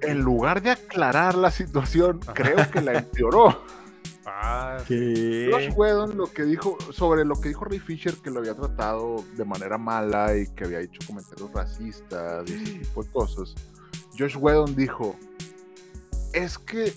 en 0.00 0.20
lugar 0.20 0.62
de 0.62 0.70
aclarar 0.70 1.34
la 1.34 1.50
situación, 1.50 2.20
creo 2.34 2.70
que 2.70 2.80
la 2.80 2.92
empeoró. 2.98 3.64
Ah, 4.26 4.78
Josh. 4.88 5.70
Whedon 5.76 6.16
lo 6.16 6.26
que 6.26 6.44
dijo 6.44 6.78
sobre 6.92 7.24
lo 7.24 7.40
que 7.40 7.48
dijo 7.48 7.64
Ray 7.64 7.78
Fisher 7.78 8.14
que 8.16 8.30
lo 8.30 8.40
había 8.40 8.54
tratado 8.54 9.24
de 9.36 9.44
manera 9.44 9.76
mala 9.76 10.36
y 10.36 10.46
que 10.48 10.64
había 10.64 10.80
hecho 10.80 11.00
comentarios 11.06 11.52
racistas 11.52 12.48
y 12.48 12.54
ese 12.54 12.72
tipo 12.80 13.02
de 13.02 13.10
cosas. 13.10 13.54
Josh 14.18 14.36
Whedon 14.36 14.74
dijo, 14.74 15.16
es 16.32 16.58
que 16.58 16.94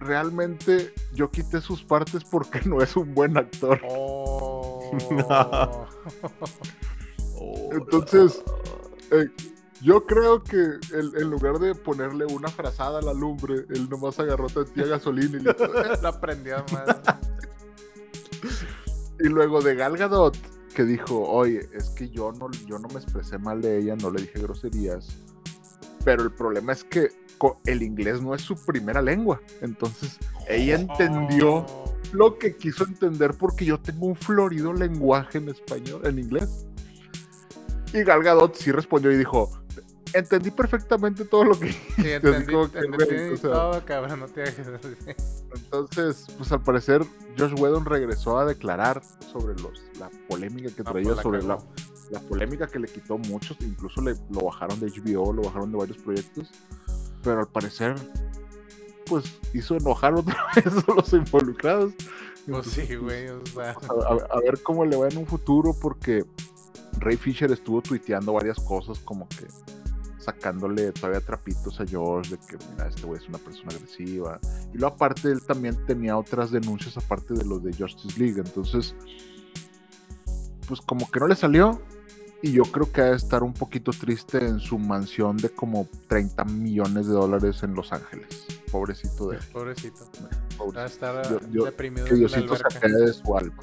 realmente 0.00 0.92
yo 1.14 1.30
quité 1.30 1.60
sus 1.60 1.82
partes 1.82 2.24
porque 2.24 2.60
no 2.68 2.82
es 2.82 2.96
un 2.96 3.14
buen 3.14 3.36
actor. 3.36 3.80
oh. 3.88 4.90
Entonces, 7.72 8.42
eh, 9.10 9.28
yo 9.82 10.06
creo 10.06 10.42
que 10.42 10.56
él, 10.56 11.12
en 11.16 11.30
lugar 11.30 11.58
de 11.58 11.74
ponerle 11.74 12.24
una 12.26 12.48
frazada 12.48 13.00
a 13.00 13.02
la 13.02 13.12
lumbre, 13.12 13.66
él 13.68 13.88
nomás 13.90 14.18
agarró 14.20 14.46
tantía 14.46 14.86
gasolina 14.86 15.38
y 15.38 15.42
le 15.42 15.54
la 16.02 16.08
aprendió 16.08 16.64
más. 16.72 16.96
Y 19.20 19.28
luego 19.28 19.60
de 19.60 19.74
Gal 19.74 19.96
Gadot, 19.96 20.36
que 20.74 20.84
dijo, 20.84 21.20
oye, 21.20 21.68
es 21.74 21.90
que 21.90 22.08
yo 22.10 22.32
no, 22.32 22.50
yo 22.66 22.78
no 22.78 22.88
me 22.88 22.94
expresé 23.00 23.38
mal 23.38 23.60
de 23.60 23.78
ella, 23.78 23.96
no 23.96 24.10
le 24.10 24.22
dije 24.22 24.40
groserías. 24.40 25.08
Pero 26.04 26.22
el 26.24 26.32
problema 26.32 26.72
es 26.72 26.82
que 26.84 27.10
el 27.66 27.82
inglés 27.82 28.20
no 28.22 28.34
es 28.34 28.42
su 28.42 28.56
primera 28.56 29.02
lengua. 29.02 29.40
Entonces, 29.60 30.18
ella 30.48 30.76
entendió 30.76 31.66
Oh. 31.66 31.94
lo 32.12 32.38
que 32.38 32.56
quiso 32.56 32.84
entender 32.84 33.34
porque 33.34 33.64
yo 33.64 33.78
tengo 33.80 34.06
un 34.06 34.16
florido 34.16 34.72
lenguaje 34.72 35.38
en 35.38 35.48
español, 35.48 36.02
en 36.04 36.18
inglés. 36.18 36.66
Y 37.92 38.02
Gal 38.04 38.22
Gadot 38.22 38.54
sí 38.54 38.72
respondió 38.72 39.12
y 39.12 39.16
dijo, 39.16 39.50
entendí 40.14 40.50
perfectamente 40.50 41.24
todo 41.24 41.44
lo 41.44 41.58
que... 41.58 41.72
Sí, 41.72 41.78
entendí, 42.12 42.52
como 42.52 42.70
que, 42.70 42.78
entendí 42.78 43.04
güey, 43.04 43.28
o 43.32 43.36
sea, 43.36 43.50
todo, 43.50 43.84
cabrón, 43.84 44.20
no 44.20 44.26
te 44.28 44.42
hagas 44.42 44.56
Entonces, 45.54 46.26
pues 46.36 46.52
al 46.52 46.62
parecer 46.62 47.02
Josh 47.38 47.52
Whedon 47.58 47.84
regresó 47.84 48.38
a 48.38 48.44
declarar 48.46 49.02
sobre 49.32 49.54
los, 49.62 49.82
la 49.98 50.10
polémica 50.28 50.70
que 50.74 50.82
Ah, 50.82 50.90
traía, 50.92 51.10
pues 51.10 51.20
sobre 51.22 51.42
la, 51.42 51.58
la 52.10 52.20
polémica 52.20 52.66
que 52.66 52.78
le 52.78 52.88
quitó 52.88 53.18
muchos, 53.18 53.56
incluso 53.60 54.00
le, 54.02 54.14
lo 54.30 54.40
bajaron 54.44 54.78
de 54.80 54.86
HBO, 54.88 55.32
lo 55.32 55.42
bajaron 55.42 55.70
de 55.72 55.78
varios 55.78 55.98
proyectos, 55.98 56.50
pero 57.22 57.40
al 57.40 57.48
parecer, 57.48 57.94
pues 59.06 59.24
hizo 59.54 59.76
enojar 59.76 60.14
otra 60.14 60.36
vez 60.56 60.66
a 60.88 60.94
los 60.94 61.12
involucrados. 61.12 61.92
Pues 62.48 62.66
sí, 62.66 62.96
güey, 62.96 63.28
o 63.28 63.44
sea. 63.46 63.70
a, 63.70 64.12
a- 64.14 64.36
a 64.36 64.40
ver 64.40 64.60
cómo 64.62 64.84
le 64.84 64.96
va 64.96 65.08
en 65.08 65.16
un 65.18 65.26
futuro, 65.26 65.74
porque 65.80 66.24
Ray 66.98 67.16
Fisher 67.16 67.50
estuvo 67.52 67.80
tuiteando 67.82 68.32
varias 68.32 68.58
cosas 68.60 68.98
como 68.98 69.28
que 69.28 69.46
sacándole 70.22 70.92
todavía 70.92 71.20
trapitos 71.20 71.80
a 71.80 71.86
George 71.86 72.30
de 72.30 72.38
que 72.38 72.56
mira, 72.70 72.88
este 72.88 73.02
güey 73.02 73.20
es 73.20 73.28
una 73.28 73.38
persona 73.38 73.68
agresiva. 73.74 74.38
Y 74.72 74.78
luego 74.78 74.94
aparte 74.94 75.28
él 75.30 75.42
también 75.42 75.76
tenía 75.86 76.16
otras 76.16 76.50
denuncias 76.50 76.96
aparte 76.96 77.34
de 77.34 77.44
los 77.44 77.62
de 77.62 77.72
Justice 77.74 78.18
League. 78.18 78.40
Entonces, 78.44 78.94
pues 80.66 80.80
como 80.80 81.10
que 81.10 81.20
no 81.20 81.26
le 81.26 81.36
salió. 81.36 81.80
Y 82.44 82.50
yo 82.52 82.64
creo 82.64 82.90
que 82.90 83.00
ha 83.02 83.04
de 83.10 83.16
estar 83.16 83.44
un 83.44 83.52
poquito 83.54 83.92
triste 83.92 84.44
en 84.44 84.58
su 84.58 84.76
mansión 84.76 85.36
de 85.36 85.48
como 85.50 85.88
30 86.08 86.44
millones 86.46 87.06
de 87.06 87.12
dólares 87.12 87.62
en 87.62 87.74
Los 87.74 87.92
Ángeles. 87.92 88.46
Pobrecito 88.72 89.28
de 89.28 89.36
él. 89.36 89.42
Pobrecito. 89.52 90.00
Va 90.00 90.26
a 90.26 90.56
pobrecito. 90.58 90.84
estar 90.86 91.30
Yo- 91.30 91.40
yo- 91.52 91.64
deprimido 91.66 92.04
Que 92.06 92.14
Diosito 92.16 92.54
de 92.56 93.12
su 93.12 93.36
alma. 93.38 93.62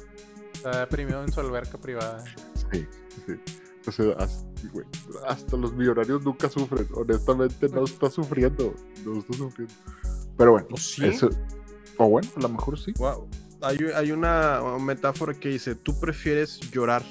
Está 0.54 0.80
deprimido 0.80 1.22
en 1.22 1.30
su 1.30 1.40
alberca 1.40 1.76
privada. 1.76 2.24
Sí, 2.72 2.86
sí. 3.26 3.34
Hasta, 4.16 4.46
güey, 4.68 4.86
hasta 5.26 5.56
los 5.56 5.72
millonarios 5.72 6.22
nunca 6.24 6.48
sufren. 6.48 6.86
Honestamente, 6.94 7.68
no 7.68 7.84
está 7.84 8.10
sufriendo. 8.10 8.74
No 9.04 9.18
está 9.18 9.32
sufriendo. 9.34 9.74
Pero 10.36 10.52
bueno, 10.52 10.68
¿Oh, 10.70 10.76
sí? 10.76 11.04
eso. 11.04 11.30
O 11.98 12.08
bueno, 12.08 12.28
a 12.36 12.40
lo 12.40 12.48
mejor 12.48 12.78
sí. 12.78 12.92
Wow. 12.98 13.28
Hay, 13.62 13.78
hay 13.94 14.12
una 14.12 14.60
metáfora 14.80 15.34
que 15.34 15.50
dice, 15.50 15.74
¿tú 15.74 15.98
prefieres 16.00 16.60
llorar 16.70 17.04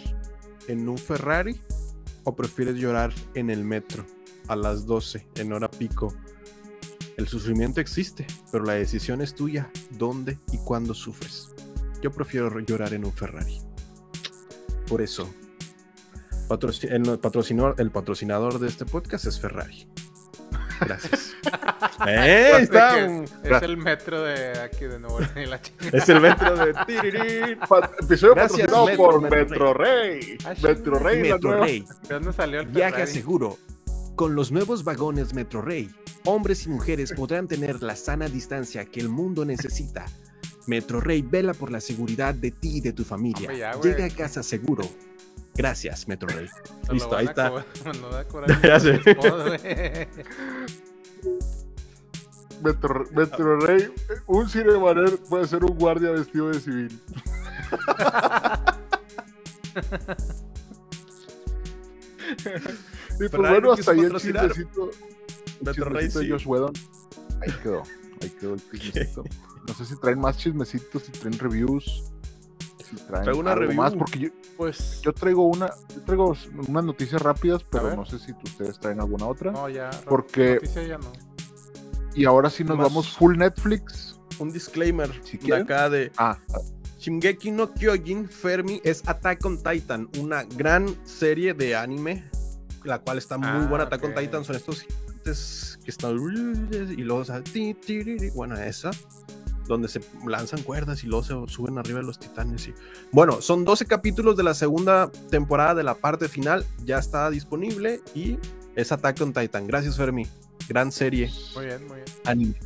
en 0.68 0.90
un 0.90 0.98
Ferrari 0.98 1.60
o 2.24 2.36
prefieres 2.36 2.76
llorar 2.76 3.14
en 3.36 3.50
el 3.50 3.64
metro 3.64 4.06
a 4.48 4.56
las 4.56 4.86
12 4.86 5.28
en 5.36 5.54
hora 5.54 5.70
pico? 5.70 6.14
El 7.18 7.28
sufrimiento 7.28 7.82
existe, 7.82 8.26
pero 8.52 8.64
la 8.64 8.74
decisión 8.74 9.22
es 9.22 9.36
tuya, 9.36 9.70
dónde 9.92 10.38
y 10.52 10.58
cuándo 10.58 10.94
sufres. 10.94 11.54
Yo 12.02 12.12
prefiero 12.12 12.60
llorar 12.62 12.94
en 12.94 13.06
un 13.06 13.12
Ferrari. 13.12 13.60
Por 14.88 15.02
eso, 15.02 15.30
el, 16.50 17.20
patrocinador, 17.20 17.76
el 17.78 17.92
patrocinador 17.92 18.60
de 18.60 18.68
este 18.68 18.86
podcast 18.86 19.26
es 19.26 19.40
Ferrari. 19.40 19.88
Gracias. 20.80 21.36
¡Eh! 22.08 22.68
Es 23.44 23.62
el 23.62 23.78
metro 23.78 24.24
de 24.24 24.60
aquí 24.60 24.86
de 24.86 25.00
Nuevo 25.00 25.20
León. 25.20 25.60
Es 25.92 26.10
el 26.10 26.22
metro 26.22 26.56
de 26.56 26.74
tirirín. 26.86 27.60
Episodio 28.00 28.36
Gracias, 28.36 28.68
patrocinado 28.68 28.86
Metro, 28.86 29.06
por 29.06 29.22
Metro 29.22 29.38
Metro 29.40 29.74
Rey. 29.74 30.38
Ah, 30.46 30.54
Metro 30.62 31.00
Rey, 31.00 31.28
la 31.28 31.36
Metro 31.36 31.64
Rey. 31.64 31.86
¿De 32.08 32.14
dónde 32.16 32.34
salió 32.34 32.60
el 32.62 32.68
Viaje 32.68 32.92
Ferrari? 32.92 33.12
seguro. 33.12 33.58
Con 34.16 34.36
los 34.36 34.52
nuevos 34.52 34.84
vagones 34.84 35.34
Metro 35.34 35.62
Rey, 35.62 35.90
hombres 36.26 36.66
y 36.66 36.70
mujeres 36.70 37.14
podrán 37.14 37.48
tener 37.48 37.82
la 37.82 37.96
sana 37.96 38.28
distancia 38.28 38.86
que 38.86 39.00
el 39.00 39.10
mundo 39.10 39.46
necesita. 39.46 40.06
Metro 40.68 41.00
Rey 41.00 41.22
vela 41.22 41.54
por 41.54 41.72
la 41.72 41.80
seguridad 41.80 42.34
de 42.34 42.52
ti 42.52 42.78
y 42.78 42.82
de 42.82 42.94
tu 42.94 43.04
familia. 43.04 43.52
Ya. 43.54 43.80
Llega 43.82 44.06
a 44.06 44.10
casa 44.10 44.44
seguro. 44.44 44.84
Gracias, 45.60 46.08
Metro 46.08 46.30
Rey. 46.30 46.48
Listo, 46.90 47.18
ahí 47.18 47.28
a 47.28 47.32
está. 47.32 47.52
Metro, 52.64 53.06
Metro 53.12 53.60
Rey. 53.60 53.94
Un 54.28 54.48
cinemaner 54.48 55.18
puede 55.30 55.46
ser 55.48 55.66
un 55.66 55.78
guardia 55.78 56.12
vestido 56.12 56.48
de 56.48 56.62
civil. 56.62 57.02
y 63.16 63.18
pues 63.18 63.32
bueno, 63.34 63.60
no 63.60 63.74
hasta 63.74 63.92
ahí 63.92 64.00
el 64.00 64.16
chismecito. 64.16 64.92
Metro 65.60 65.90
Rey 65.90 66.08
de 66.08 66.22
sí. 66.22 66.30
Josh 66.30 66.48
Whedon. 66.48 66.72
Ahí 67.42 67.52
quedó. 67.62 67.84
Ahí 68.22 68.30
quedó 68.30 68.54
el 68.54 68.62
chismecito. 68.72 69.26
No 69.68 69.74
sé 69.74 69.84
si 69.84 69.98
traen 69.98 70.22
más 70.22 70.38
chismecitos, 70.38 71.04
si 71.04 71.12
traen 71.12 71.38
reviews. 71.38 72.14
Si 72.90 72.96
traen 72.96 73.24
Traigo 73.24 73.40
una 73.40 73.52
algo 73.52 73.62
review. 73.62 73.78
más, 73.82 73.94
porque 73.96 74.20
yo, 74.20 74.30
Pues, 74.58 75.02
yo 75.02 75.14
traigo 75.14 75.46
una, 75.48 75.70
yo 75.96 76.02
traigo 76.04 76.36
unas 76.68 76.84
noticias 76.86 77.22
rápidas, 77.22 77.64
pero 77.70 77.96
no 77.96 78.06
sé 78.06 78.18
si 78.20 78.32
ustedes 78.44 78.80
traen 78.80 79.00
alguna 79.00 79.28
otra. 79.28 79.52
no, 79.52 79.70
ya. 79.70 79.90
Porque- 80.08 80.60
ya 80.88 80.98
no. 80.98 81.12
Y 82.16 82.26
ahora 82.26 82.50
sí 82.50 82.64
nos 82.64 82.78
Más. 82.78 82.88
vamos 82.88 83.16
full 83.16 83.38
Netflix. 83.38 84.20
Un 84.40 84.52
disclaimer 84.52 85.12
Si 85.24 85.38
de 85.38 85.54
acá 85.54 85.90
de 85.90 86.12
Ah, 86.18 86.38
Shingeki 86.98 87.52
no 87.52 87.74
Kyojin 87.74 88.28
Fermi 88.28 88.82
es 88.84 89.08
Attack 89.08 89.46
on 89.46 89.62
Titan, 89.62 90.10
una 90.20 90.44
gran 90.44 90.96
serie 91.06 91.54
de 91.54 91.76
anime, 91.76 92.24
la 92.84 93.00
cual 93.00 93.18
está 93.18 93.38
muy 93.38 93.48
Ah, 93.50 93.68
buena. 93.70 93.84
Attack 93.86 94.04
on 94.06 94.12
ok. 94.12 94.20
Titan 94.20 94.44
son 94.46 94.56
estos 94.56 94.86
que 95.84 95.92
están 95.92 96.16
y 96.92 97.04
luego 97.04 97.24
bueno 98.32 98.58
esa 98.58 98.92
donde 99.70 99.88
se 99.88 100.02
lanzan 100.28 100.62
cuerdas 100.64 101.04
y 101.06 101.08
luego 101.08 101.24
se 101.24 101.34
suben 101.54 101.78
arriba 101.78 102.00
de 102.00 102.06
los 102.06 102.20
titanes 102.20 102.68
y 102.68 102.74
bueno 103.14 103.40
son 103.42 103.64
12 103.64 103.86
capítulos 103.86 104.36
de 104.36 104.44
la 104.44 104.54
segunda 104.54 105.10
temporada 105.30 105.76
de 105.76 105.84
la 105.84 105.94
parte 105.96 106.28
final 106.28 106.66
ya 106.84 106.98
está 106.98 107.30
disponible 107.30 108.02
y 108.14 108.38
es 108.76 108.92
Attack 108.92 109.22
on 109.22 109.32
Titan. 109.34 109.68
Gracias, 109.68 109.96
Fermi. 109.98 110.26
Gran 110.68 110.92
serie. 110.92 111.30
Muy 111.56 111.66
bien, 111.66 111.88
muy 111.88 111.96
bien. 111.98 112.06
Anime. 112.26 112.60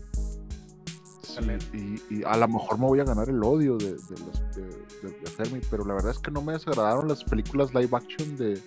Sí, 1.23 1.99
y, 2.09 2.15
y 2.19 2.23
a 2.23 2.37
lo 2.37 2.47
mejor 2.47 2.77
me 2.77 2.85
voy 2.85 2.99
a 2.99 3.03
ganar 3.03 3.27
el 3.29 3.43
odio 3.43 3.77
de, 3.77 3.93
de, 3.93 3.95
los, 3.95 4.55
de, 4.55 4.61
de- 5.09 5.19
de 5.19 5.27
Fermi, 5.31 5.59
pero 5.71 5.83
la 5.85 5.95
verdad 5.95 6.11
es 6.11 6.19
que 6.19 6.29
no 6.29 6.41
me 6.41 6.53
desagradaron 6.53 7.07
las 7.07 7.23
películas 7.23 7.73
live 7.73 7.89
action 7.91 8.37
de, 8.37 8.61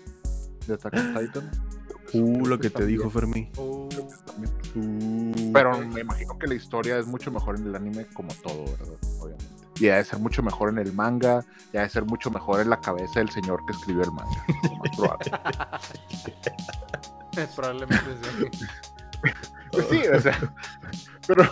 de 0.66 0.74
Attack 0.74 0.94
on 0.94 1.14
Titan. 1.14 1.50
Uh, 2.22 2.46
lo 2.46 2.60
que 2.60 2.70
te 2.70 2.78
También, 2.80 2.98
dijo 2.98 3.10
Fermi. 3.10 3.50
Uh. 3.56 3.88
Uh. 4.74 5.52
Pero 5.52 5.78
me 5.86 6.00
imagino 6.02 6.38
que 6.38 6.46
la 6.46 6.54
historia 6.54 6.98
es 6.98 7.06
mucho 7.06 7.30
mejor 7.30 7.56
en 7.58 7.66
el 7.66 7.76
anime 7.76 8.06
como 8.14 8.34
todo, 8.42 8.64
¿verdad? 8.64 8.98
Obviamente. 9.20 9.46
Y 9.78 9.88
ha 9.88 9.96
de 9.96 10.04
ser 10.04 10.18
mucho 10.20 10.42
mejor 10.42 10.70
en 10.70 10.78
el 10.78 10.92
manga, 10.92 11.44
y 11.72 11.76
ha 11.78 11.82
de 11.82 11.88
ser 11.90 12.04
mucho 12.04 12.30
mejor 12.30 12.60
en 12.60 12.70
la 12.70 12.80
cabeza 12.80 13.20
del 13.20 13.30
señor 13.30 13.64
que 13.66 13.72
escribió 13.74 14.04
el 14.04 14.12
manga. 14.12 14.44
lo 14.62 14.76
más 14.76 14.90
probable. 14.96 15.32
probablemente 17.56 18.04
sí. 18.38 18.46
Pues 19.72 19.86
sí, 19.90 20.02
o 20.06 20.20
sea, 20.20 20.38
pero, 21.26 21.44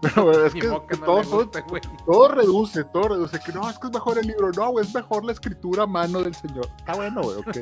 pero 0.00 0.46
es 0.46 0.54
que, 0.54 0.68
modo 0.68 0.86
que 0.86 0.96
no 0.98 1.04
todo, 1.06 1.22
todo- 1.48 1.50
todo 2.06 2.28
reduce, 2.28 2.84
todo 2.84 3.08
reduce. 3.08 3.40
Que 3.40 3.52
no, 3.52 3.68
es 3.68 3.78
que 3.78 3.88
es 3.88 3.92
mejor 3.92 4.18
el 4.18 4.26
libro. 4.28 4.52
No, 4.52 4.70
güey, 4.70 4.86
es 4.86 4.94
mejor 4.94 5.24
la 5.24 5.32
escritura 5.32 5.84
a 5.84 5.86
mano 5.86 6.20
del 6.22 6.34
señor. 6.34 6.68
Está 6.78 6.94
bueno, 6.94 7.22
güey, 7.22 7.38
ok. 7.38 7.56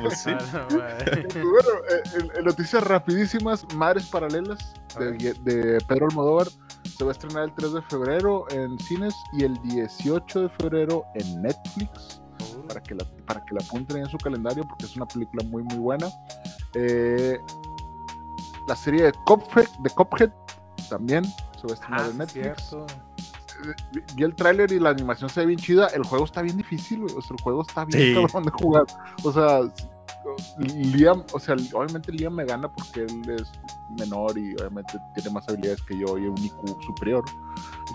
Pues 0.00 0.20
sí. 0.20 0.30
Bueno, 1.34 1.68
eh, 1.90 2.42
noticias 2.42 2.82
rapidísimas, 2.84 3.66
Madres 3.74 4.06
Paralelas 4.06 4.74
de, 4.98 5.78
Pedro 5.88 6.06
Almodóvar 6.08 6.48
se 6.96 7.04
va 7.04 7.10
a 7.10 7.12
estrenar 7.12 7.44
el 7.44 7.54
3 7.54 7.72
de 7.74 7.82
febrero 7.82 8.46
en 8.50 8.78
cines 8.78 9.14
y 9.32 9.44
el 9.44 9.60
18 9.62 10.42
de 10.42 10.48
febrero 10.50 11.04
en 11.14 11.42
Netflix 11.42 12.20
Uh, 12.56 12.66
para 12.66 12.82
que 12.82 12.96
la, 12.96 13.04
para 13.26 13.44
que 13.44 13.54
la 13.54 13.60
apunten 13.64 13.98
en 13.98 14.06
su 14.06 14.18
calendario 14.18 14.64
porque 14.64 14.86
es 14.86 14.96
una 14.96 15.06
película 15.06 15.44
muy 15.44 15.62
muy 15.62 15.76
buena. 15.78 16.08
Eh, 16.74 17.38
la 18.66 18.74
serie 18.74 19.04
de 19.04 19.12
Cuphead 19.24 20.30
también 20.90 21.24
se 21.24 21.66
va 21.66 21.70
a 21.70 21.74
estrenar 21.74 22.00
Ah, 22.00 22.08
en 22.10 22.18
Netflix. 22.18 22.42
cierto. 22.42 22.86
Vi- 24.14 24.22
el 24.24 24.34
tráiler 24.34 24.70
y 24.72 24.78
la 24.80 24.90
animación 24.90 25.28
se 25.30 25.40
ve 25.40 25.46
bien 25.46 25.58
chida. 25.58 25.86
El 25.88 26.04
juego 26.04 26.24
está 26.24 26.42
bien 26.42 26.56
difícil, 26.56 27.00
güey. 27.02 27.14
O 27.16 27.20
sea, 27.22 27.36
el 27.36 27.42
juego 27.42 27.62
está 27.62 27.84
bien 27.84 28.02
Sí. 28.02 28.14
cabrón 28.14 28.42
de 28.44 28.50
jugar. 28.50 28.84
O 29.22 29.32
sea, 29.32 29.60
Liam, 30.58 31.22
o 31.32 31.38
sea, 31.38 31.54
obviamente 31.74 32.10
Liam 32.12 32.34
me 32.34 32.44
gana 32.44 32.70
porque 32.70 33.02
él 33.02 33.28
es 33.30 33.52
menor 33.98 34.36
y 34.38 34.54
obviamente 34.54 34.98
tiene 35.14 35.30
más 35.30 35.48
habilidades 35.48 35.82
que 35.82 35.96
yo 35.98 36.18
y 36.18 36.26
un 36.26 36.36
IQ 36.38 36.82
superior. 36.84 37.24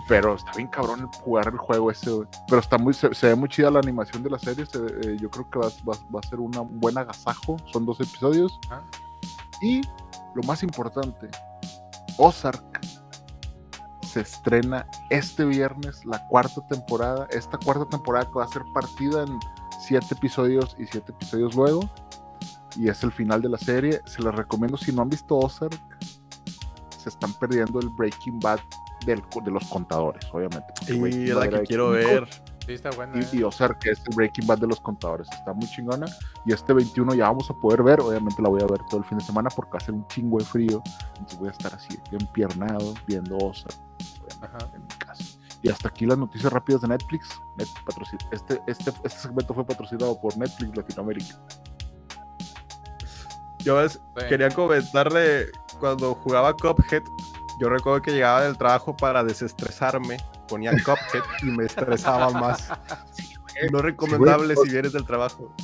Pero 0.08 0.34
está 0.34 0.52
bien 0.52 0.68
cabrón 0.68 1.08
jugar 1.24 1.48
el 1.48 1.58
juego 1.58 1.90
ese, 1.90 2.10
güey. 2.10 2.28
Pero 2.48 2.60
está 2.60 2.78
muy, 2.78 2.94
se, 2.94 3.12
se 3.14 3.28
ve 3.28 3.34
muy 3.34 3.48
chida 3.48 3.70
la 3.70 3.80
animación 3.80 4.22
de 4.22 4.30
la 4.30 4.38
serie. 4.38 4.64
se 4.66 4.78
eh, 4.78 5.16
yo 5.20 5.30
creo 5.30 5.48
que 5.50 5.58
va, 5.58 5.66
va- 5.88 5.98
va 6.14 6.20
a 6.22 6.26
ser 6.28 6.40
una- 6.40 6.60
un 6.62 6.80
buen 6.80 6.96
agasajo. 6.96 7.56
Son 7.72 7.84
dos 7.84 8.00
episodios. 8.00 8.58
Ah. 8.70 8.80
Y 9.62 9.80
lo 10.34 10.42
más 10.44 10.62
importante, 10.62 11.28
Ozark 12.16 12.80
se 14.12 14.20
estrena 14.20 14.86
este 15.10 15.44
viernes 15.44 16.04
la 16.04 16.26
cuarta 16.28 16.60
temporada. 16.68 17.26
Esta 17.30 17.58
cuarta 17.58 17.86
temporada 17.86 18.26
que 18.26 18.38
va 18.38 18.44
a 18.44 18.48
ser 18.48 18.62
partida 18.74 19.22
en 19.22 19.38
siete 19.86 20.06
episodios 20.14 20.74
y 20.78 20.86
siete 20.86 21.12
episodios 21.12 21.54
luego. 21.54 21.88
Y 22.76 22.88
es 22.88 23.02
el 23.02 23.12
final 23.12 23.42
de 23.42 23.48
la 23.48 23.58
serie. 23.58 24.00
Se 24.06 24.22
les 24.22 24.34
recomiendo 24.34 24.76
si 24.76 24.92
no 24.92 25.02
han 25.02 25.08
visto 25.08 25.36
Ozark. 25.36 25.78
Se 26.98 27.08
están 27.08 27.32
perdiendo 27.34 27.80
el 27.80 27.88
Breaking 27.90 28.38
Bad 28.40 28.60
del- 29.06 29.22
de 29.44 29.50
los 29.50 29.64
contadores, 29.68 30.24
obviamente. 30.32 30.66
Y 30.88 31.30
es 31.30 31.34
la 31.36 31.48
que 31.48 31.62
quiero 31.66 31.90
ver. 31.90 32.28
Sí, 32.70 32.74
está 32.74 32.90
buena. 32.90 33.18
y, 33.18 33.36
y 33.36 33.40
eh. 33.40 33.44
Ozark 33.44 33.80
que 33.80 33.90
es 33.90 33.98
el 34.08 34.14
Breaking 34.14 34.46
Bad 34.46 34.58
de 34.58 34.68
los 34.68 34.80
contadores. 34.80 35.28
Está 35.32 35.52
muy 35.52 35.66
chingona. 35.68 36.06
Y 36.46 36.52
este 36.52 36.72
21 36.72 37.14
ya 37.14 37.24
vamos 37.26 37.50
a 37.50 37.54
poder 37.54 37.82
ver. 37.82 38.00
Obviamente 38.00 38.40
la 38.40 38.48
voy 38.48 38.62
a 38.62 38.66
ver 38.66 38.80
todo 38.88 39.00
el 39.00 39.04
fin 39.06 39.18
de 39.18 39.24
semana 39.24 39.50
porque 39.50 39.72
va 39.72 39.78
a 39.78 39.80
ser 39.80 39.94
un 39.94 40.06
chingo 40.06 40.38
de 40.38 40.44
frío. 40.44 40.80
Entonces 41.14 41.38
voy 41.38 41.48
a 41.48 41.50
estar 41.50 41.74
así, 41.74 41.98
empiernado, 42.12 42.94
viendo 43.06 43.36
Ozark 43.38 43.74
en 44.72 44.82
mi 44.82 44.88
casa. 44.98 45.24
Y 45.62 45.68
hasta 45.68 45.88
aquí 45.88 46.06
las 46.06 46.16
noticias 46.16 46.52
rápidas 46.52 46.82
de 46.82 46.88
Netflix. 46.88 47.28
Este, 48.30 48.62
este, 48.68 48.90
este 49.02 49.08
segmento 49.18 49.52
fue 49.52 49.66
patrocinado 49.66 50.18
por 50.20 50.36
Netflix 50.38 50.76
Latinoamérica. 50.76 51.34
Yo 53.58 53.76
ves, 53.76 54.00
Sí. 54.16 54.26
quería 54.28 54.48
comentarle 54.50 55.46
cuando 55.80 56.14
jugaba 56.14 56.54
Cuphead. 56.54 57.02
Yo 57.60 57.68
recuerdo 57.68 58.00
que 58.00 58.12
llegaba 58.12 58.42
del 58.42 58.56
trabajo 58.56 58.96
para 58.96 59.22
desestresarme, 59.22 60.16
ponía 60.50 60.72
Cuphead 60.72 61.22
y 61.42 61.46
me 61.46 61.64
estresaba 61.64 62.28
más. 62.30 62.68
No 63.72 63.80
recomendable 63.80 64.54
güey. 64.54 64.66
si 64.66 64.72
vienes 64.72 64.92
del 64.92 65.04
trabajo. 65.04 65.54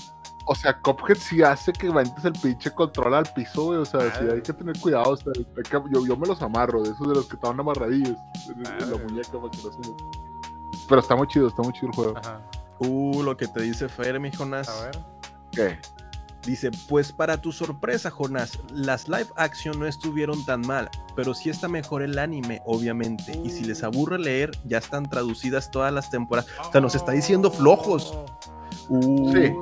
O 0.47 0.55
sea, 0.55 0.79
Cuphead 0.81 1.17
sí 1.19 1.43
hace 1.43 1.73
que 1.73 1.91
ventes 1.91 2.25
el 2.25 2.33
pinche 2.33 2.71
control 2.71 3.15
al 3.15 3.27
piso, 3.33 3.65
güey. 3.65 3.79
O 3.81 3.85
sea, 3.85 4.01
sí 4.01 4.23
Madre. 4.23 4.35
hay 4.35 4.43
que 4.43 4.53
tener 4.53 4.79
cuidado. 4.79 5.11
O 5.11 5.17
sea, 5.17 5.33
yo, 5.71 6.07
yo 6.07 6.17
me 6.17 6.27
los 6.27 6.41
amarro, 6.41 6.83
de 6.83 6.91
esos 6.91 7.09
de 7.09 7.15
los 7.15 7.27
que 7.27 7.35
estaban 7.35 7.59
amarradillos 7.59 8.17
en, 8.49 8.59
en 8.59 8.63
la 8.63 8.71
Madre. 8.87 9.05
muñeca 9.05 9.33
para 9.33 9.51
que 9.51 9.59
no 9.63 9.73
se... 9.73 9.79
Pero 10.89 11.01
está 11.01 11.17
muy 11.17 11.27
chido, 11.27 11.49
está 11.49 11.63
muy 11.63 11.73
chido 11.73 11.89
el 11.89 11.95
juego. 11.95 12.19
Ajá. 12.19 12.41
Uh, 12.79 13.23
lo 13.23 13.37
que 13.37 13.49
te 13.49 13.63
dice 13.63 13.89
Fermi, 13.89 14.31
Jonas. 14.31 14.69
A 14.69 14.85
ver. 14.85 14.99
¿Qué? 15.51 15.79
Dice, 16.47 16.71
pues 16.89 17.11
para 17.13 17.41
tu 17.41 17.51
sorpresa, 17.53 18.11
Jonas, 18.11 18.59
las 18.71 19.09
live 19.09 19.27
action 19.37 19.79
no 19.81 19.87
estuvieron 19.87 20.45
tan 20.47 20.61
mal, 20.61 20.89
pero 21.17 21.35
sí 21.35 21.51
está 21.51 21.67
mejor 21.69 22.03
el 22.03 22.19
anime, 22.19 22.63
obviamente. 22.67 23.39
Y 23.45 23.51
si 23.51 23.65
les 23.65 23.83
aburre 23.83 24.19
leer, 24.19 24.53
ya 24.65 24.79
están 24.79 25.07
traducidas 25.09 25.71
todas 25.71 25.93
las 25.93 26.09
temporadas. 26.09 26.49
O 26.69 26.71
sea, 26.73 26.81
nos 26.81 26.95
está 26.95 27.13
diciendo 27.13 27.51
flojos. 27.51 28.17
Uh, 28.89 29.33
Sí. 29.33 29.53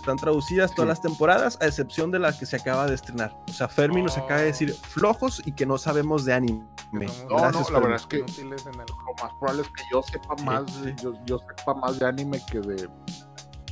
Están 0.00 0.16
traducidas 0.16 0.74
todas 0.74 0.86
Sí. 0.86 0.88
las 0.88 1.02
temporadas, 1.02 1.58
a 1.60 1.66
excepción 1.66 2.10
de 2.10 2.18
la 2.18 2.36
que 2.36 2.44
se 2.46 2.56
acaba 2.56 2.86
de 2.86 2.94
estrenar. 2.94 3.36
O 3.48 3.52
sea, 3.52 3.68
Fermi 3.68 4.02
nos 4.02 4.16
acaba 4.18 4.40
de 4.40 4.46
decir 4.46 4.72
flojos 4.74 5.40
y 5.44 5.52
que 5.52 5.64
no 5.66 5.78
sabemos 5.78 6.24
de 6.24 6.32
anime. 6.34 6.64
No, 6.92 7.00
Gracias, 7.00 7.52
no, 7.54 7.60
la 7.60 7.64
Fermi. 7.64 7.80
verdad 7.82 7.96
es 8.00 8.06
que 8.06 8.18
inútiles 8.18 8.66
en 8.66 8.74
el 8.74 8.78
lo 8.80 9.22
más 9.22 9.32
probable 9.38 9.62
es 9.62 9.68
que 9.68 9.82
yo 9.92 10.02
sepa 10.02 10.34
más, 10.42 10.64
sí. 10.72 10.92
yo, 11.00 11.12
yo 11.26 11.38
sepa 11.38 11.74
más 11.74 11.98
de 12.00 12.06
anime 12.06 12.40
que 12.50 12.58
de 12.60 12.88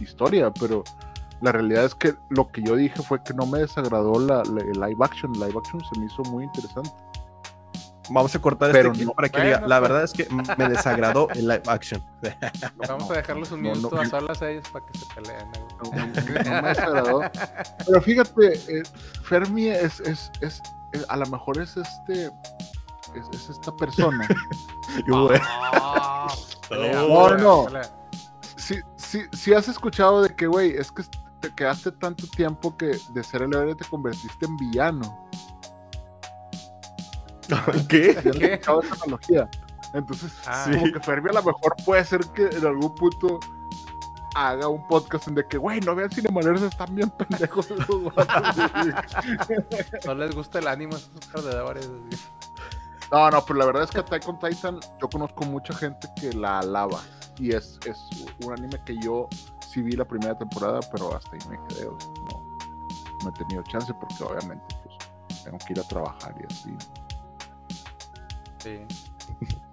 historia, 0.01 0.53
pero 0.53 0.85
la 1.41 1.53
realidad 1.53 1.85
es 1.85 1.95
que 1.95 2.15
lo 2.29 2.49
que 2.51 2.63
yo 2.63 2.77
dije 2.77 3.03
fue 3.03 3.23
que 3.23 3.33
no 3.35 3.47
me 3.47 3.59
desagradó 3.61 4.19
la, 4.21 4.43
la- 4.45 4.63
el 4.63 4.81
live 4.81 4.97
action. 5.01 5.33
El 5.35 5.41
live 5.41 5.55
action 5.59 5.83
se 5.93 5.99
me 6.01 6.07
hizo 6.07 6.23
muy 6.25 6.45
interesante. 6.45 6.91
Vamos 8.13 8.35
a 8.35 8.41
cortar 8.41 8.73
Pero 8.73 8.89
este 8.89 8.99
clip 8.99 9.09
no- 9.09 9.15
para 9.15 9.29
que 9.29 9.39
Bueno, 9.39 9.57
diga, 9.57 9.69
la 9.69 9.79
pues. 9.79 9.89
verdad 9.89 10.05
es 10.05 10.13
que 10.13 10.29
me 10.59 10.69
desagradó 10.69 11.29
el 11.31 11.43
live 11.47 11.63
action. 11.69 12.03
Vamos 12.89 13.09
no, 13.09 13.15
a 13.15 13.17
dejarlos 13.19 13.53
un 13.53 13.63
minuto 13.63 13.95
no. 13.95 14.01
a 14.01 14.07
solas 14.07 14.43
a 14.43 14.51
ellos 14.51 14.65
para 14.73 14.85
que 14.87 14.99
se 14.99 15.07
peleen. 15.15 15.49
¿no? 15.53 15.91
No, 15.93 16.07
no- 16.07 16.07
no 16.57 16.63
me 16.63 16.69
desagradó. 16.71 17.21
Pero 17.87 18.03
fíjate, 18.03 18.53
eh, 18.79 18.83
Fermi 19.23 19.69
es, 19.69 20.01
es, 20.01 20.33
es, 20.41 20.61
eh, 20.93 21.03
a 21.09 21.17
lo 21.19 21.27
mejor 21.27 21.59
es 21.61 21.77
este, 21.77 22.25
es, 23.15 23.29
es 23.33 23.49
esta 23.51 23.71
persona. 23.77 24.27
Ah, 25.33 26.27
No, 26.71 27.37
no. 27.39 27.67
Si, 28.57 28.77
si, 28.97 29.23
si 29.33 29.55
has 29.55 29.69
escuchado 29.69 30.23
de 30.23 30.35
que, 30.35 30.47
güey, 30.47 30.77
es 30.77 30.91
que 30.93 31.03
te 31.41 31.55
quedaste 31.55 31.93
tanto 31.93 32.27
tiempo 32.29 32.77
que 32.77 32.99
de 33.13 33.25
ser 33.25 33.43
el 33.43 33.55
héroe 33.55 33.75
te 33.75 33.85
convertiste 33.87 34.47
en 34.47 34.57
villano. 34.57 35.27
¿qué? 37.89 38.13
¿Sí 38.23 38.29
has 38.29 38.37
¿Qué? 38.37 38.53
escuchado 38.55 38.83
esa 38.83 38.95
analogía? 38.95 39.51
Entonces, 39.95 40.33
Ah. 40.47 40.67
como 40.73 40.93
que 40.93 41.01
Fermi 41.01 41.31
a 41.31 41.33
lo 41.35 41.43
mejor 41.43 41.75
puede 41.85 42.05
ser 42.05 42.21
que 42.27 42.47
en 42.47 42.65
algún 42.67 42.95
punto 42.95 43.41
haga 44.37 44.69
un 44.69 44.87
podcast 44.87 45.27
en 45.27 45.35
de 45.35 45.45
que, 45.49 45.59
güey, 45.59 45.81
no 45.81 45.97
vean 45.97 46.11
Cinemaneros, 46.11 46.63
están 46.63 46.95
bien 46.95 47.11
pendejos 47.11 47.71
esos 47.73 48.15
vatos. 48.15 48.57
No 50.07 50.15
les 50.15 50.35
gusta 50.35 50.61
el 50.61 50.69
ánimo 50.69 50.95
a 50.95 50.99
esos 50.99 51.11
perdedores. 51.33 51.91
No, 53.11 53.29
no, 53.33 53.45
pero 53.45 53.59
la 53.59 53.67
verdad 53.67 53.83
es 53.83 53.91
que 53.91 53.99
Attack 53.99 54.29
on 54.29 54.39
Titan, 54.39 54.79
yo 55.01 55.09
conozco 55.09 55.45
mucha 55.45 55.75
gente 55.75 56.09
que 56.21 56.33
la 56.33 56.61
alaba. 56.61 57.01
Y 57.41 57.53
es, 57.53 57.81
es 57.87 57.99
un 58.45 58.53
anime 58.53 58.81
que 58.85 58.97
yo 58.99 59.29
sí 59.71 59.83
vi 59.83 59.93
la 59.93 60.05
primera 60.05 60.37
temporada, 60.37 60.81
pero 60.93 61.15
hasta 61.15 61.31
ahí 61.33 61.41
me 61.49 61.59
quedé. 61.69 61.87
o 61.87 61.99
sea, 61.99 62.11
no, 62.31 62.59
no 63.23 63.31
he 63.31 63.33
tenido 63.33 63.63
chance 63.65 63.93
porque 63.95 64.25
obviamente 64.25 64.65
pues, 64.83 65.45
tengo 65.45 65.59
que 65.59 65.73
ir 65.73 65.81
a 65.81 65.85
trabajar 65.85 66.35
y 66.41 66.53
así. 66.53 66.77
Sí. 68.59 68.81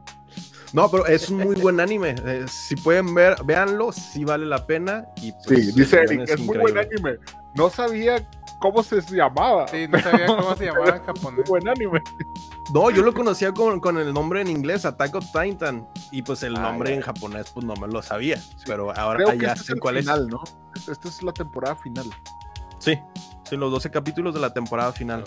No, 0.74 0.92
pero 0.92 1.06
es 1.06 1.30
un 1.30 1.38
muy 1.38 1.56
buen 1.56 1.80
anime. 1.80 2.16
Eh, 2.26 2.46
si 2.50 2.76
pueden 2.76 3.16
ver, 3.16 3.42
véanlo, 3.46 3.94
sí 3.94 4.26
vale 4.26 4.46
la 4.46 4.68
pena. 4.68 5.08
Y 5.22 5.32
pues, 5.32 5.68
Sí, 5.68 5.72
dice 5.72 6.02
Eric, 6.02 6.28
es 6.28 6.40
muy 6.42 6.58
buen 6.58 6.78
anime. 6.78 7.20
No 7.56 7.70
sabía 7.70 8.28
cómo 8.60 8.84
se 8.84 9.02
llamaba. 9.02 9.68
Sí, 9.68 9.88
no 9.88 10.00
sabía 10.00 10.26
cómo 10.28 10.56
se 10.56 10.66
llamaba 10.68 10.96
en 10.98 11.04
japonés. 11.04 11.50
buen 11.50 11.68
anime. 11.68 12.02
No, 12.74 12.90
yo 12.90 13.02
lo 13.04 13.14
conocía 13.14 13.54
con, 13.54 13.80
con 13.80 13.98
el 13.98 14.14
nombre 14.14 14.42
en 14.42 14.48
inglés, 14.50 14.86
Attack 14.86 15.16
on 15.16 15.24
Titan. 15.32 15.88
Y 16.12 16.22
pues 16.22 16.44
el 16.44 16.56
Ah, 16.58 16.62
nombre 16.62 16.94
en 16.94 17.02
japonés, 17.02 17.50
pues 17.54 17.66
no 17.66 17.74
me 17.76 17.88
lo 17.88 18.02
sabía. 18.02 18.42
Pero 18.66 18.92
ahora 18.96 19.18
Creo 19.24 19.38
que 19.38 19.46
ya 19.46 19.54
este 19.54 19.62
es 19.62 19.68
sé 19.68 19.80
cuál 19.80 19.98
final, 20.00 20.28
¿no? 20.28 20.44
Esta 20.76 21.08
es 21.08 21.24
la 21.24 21.32
temporada 21.34 21.76
final. 21.76 22.06
es. 22.08 22.16
Sí, 22.80 23.00
sí, 23.44 23.58
los 23.58 23.72
12 23.72 23.90
capítulos 23.92 24.34
de 24.34 24.40
la 24.40 24.54
temporada 24.54 24.92
final. 24.92 25.24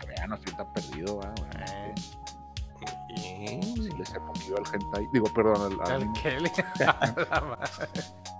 Que 0.00 0.14
ya 0.16 0.26
no 0.26 0.36
sienta 0.36 0.64
perdido, 0.72 1.20
eh, 1.58 1.94
sí, 3.46 3.90
le 3.96 4.04
sé 4.04 4.18
poquito 4.20 4.56
al 4.56 4.64
hentai. 4.74 5.08
Digo, 5.12 5.26
perdón, 5.32 5.78
al, 5.80 5.92
al 5.92 6.06
madre. 7.46 7.88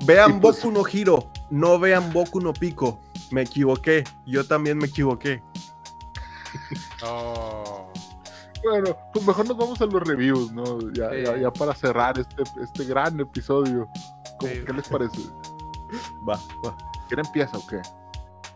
Vean 0.05 0.41
pues- 0.41 0.63
Boku 0.63 0.71
no 0.73 0.83
Hiro, 0.91 1.31
no 1.51 1.79
vean 1.79 2.13
Boku 2.13 2.41
no 2.41 2.53
Pico. 2.53 2.99
Me 3.31 3.43
equivoqué, 3.43 4.05
yo 4.27 4.47
también 4.47 4.79
me 4.79 4.87
equivoqué. 4.87 5.43
Oh. 7.05 7.93
Bueno, 8.65 8.97
pues 9.13 9.25
mejor 9.25 9.47
nos 9.47 9.57
vamos 9.57 9.81
a 9.81 9.87
los 9.87 10.03
reviews, 10.03 10.51
¿no? 10.53 10.65
Ya, 10.93 11.11
Sí. 11.11 11.23
ya, 11.25 11.37
ya 11.37 11.51
para 11.53 11.75
cerrar 11.75 12.19
este, 12.19 12.43
este 12.63 12.85
gran 12.85 13.19
episodio. 13.21 13.89
¿Cómo- 14.39 14.53
Sí. 14.53 14.63
¿Qué 14.67 14.73
les 14.73 14.89
parece? 14.89 15.21
Va, 16.29 16.39
va. 16.65 16.77
¿Quién 17.09 17.21
empieza 17.21 17.57
o 17.57 17.67
qué? 17.67 17.81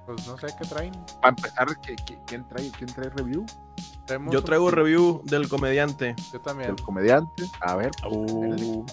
Pues 0.06 0.26
no 0.26 0.36
sé 0.36 0.48
qué 0.58 0.64
traen. 0.66 0.92
Para 1.20 1.28
empezar, 1.30 1.68
¿qui- 1.68 1.96
qui- 2.04 2.18
¿quién 2.26 2.46
trae, 2.48 2.70
quién 2.70 2.92
trae 2.92 3.08
review? 3.10 3.46
Yo 4.30 4.38
un- 4.40 4.44
traigo 4.44 4.70
review 4.70 5.22
del 5.24 5.48
comediante. 5.48 6.14
Yo 6.32 6.40
también. 6.40 6.70
El 6.70 6.76
comediante. 6.82 7.44
A 7.60 7.76
ver, 7.76 7.90
Uh, 8.10 8.84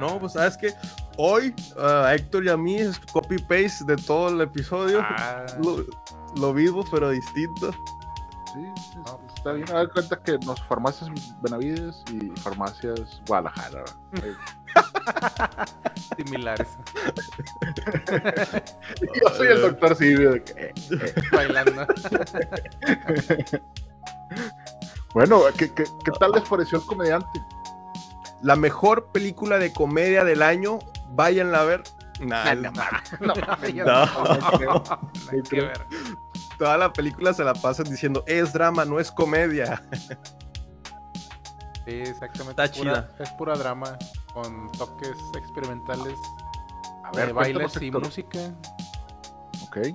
no, 0.00 0.18
pues 0.20 0.32
sabes 0.34 0.56
que 0.56 0.72
hoy 1.18 1.54
a 1.78 2.14
Héctor 2.14 2.44
y 2.44 2.48
a 2.50 2.56
mí 2.56 2.76
es 2.76 2.98
copy 3.12 3.38
paste 3.38 3.84
de 3.86 3.96
todo 3.96 4.28
el 4.28 4.40
episodio. 4.40 5.00
Ah, 5.02 5.44
Lo, 5.62 5.84
lo 6.40 6.52
mismo, 6.54 6.84
pero 6.90 7.10
distinto. 7.10 7.72
sí, 7.72 8.60
sí, 8.76 8.96
No, 9.06 9.18
pues, 9.18 9.34
está 9.36 9.52
bien. 9.52 9.70
A 9.74 9.86
cuenta 9.88 10.16
que 10.22 10.38
nos 10.46 10.60
farmacias 10.64 11.10
Benavides 11.42 12.02
y 12.12 12.30
farmacias 12.40 13.20
Guadalajara. 13.26 13.84
Eh, 14.22 14.34
similares. 16.16 16.68
Yo 19.20 19.28
soy 19.36 19.48
el 19.48 19.60
doctor 19.62 19.96
Silvio. 19.96 20.32
de 20.32 20.44
que, 20.44 20.52
eh, 20.66 20.74
Bailando. 21.32 21.86
Bueno, 25.14 25.42
¿qué, 25.56 25.72
qué, 25.72 25.84
qué 26.04 26.10
tal 26.18 26.32
les 26.32 26.48
pareció 26.48 26.78
el 26.78 26.86
comediante? 26.86 27.44
La 28.42 28.56
mejor 28.56 29.08
película 29.12 29.58
de 29.58 29.72
comedia 29.72 30.24
del 30.24 30.42
año, 30.42 30.78
váyanla 31.10 31.60
a 31.60 31.64
ver. 31.64 31.82
Nah, 32.20 32.54
No, 32.54 32.70
No, 33.20 33.34
no. 33.84 34.04
no 34.40 34.58
creo. 34.58 34.82
Hay 35.30 35.42
que 35.42 35.60
ver. 35.60 35.86
toda 36.58 36.76
la 36.76 36.92
película 36.92 37.32
se 37.34 37.42
la 37.44 37.54
pasan 37.54 37.86
diciendo 37.90 38.22
es 38.26 38.52
drama, 38.52 38.84
no 38.84 39.00
es 39.00 39.10
comedia. 39.10 39.82
Sí, 41.84 41.90
exactamente. 42.00 42.50
Está 42.50 42.64
es 42.64 42.70
pura- 42.78 42.92
chida. 42.92 43.16
Es 43.18 43.30
pura 43.32 43.54
drama 43.56 43.98
con 44.32 44.70
toques 44.72 45.16
experimentales 45.36 46.16
A 47.04 47.10
de 47.10 47.26
ver, 47.26 47.34
bailes 47.34 47.82
y 47.82 47.90
música. 47.90 48.38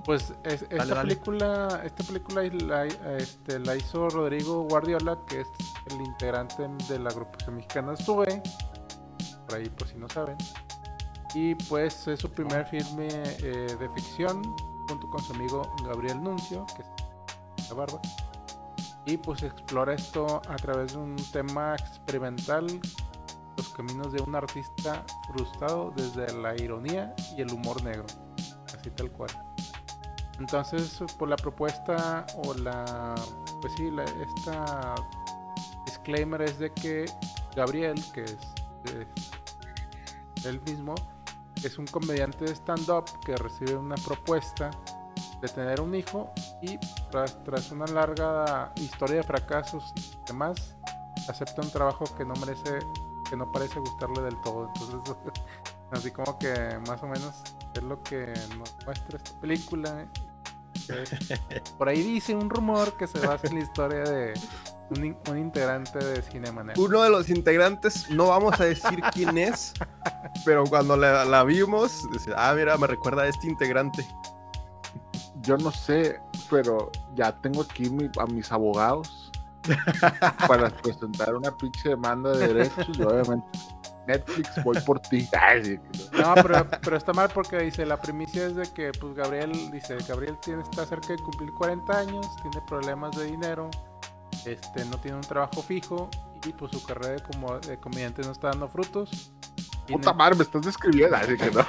Pues 0.04 0.32
es- 0.44 0.62
esta 0.62 0.76
Dale, 0.76 0.90
dale. 0.94 1.00
película, 1.14 1.82
esta 1.84 2.04
película 2.04 2.42
la, 2.44 2.86
este, 3.16 3.58
la 3.60 3.76
hizo 3.76 4.08
Rodrigo 4.08 4.62
Guardiola, 4.68 5.18
que 5.26 5.40
es 5.42 5.48
el 5.90 6.00
integrante 6.00 6.68
de 6.88 6.98
la 6.98 7.10
agrupación 7.10 7.56
mexicana 7.56 7.96
SUE, 7.96 8.42
por 9.46 9.56
ahí 9.58 9.68
por 9.68 9.86
si 9.88 9.96
no 9.96 10.08
saben. 10.08 10.36
Y 11.34 11.54
pues 11.54 12.06
es 12.08 12.20
su 12.20 12.30
primer 12.30 12.66
filme 12.66 13.08
eh, 13.08 13.76
de 13.78 13.88
ficción, 13.90 14.42
junto 14.88 15.08
con 15.10 15.22
su 15.22 15.32
amigo 15.34 15.70
Gabriel 15.84 16.22
Nuncio, 16.22 16.64
que 16.74 16.82
es 16.82 17.68
la 17.68 17.74
barba. 17.74 18.00
Y 19.06 19.16
pues 19.16 19.42
explora 19.42 19.94
esto 19.94 20.42
a 20.48 20.56
través 20.56 20.92
de 20.92 20.98
un 20.98 21.16
tema 21.32 21.74
experimental, 21.76 22.66
los 23.56 23.68
caminos 23.70 24.12
de 24.12 24.20
un 24.22 24.34
artista 24.34 25.04
frustrado 25.32 25.92
desde 25.96 26.32
la 26.38 26.54
ironía 26.56 27.14
y 27.36 27.42
el 27.42 27.52
humor 27.52 27.82
negro, 27.82 28.04
así 28.78 28.90
tal 28.90 29.10
cual. 29.12 29.30
Entonces, 30.38 31.00
por 31.18 31.28
la 31.28 31.36
propuesta 31.36 32.24
o 32.44 32.54
la, 32.54 33.14
pues 33.60 33.72
sí, 33.76 33.90
la- 33.90 34.04
esta 34.04 34.94
disclaimer 35.84 36.42
es 36.42 36.58
de 36.58 36.72
que 36.72 37.06
Gabriel, 37.56 38.02
que 38.12 38.22
es, 38.24 38.36
él 40.44 40.60
mismo, 40.62 40.94
es 41.64 41.76
un 41.78 41.86
comediante 41.86 42.44
de 42.44 42.52
stand-up 42.54 43.04
que 43.26 43.36
recibe 43.36 43.74
una 43.76 43.96
propuesta 43.96 44.70
de 45.40 45.48
tener 45.48 45.80
un 45.80 45.94
hijo 45.94 46.30
y 46.62 46.78
tras, 47.10 47.42
tras 47.44 47.70
una 47.72 47.86
larga 47.86 48.72
historia 48.76 49.16
de 49.16 49.22
fracasos 49.24 49.92
y 49.96 50.16
demás, 50.28 50.76
acepta 51.28 51.62
un 51.62 51.70
trabajo 51.70 52.04
que 52.16 52.24
no 52.24 52.34
merece, 52.36 52.78
que 53.28 53.36
no 53.36 53.50
parece 53.50 53.78
gustarle 53.80 54.22
del 54.22 54.40
todo. 54.42 54.68
Entonces, 54.74 55.16
así 55.92 56.10
como 56.10 56.38
que 56.38 56.78
más 56.86 57.02
o 57.02 57.06
menos 57.06 57.42
es 57.74 57.82
lo 57.82 58.00
que 58.02 58.32
nos 58.56 58.76
muestra 58.84 59.16
esta 59.18 59.40
película. 59.40 60.06
Por 61.76 61.88
ahí 61.88 62.02
dice 62.02 62.34
un 62.34 62.48
rumor 62.50 62.92
que 62.96 63.06
se 63.06 63.18
basa 63.26 63.46
en 63.48 63.54
la 63.56 63.60
historia 63.60 64.00
de 64.04 64.34
un, 64.90 65.04
in- 65.04 65.16
un 65.30 65.38
integrante 65.38 65.98
de 65.98 66.22
Cinemanet. 66.22 66.76
Uno 66.78 67.02
de 67.02 67.10
los 67.10 67.28
integrantes, 67.28 68.10
no 68.10 68.28
vamos 68.28 68.58
a 68.60 68.64
decir 68.64 69.00
quién 69.12 69.36
es, 69.38 69.74
pero 70.44 70.64
cuando 70.64 70.96
la, 70.96 71.24
la 71.24 71.44
vimos, 71.44 72.08
dice, 72.12 72.32
ah, 72.36 72.52
mira, 72.56 72.76
me 72.78 72.86
recuerda 72.86 73.22
a 73.22 73.26
este 73.28 73.46
integrante. 73.48 74.06
Yo 75.42 75.56
no 75.58 75.70
sé, 75.70 76.20
pero 76.50 76.90
ya 77.14 77.32
tengo 77.40 77.62
aquí 77.62 77.88
mi- 77.90 78.10
a 78.18 78.26
mis 78.26 78.50
abogados 78.52 79.30
para 80.46 80.70
presentar 80.70 81.34
una 81.34 81.54
pinche 81.56 81.90
demanda 81.90 82.30
de 82.32 82.48
derechos 82.48 82.88
y 82.98 83.02
obviamente 83.02 83.46
Netflix 84.08 84.64
voy 84.64 84.80
por 84.80 85.00
ti. 85.00 85.28
No. 86.12 86.34
Pero, 86.34 86.66
pero 86.82 86.96
está 86.96 87.12
mal 87.12 87.30
porque 87.32 87.58
dice, 87.58 87.86
la 87.86 88.00
primicia 88.00 88.46
es 88.46 88.56
de 88.56 88.72
que 88.72 88.90
pues 88.92 89.14
Gabriel, 89.14 89.52
dice, 89.70 89.96
Gabriel 90.08 90.36
tiene, 90.42 90.62
está 90.62 90.84
cerca 90.86 91.08
de 91.08 91.18
cumplir 91.18 91.52
40 91.52 91.98
años, 91.98 92.26
tiene 92.42 92.60
problemas 92.66 93.16
de 93.16 93.24
dinero, 93.26 93.70
este, 94.44 94.84
no 94.86 94.98
tiene 94.98 95.18
un 95.18 95.22
trabajo 95.22 95.62
fijo 95.62 96.10
y 96.44 96.52
pues 96.52 96.72
su 96.72 96.82
carrera 96.84 97.14
de 97.14 97.22
como 97.22 97.58
de 97.58 97.78
comediante 97.78 98.22
no 98.22 98.32
está 98.32 98.48
dando 98.48 98.68
frutos. 98.68 99.32
Y 99.86 99.92
Puta 99.92 100.12
madre, 100.12 100.36
me 100.36 100.42
estás 100.44 100.62
describiendo. 100.62 101.16
Así 101.16 101.36
que 101.36 101.50
no. 101.50 101.64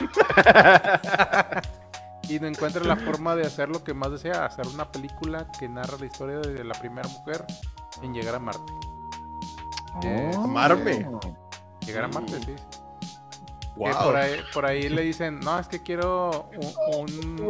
y 2.30 2.40
no 2.40 2.48
encuentra 2.48 2.84
la 2.84 2.96
forma 2.96 3.36
de 3.36 3.46
hacer 3.46 3.70
lo 3.70 3.84
que 3.84 3.94
más 3.94 4.12
desea, 4.12 4.46
hacer 4.46 4.68
una 4.68 4.92
película 4.92 5.48
que 5.58 5.70
narra 5.70 5.98
la 6.00 6.06
historia 6.06 6.40
de 6.40 6.64
la 6.64 6.74
primera 6.76 7.08
mujer 7.08 7.46
en 8.02 8.14
llegar 8.14 8.36
a 8.36 8.40
Marte. 8.40 8.74
Eh, 10.04 10.32
amarme. 10.36 11.08
Llegar 11.86 12.06
a. 12.06 12.08
Marte, 12.08 12.40
sí. 12.44 12.56
Wow. 13.76 13.94
por, 14.04 14.16
ahí, 14.18 14.36
por 14.54 14.66
ahí 14.66 14.90
le 14.90 15.02
dicen, 15.04 15.40
no, 15.40 15.58
es 15.58 15.68
que 15.68 15.82
quiero 15.82 16.50
un, 16.98 17.10
un- 17.40 17.50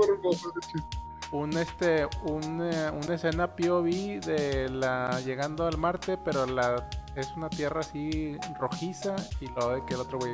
un 1.32 1.58
este 1.58 2.08
un, 2.24 2.62
eh, 2.72 2.92
una 2.92 3.16
escena 3.16 3.56
POV 3.56 4.20
de 4.22 4.70
la 4.70 5.20
llegando 5.22 5.66
al 5.66 5.78
Marte, 5.78 6.18
pero 6.18 6.46
la 6.46 6.88
es 7.16 7.32
una 7.36 7.50
tierra 7.50 7.80
así 7.82 8.38
rojiza 8.60 9.16
y 9.40 9.48
lo 9.48 9.70
de 9.76 9.86
que 9.86 9.94
el 9.96 10.02
otro 10.02 10.20
güey 10.20 10.34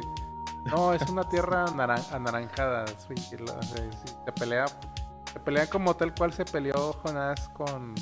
no, 0.66 0.94
es 0.94 1.02
una 1.10 1.24
tierra 1.30 1.66
naran- 1.68 2.04
anaranjada, 2.12 2.86
sí, 2.88 3.16
se 4.26 4.32
pelea 4.34 4.66
se 5.32 5.40
pelea 5.42 5.68
como 5.70 5.96
tal 5.96 6.14
cual 6.16 6.34
se 6.34 6.44
peleó 6.46 6.94
Jonás 7.04 7.48
con 7.50 7.94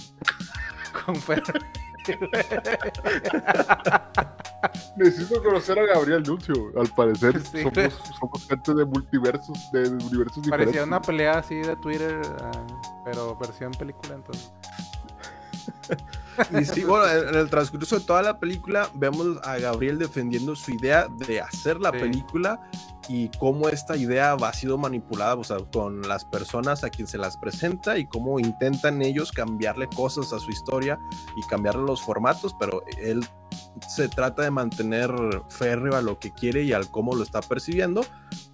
con 1.05 1.15
Fer. 1.15 1.43
Necesito 4.97 5.43
conocer 5.43 5.77
a 5.79 5.85
Gabriel 5.85 6.23
Nuncio. 6.23 6.71
Al 6.79 6.87
parecer 6.89 7.41
Sí. 7.41 7.63
somos, 7.63 7.93
somos 8.19 8.47
gente 8.47 8.73
de 8.73 8.85
multiversos, 8.85 9.71
de 9.71 9.89
universos 9.89 10.43
diferentes. 10.43 10.49
Parecía 10.49 10.83
una 10.83 11.01
pelea 11.01 11.39
así 11.39 11.55
de 11.55 11.75
Twitter, 11.77 12.21
ah, 12.41 12.51
pero 13.05 13.35
versión 13.37 13.71
película 13.71 14.15
entonces. 14.15 14.51
Y 16.59 16.65
sí, 16.65 16.83
bueno, 16.83 17.07
en 17.07 17.29
en 17.29 17.35
el 17.35 17.49
transcurso 17.49 17.99
de 17.99 18.05
toda 18.05 18.21
la 18.21 18.39
película 18.39 18.89
vemos 18.95 19.37
a 19.43 19.57
Gabriel 19.57 19.99
defendiendo 19.99 20.55
su 20.55 20.71
idea 20.71 21.07
de 21.27 21.41
hacer 21.41 21.79
la 21.79 21.91
Sí. 21.91 21.99
película 21.99 22.59
y 23.09 23.29
cómo 23.39 23.69
esta 23.69 23.97
idea 23.97 24.35
va 24.35 24.53
sido 24.53 24.77
manipulada 24.77 25.35
o 25.35 25.43
sea, 25.43 25.57
con 25.71 26.01
las 26.07 26.25
personas 26.25 26.83
a 26.83 26.89
quien 26.89 27.07
se 27.07 27.17
las 27.17 27.37
presenta 27.37 27.97
y 27.97 28.05
cómo 28.07 28.39
intentan 28.39 29.01
ellos 29.01 29.31
cambiarle 29.31 29.87
cosas 29.87 30.31
a 30.33 30.39
su 30.39 30.51
historia 30.51 30.97
y 31.35 31.41
cambiarle 31.47 31.83
los 31.83 32.01
formatos, 32.01 32.55
pero 32.59 32.83
él 32.97 33.25
se 33.87 34.07
trata 34.07 34.43
de 34.43 34.51
mantener 34.51 35.11
férreo 35.49 35.95
a 35.95 36.01
lo 36.01 36.17
que 36.19 36.31
quiere 36.31 36.63
y 36.63 36.73
al 36.73 36.89
cómo 36.89 37.15
lo 37.15 37.23
está 37.23 37.41
percibiendo, 37.41 38.05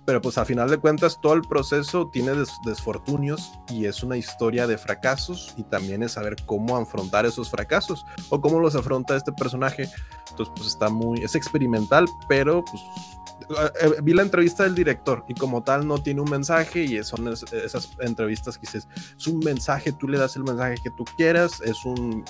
pero 0.05 0.21
pues 0.21 0.37
a 0.37 0.45
final 0.45 0.69
de 0.69 0.77
cuentas 0.77 1.19
todo 1.21 1.33
el 1.33 1.41
proceso 1.41 2.09
tiene 2.11 2.33
des- 2.33 2.57
desfortunios 2.65 3.51
y 3.69 3.85
es 3.85 4.01
una 4.03 4.17
historia 4.17 4.65
de 4.65 4.77
fracasos 4.77 5.53
y 5.57 5.63
también 5.63 6.01
es 6.03 6.13
saber 6.13 6.35
cómo 6.45 6.75
afrontar 6.77 7.25
esos 7.25 7.49
fracasos 7.49 8.05
o 8.29 8.41
cómo 8.41 8.59
los 8.59 8.75
afronta 8.75 9.15
este 9.15 9.31
personaje. 9.31 9.87
Entonces 10.31 10.53
pues 10.55 10.67
está 10.69 10.89
muy, 10.89 11.19
es 11.23 11.35
experimental, 11.35 12.05
pero 12.27 12.63
pues 12.65 12.81
vi 14.03 14.13
la 14.13 14.21
entrevista 14.23 14.63
del 14.63 14.75
director 14.75 15.23
y 15.27 15.33
como 15.33 15.63
tal 15.63 15.87
no 15.87 15.97
tiene 16.01 16.21
un 16.21 16.29
mensaje 16.29 16.83
y 16.83 17.03
son 17.03 17.27
es- 17.27 17.51
esas 17.53 17.89
entrevistas 17.99 18.57
que 18.57 18.61
dices, 18.67 18.87
es 19.17 19.27
un 19.27 19.39
mensaje, 19.39 19.91
tú 19.91 20.07
le 20.07 20.17
das 20.17 20.35
el 20.35 20.43
mensaje 20.43 20.75
que 20.83 20.91
tú 20.91 21.05
quieras, 21.17 21.61
es 21.61 21.83
un, 21.85 22.23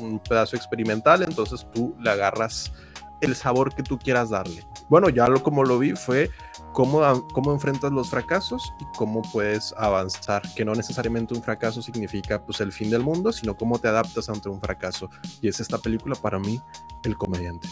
un 0.00 0.18
pedazo 0.20 0.56
experimental, 0.56 1.22
entonces 1.22 1.66
tú 1.74 1.94
le 2.00 2.10
agarras 2.10 2.72
el 3.20 3.34
sabor 3.34 3.74
que 3.74 3.82
tú 3.82 3.98
quieras 3.98 4.30
darle. 4.30 4.64
Bueno, 4.88 5.08
ya 5.08 5.28
lo 5.28 5.42
como 5.42 5.64
lo 5.64 5.78
vi 5.78 5.92
fue 5.96 6.30
cómo, 6.72 7.26
cómo 7.32 7.52
enfrentas 7.52 7.90
los 7.90 8.10
fracasos 8.10 8.72
y 8.80 8.84
cómo 8.96 9.22
puedes 9.32 9.74
avanzar, 9.76 10.40
que 10.54 10.64
no 10.64 10.72
necesariamente 10.74 11.34
un 11.34 11.42
fracaso 11.42 11.82
significa 11.82 12.40
pues 12.44 12.60
el 12.60 12.70
fin 12.72 12.90
del 12.90 13.02
mundo, 13.02 13.32
sino 13.32 13.56
cómo 13.56 13.78
te 13.80 13.88
adaptas 13.88 14.28
ante 14.28 14.48
un 14.48 14.60
fracaso. 14.60 15.10
Y 15.42 15.48
es 15.48 15.58
esta 15.58 15.78
película 15.78 16.14
para 16.14 16.38
mí, 16.38 16.60
El 17.02 17.16
Comediante. 17.16 17.68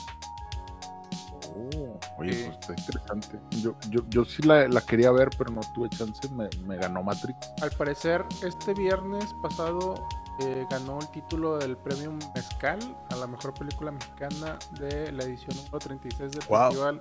Oh, 1.57 1.99
oye, 2.19 2.33
pues 2.47 2.59
Está 2.59 2.75
interesante. 2.77 3.41
Yo, 3.63 3.75
yo, 3.91 4.01
yo 4.09 4.25
sí 4.25 4.43
la, 4.43 4.69
la 4.69 4.81
quería 4.81 5.11
ver, 5.11 5.31
pero 5.37 5.51
no 5.53 5.61
tuve 5.75 5.89
chance. 5.91 6.29
Me, 6.31 6.49
me 6.67 6.77
ganó 6.77 7.03
Matrix. 7.03 7.39
Al 7.63 7.71
parecer, 7.71 8.25
este 8.43 8.75
viernes 8.75 9.35
pasado 9.43 9.95
eh, 10.41 10.67
ganó 10.71 10.99
el 11.01 11.09
título 11.09 11.57
del 11.59 11.77
premio 11.79 12.13
Mezcal 12.35 12.79
a 13.11 13.17
la 13.17 13.27
mejor 13.27 13.55
película 13.55 13.91
mexicana 13.91 14.59
de 14.79 15.11
la 15.13 15.25
edición 15.25 15.57
número 15.57 15.79
36 15.79 16.33
del 16.33 16.43
Wow. 16.49 16.69
Festival 16.71 16.99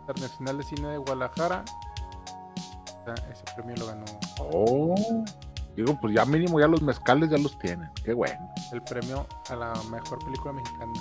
Internacional 0.00 0.58
de 0.58 0.62
Cine 0.64 0.88
de 0.88 0.98
Guadalajara. 0.98 1.64
Ese 3.32 3.42
premio 3.56 3.74
lo 3.76 3.86
ganó 3.86 4.04
Oh. 4.38 5.24
Digo, 5.76 5.98
pues 6.00 6.14
ya 6.14 6.24
mínimo 6.24 6.60
ya 6.60 6.66
los 6.68 6.82
mezcales 6.82 7.30
ya 7.30 7.38
los 7.38 7.58
tienen. 7.58 7.90
Qué 8.04 8.12
bueno. 8.12 8.38
el 8.72 8.82
premio 8.82 9.26
a 9.48 9.56
la 9.56 9.72
mejor 9.90 10.18
película 10.24 10.52
mexicana. 10.52 10.92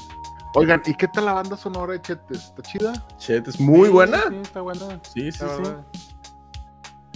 Oigan, 0.54 0.82
¿y 0.86 0.94
qué 0.96 1.08
tal 1.08 1.26
la 1.26 1.34
banda 1.34 1.56
sonora 1.56 1.94
de 1.94 2.02
Chetes? 2.02 2.46
¿Está 2.46 2.62
chida? 2.62 3.08
Chet, 3.18 3.48
es 3.48 3.60
muy 3.60 3.88
Sí, 3.88 3.94
buena. 3.94 4.24
Sí, 4.30 4.36
está 4.42 4.62
buena. 4.62 5.00
Sí, 5.04 5.32
sí, 5.32 5.40
la 5.44 5.56
sí. 5.56 5.62
verdad. 5.62 5.86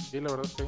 Sí, 0.09 0.19
la 0.21 0.31
verdad, 0.31 0.49
sí. 0.57 0.63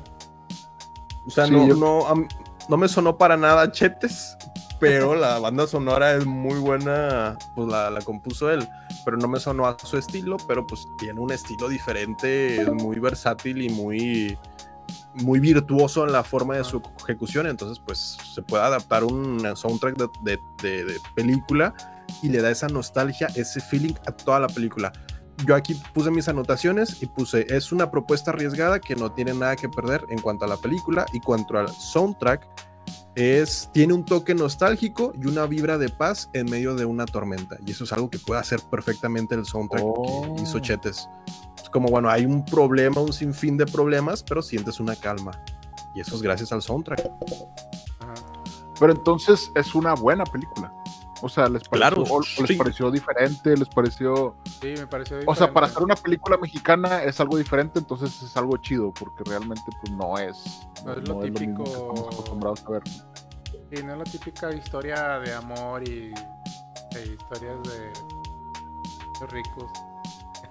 O 1.26 1.30
sea, 1.30 1.46
Sí, 1.46 1.52
no, 1.54 1.68
yo- 1.68 1.76
no, 1.76 2.28
no 2.68 2.78
me 2.78 2.88
sonó 2.90 3.18
para 3.18 3.38
nada 3.38 3.72
Chetes, 3.72 4.36
pero 4.80 5.16
la 5.16 5.40
banda 5.40 5.66
sonora 5.66 6.14
es 6.16 6.26
muy 6.26 6.60
buena, 6.60 7.38
pues 7.56 7.70
la, 7.70 7.90
la 7.90 8.02
compuso 8.02 8.52
él, 8.52 8.68
pero 9.06 9.16
no 9.18 9.28
me 9.30 9.40
sonó 9.40 9.66
a 9.66 9.78
su 9.82 9.98
estilo, 9.98 10.36
pero 10.48 10.68
pues 10.68 10.86
tiene 10.98 11.20
un 11.22 11.32
estilo 11.32 11.70
diferente, 11.70 12.62
es 12.62 12.72
muy 12.74 13.00
versátil 13.00 13.62
y 13.62 13.70
muy, 13.70 14.38
muy 15.16 15.40
virtuoso 15.40 16.06
en 16.06 16.12
la 16.12 16.24
forma 16.24 16.56
de 16.58 16.64
su 16.66 16.82
ejecución, 17.02 17.48
entonces 17.48 17.80
pues 17.86 18.18
se 18.34 18.42
puede 18.42 18.64
adaptar 18.64 19.06
un 19.06 19.56
soundtrack 19.56 19.96
de, 19.98 20.10
de- 20.22 20.40
de- 20.62 20.84
de 20.86 21.00
película 21.16 21.74
y 22.22 22.30
le 22.30 22.42
da 22.42 22.52
esa 22.52 22.68
nostalgia, 22.68 23.28
ese 23.36 23.60
feeling 23.62 23.94
a 24.06 24.12
toda 24.12 24.40
la 24.40 24.48
película. 24.48 24.92
Yo 25.46 25.56
aquí 25.56 25.80
puse 25.94 26.10
mis 26.10 26.28
anotaciones 26.28 27.02
y 27.02 27.06
puse, 27.06 27.46
es 27.50 27.72
una 27.72 27.92
propuesta 27.92 28.32
arriesgada 28.32 28.80
que 28.80 28.96
no 28.96 29.12
tiene 29.12 29.34
nada 29.34 29.56
que 29.56 29.70
perder 29.70 30.04
en 30.10 30.20
cuanto 30.20 30.46
a 30.46 30.48
la 30.48 30.58
película 30.58 31.06
y 31.14 31.20
cuanto 31.20 31.58
al 31.60 31.70
soundtrack, 31.70 32.48
es, 33.16 33.70
tiene 33.74 33.94
un 33.94 34.06
toque 34.06 34.36
nostálgico 34.36 35.12
y 35.20 35.26
una 35.28 35.46
vibra 35.48 35.78
de 35.78 35.90
paz 35.90 36.30
en 36.34 36.50
medio 36.50 36.76
de 36.76 36.86
una 36.86 37.06
tormenta. 37.06 37.58
Y 37.66 37.72
eso 37.72 37.84
es 37.84 37.92
algo 37.92 38.10
que 38.10 38.20
puede 38.20 38.40
hacer 38.40 38.60
perfectamente 38.70 39.36
el 39.36 39.46
soundtrack 39.46 39.84
Oh. 39.84 40.36
que 40.36 40.44
hizo 40.44 40.60
Chetes. 40.60 41.08
Es 41.62 41.70
como, 41.70 41.90
bueno, 41.90 42.10
hay 42.10 42.26
un 42.26 42.46
problema, 42.46 43.02
un 43.02 43.12
sinfín 43.12 43.58
de 43.58 43.66
problemas, 43.66 44.24
pero 44.24 44.42
sientes 44.42 44.80
una 44.80 44.96
calma. 44.96 45.32
Y 45.96 46.02
eso 46.02 46.16
es 46.16 46.22
gracias 46.22 46.52
al 46.52 46.62
soundtrack. 46.62 47.10
Pero 48.80 48.94
entonces 48.94 49.52
es 49.56 49.74
una 49.74 49.96
buena 49.96 50.24
película. 50.24 50.72
O 51.22 51.30
sea, 51.30 51.48
¿les 51.50 51.68
pareció, 51.68 51.78
Claro, 51.96 52.04
o- 52.04 52.18
o 52.18 52.22
les 52.42 52.48
sí. 52.48 52.56
pareció 52.56 52.92
diferente? 52.92 53.58
¿Les 53.58 53.68
pareció...? 53.70 54.36
Sí, 54.62 54.74
me 54.78 54.86
pareció 54.88 55.18
O 55.26 55.34
sea, 55.36 55.52
para 55.52 55.66
diferente. 55.68 55.72
hacer 55.72 55.84
una 55.84 55.96
película 55.96 56.38
mexicana 56.38 57.04
es 57.04 57.20
algo 57.20 57.38
diferente, 57.38 57.80
entonces 57.80 58.22
es 58.22 58.38
algo 58.38 58.58
chido, 58.58 58.94
porque 58.94 59.24
realmente 59.26 59.64
pues 59.82 59.92
no 59.94 60.18
es... 60.18 60.68
No 60.86 60.94
es 60.94 61.08
lo 61.08 61.16
mismo 61.16 61.22
que 61.22 61.32
típico- 61.32 61.64
estamos 61.64 62.00
acostumbrados 62.14 62.64
a 62.68 62.70
ver. 62.72 62.84
Sí, 62.88 63.84
no 63.84 63.94
es 63.94 63.98
la 63.98 64.04
típica 64.04 64.54
historia 64.54 65.20
de 65.20 65.34
amor 65.34 65.88
y 65.88 66.12
de 66.94 67.06
historias 67.20 67.58
de, 67.64 67.80
de 69.20 69.28
ricos. 69.28 69.66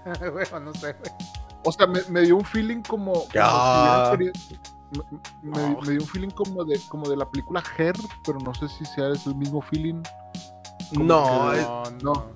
Bueno, 0.33 0.59
no 0.59 0.73
sé, 0.73 0.93
güey. 0.93 1.11
O 1.65 1.71
sea, 1.71 1.85
me, 1.87 2.01
me 2.09 2.21
dio 2.21 2.37
un 2.37 2.45
feeling 2.45 2.81
como... 2.81 3.13
como 3.13 3.25
si 3.25 3.37
hubieran 3.37 4.11
querido- 4.11 4.33
me, 4.91 5.03
me- 5.51 5.73
No. 5.73 5.81
me 5.81 5.91
dio 5.91 6.01
un 6.01 6.07
feeling 6.07 6.29
como 6.29 6.63
de, 6.63 6.79
como 6.87 7.09
de 7.09 7.17
la 7.17 7.29
película 7.29 7.61
Her, 7.77 7.95
pero 8.23 8.39
no 8.39 8.53
sé 8.53 8.69
si 8.69 8.85
sea 8.85 9.09
ese 9.09 9.33
mismo 9.33 9.61
feeling. 9.61 10.01
No, 10.93 11.51
que- 11.51 11.59
es, 11.59 12.03
No, 12.03 12.31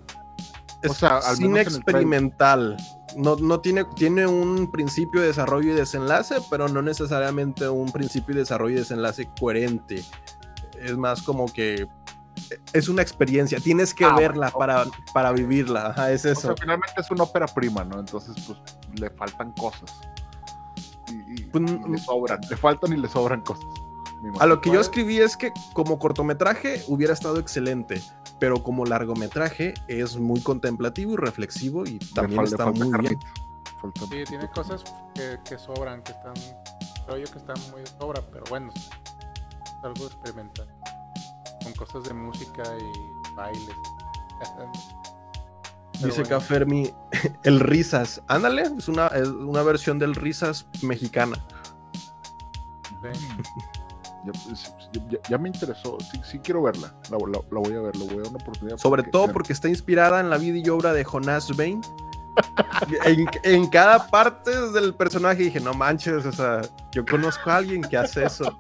es 0.84 0.92
o 0.92 0.94
sea, 0.94 1.18
al 1.18 1.36
cine 1.38 1.62
experimental. 1.62 2.78
No, 3.18 3.36
no 3.36 3.60
tiene, 3.60 3.84
tiene 3.96 4.26
un 4.26 4.72
principio 4.72 5.20
de 5.22 5.28
desarrollo 5.28 5.72
y 5.74 5.76
desenlace, 5.76 6.36
pero 6.50 6.70
no 6.70 6.82
necesariamente 6.82 7.68
un 7.68 7.92
principio 7.92 8.34
y 8.36 8.38
desarrollo 8.38 8.76
y 8.76 8.80
desenlace 8.80 9.30
coherente. 9.40 10.04
Es 10.82 10.98
más 10.98 11.22
como 11.22 11.46
que 11.52 11.88
es 12.74 12.88
una 12.90 13.02
experiencia. 13.02 13.60
Tienes 13.60 13.94
que 13.94 14.06
Ah, 14.06 14.16
verla 14.16 14.50
bueno, 14.50 14.60
para, 14.60 14.86
para 15.14 15.32
vivirla. 15.34 15.88
Ajá, 15.88 16.12
es 16.12 16.26
O 16.26 16.30
eso. 16.30 16.42
sea, 16.42 16.56
finalmente 16.60 16.94
es 17.00 17.12
una 17.12 17.24
ópera 17.24 17.48
prima, 17.48 17.84
¿no? 17.84 18.00
Entonces, 18.00 18.34
pues, 18.48 18.58
le 19.00 19.10
faltan 19.12 19.52
cosas. 19.54 19.92
Y, 21.10 21.42
y- 21.42 21.44
Pues, 21.46 21.64
y 21.70 21.90
le 21.92 21.98
sobran, 21.98 22.40
le 22.50 22.56
faltan 22.58 22.94
y 22.94 22.98
le 22.98 23.10
sobran 23.10 23.42
cosas. 23.42 23.66
A 24.40 24.46
lo 24.46 24.62
que 24.62 24.72
yo 24.72 24.80
escribí 24.80 25.18
es 25.20 25.36
que 25.36 25.52
como 25.74 26.00
cortometraje 26.00 26.84
hubiera 26.88 27.12
estado 27.14 27.38
excelente, 27.40 28.02
pero 28.42 28.64
como 28.64 28.86
largometraje 28.86 29.76
es 29.88 30.18
muy 30.18 30.42
contemplativo 30.42 31.14
y 31.14 31.18
reflexivo 31.18 31.86
y 31.86 32.00
también 32.16 32.40
fal- 32.42 32.46
le 32.46 32.50
está 32.50 32.64
falta 32.66 32.80
muy 32.86 33.00
bien. 33.00 33.20
carnita. 33.20 33.34
Falta 33.80 34.02
Sí, 34.02 34.24
tiene 34.28 34.50
cosas 34.50 34.84
que, 35.14 35.38
que 35.48 35.58
sobran, 35.60 36.02
que 36.02 36.12
están. 36.12 36.34
Creo 37.06 37.18
yo 37.20 37.32
que 37.32 37.38
están 37.38 37.56
muy 37.72 37.82
de 37.82 37.88
sobra, 37.88 38.22
pero 38.32 38.44
bueno, 38.50 38.72
es 38.76 38.90
algo 39.84 40.06
experimental. 40.08 40.68
Con 41.64 41.74
cosas 41.74 42.04
de 42.04 42.14
música 42.16 42.64
y 42.64 43.36
bailes. 43.36 43.76
Pero 44.40 44.72
Dice 46.08 46.22
bueno. 46.22 46.26
acá 46.36 46.40
Fermi, 46.40 46.92
el 47.44 47.60
Risas. 47.60 48.24
Ándale, 48.28 48.64
es 48.64 48.88
una, 48.88 49.08
es 49.10 49.28
una 49.28 49.62
versión 49.62 50.00
del 50.00 50.16
Risas 50.16 50.66
mexicana. 50.82 51.36
Sí. 53.04 53.28
Ya, 54.26 54.32
pues, 54.46 54.74
ya- 55.30 55.38
me 55.38 55.50
interesó, 55.50 55.98
sí, 56.12 56.22
sí 56.24 56.40
quiero 56.40 56.62
verla. 56.64 56.94
La, 57.10 57.18
la- 57.18 57.42
la 57.52 57.60
voy 57.60 57.74
a 57.76 57.80
ver, 57.82 57.96
la 57.96 58.06
voy 58.06 58.16
a 58.16 58.22
dar 58.22 58.28
una 58.28 58.44
oportunidad. 58.44 58.78
Sobre 58.78 59.04
todo 59.04 59.24
bueno, 59.24 59.34
porque 59.34 59.54
está 59.54 59.68
inspirada 59.70 60.20
en 60.20 60.30
la 60.30 60.38
vida 60.38 60.58
y 60.58 60.70
obra 60.70 60.94
de 60.94 61.04
Jonás 61.04 61.56
Bain. 61.58 61.82
en, 63.06 63.26
en 63.44 63.68
cada 63.70 64.08
parte 64.10 64.52
del 64.72 64.94
personaje 64.94 65.44
dije, 65.44 65.60
no 65.60 65.74
manches, 65.74 66.26
o 66.26 66.32
sea, 66.32 66.62
yo 66.92 67.06
conozco 67.06 67.50
a 67.50 67.58
alguien 67.58 67.82
que 67.82 67.98
hace 67.98 68.24
eso. 68.26 68.58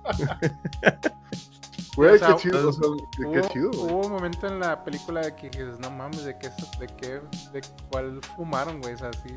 Güey, 1.95 2.15
o 2.15 2.17
sea, 2.17 2.27
qué 2.29 2.35
chido, 2.37 2.69
o 2.69 2.73
sea, 2.73 2.83
qué, 3.17 3.23
qué 3.31 3.39
Hubo, 3.39 3.47
chido. 3.49 3.69
güey. 3.71 3.83
hubo 3.93 4.05
un 4.07 4.11
momento 4.13 4.47
en 4.47 4.59
la 4.59 4.83
película 4.83 5.21
de 5.21 5.35
que 5.35 5.49
dices, 5.49 5.77
no 5.79 5.89
mames, 5.91 6.23
de 6.23 6.37
qué, 6.37 6.49
de 6.79 6.87
qué, 6.97 7.21
de 7.53 7.61
cuál 7.89 8.19
fumaron, 8.35 8.81
güey, 8.81 8.93
o 8.93 8.97
sea, 8.97 9.11
sí. 9.13 9.35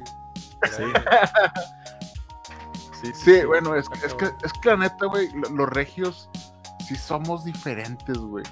Sí. 3.05 3.13
Sí, 3.15 3.41
Sí, 3.41 3.45
bueno, 3.47 3.75
es, 3.77 3.89
que, 3.89 4.07
es 4.07 4.53
que 4.53 4.69
la 4.71 4.77
neta, 4.77 5.07
güey, 5.07 5.31
lo- 5.33 5.51
los 5.51 5.69
regios 5.69 6.29
sí 6.87 6.97
somos 6.97 7.45
diferentes, 7.45 8.17
güey. 8.19 8.45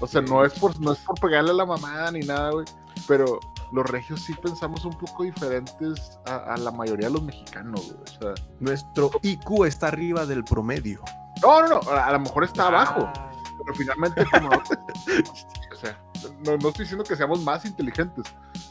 O 0.00 0.06
sea, 0.06 0.22
no 0.22 0.44
es 0.44 0.54
por, 0.58 0.78
no 0.80 0.92
es 0.92 0.98
por 1.00 1.18
pegarle 1.20 1.50
a 1.50 1.54
la 1.54 1.66
mamada 1.66 2.10
ni 2.12 2.20
nada, 2.20 2.50
güey. 2.50 2.64
Pero 3.06 3.38
los 3.72 3.84
regios 3.86 4.20
sí 4.22 4.32
pensamos 4.34 4.84
un 4.84 4.92
poco 4.96 5.24
diferentes 5.24 6.18
a, 6.26 6.36
a 6.54 6.56
la 6.56 6.70
mayoría 6.70 7.08
de 7.08 7.12
los 7.14 7.22
mexicanos, 7.22 7.92
güey. 7.92 8.02
O 8.02 8.34
sea, 8.34 8.44
Nuestro 8.60 9.10
IQ 9.22 9.64
está 9.66 9.88
arriba 9.88 10.24
del 10.24 10.44
promedio. 10.44 11.00
no, 11.42 11.60
no, 11.62 11.68
no, 11.80 11.90
a, 11.90 12.06
a 12.06 12.12
lo 12.12 12.20
mejor 12.20 12.44
está 12.44 12.68
abajo. 12.68 13.02
Ah, 13.16 13.30
Pero 13.58 13.74
finalmente, 13.74 14.24
como 14.30 14.48
no, 14.48 14.56
o 14.56 15.76
sea, 15.76 16.00
no, 16.44 16.56
no 16.56 16.68
estoy 16.68 16.84
diciendo 16.84 17.04
que 17.04 17.14
seamos 17.16 17.42
más 17.42 17.64
inteligentes. 17.66 18.24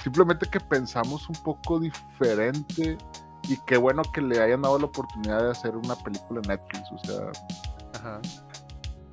Simplemente 0.04 0.48
que 0.50 0.60
pensamos 0.60 1.30
un 1.30 1.36
poco 1.36 1.80
diferente. 1.80 2.98
Y 3.48 3.58
qué 3.68 3.78
bueno 3.78 4.02
que 4.14 4.22
le 4.22 4.42
hayan 4.42 4.62
dado 4.62 4.80
la 4.80 4.86
oportunidad 4.86 5.44
de 5.44 5.52
hacer 5.52 5.76
una 5.76 5.96
película 5.96 6.42
en 6.44 6.50
Netflix. 6.50 6.92
O 6.92 6.98
sea, 7.06 7.32
Ajá. 8.00 8.22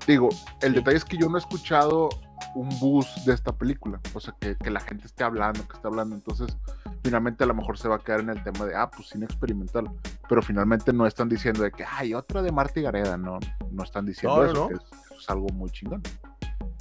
Digo, 0.06 0.30
el 0.60 0.74
detalle 0.74 0.96
es 0.96 1.04
que 1.04 1.16
yo 1.16 1.28
no 1.28 1.36
he 1.36 1.40
escuchado 1.40 2.08
un 2.54 2.68
bus 2.80 3.06
de 3.24 3.34
esta 3.34 3.52
película. 3.52 4.00
O 4.14 4.20
sea, 4.20 4.34
que, 4.38 4.56
que 4.56 4.70
la 4.70 4.80
gente 4.80 5.06
esté 5.06 5.22
hablando, 5.24 5.66
que 5.66 5.76
esté 5.76 5.86
hablando. 5.86 6.14
Entonces, 6.16 6.56
finalmente 7.04 7.44
a 7.44 7.46
lo 7.46 7.54
mejor 7.54 7.78
se 7.78 7.88
va 7.88 7.96
a 7.96 7.98
quedar 8.00 8.20
en 8.20 8.30
el 8.30 8.42
tema 8.42 8.64
de, 8.64 8.74
ah, 8.74 8.90
pues 8.90 9.08
cine 9.10 9.24
experimental. 9.26 9.90
Pero 10.28 10.42
finalmente 10.42 10.92
no 10.92 11.06
están 11.06 11.28
diciendo 11.28 11.62
de 11.62 11.70
que, 11.70 11.84
ay, 11.84 12.14
otra 12.14 12.42
de 12.42 12.50
Marta 12.50 12.80
y 12.80 12.82
Gareda. 12.82 13.16
No, 13.16 13.38
no 13.70 13.82
están 13.84 14.06
diciendo 14.06 14.38
No, 14.38 14.44
no, 14.44 14.50
eso. 14.50 14.60
no. 14.62 14.68
que 14.68 14.74
es, 14.74 15.20
es 15.20 15.30
algo 15.30 15.46
muy 15.52 15.70
chingón. 15.70 16.02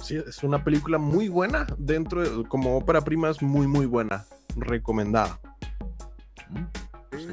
Sí, 0.00 0.16
es 0.16 0.42
una 0.42 0.64
película 0.64 0.98
muy 0.98 1.28
buena. 1.28 1.66
Dentro 1.78 2.22
de, 2.22 2.48
como 2.48 2.76
ópera 2.76 3.02
prima 3.02 3.30
es 3.30 3.40
muy, 3.40 3.68
muy 3.68 3.86
buena. 3.86 4.24
Recomendada. 4.56 5.38
Mm. 6.50 6.64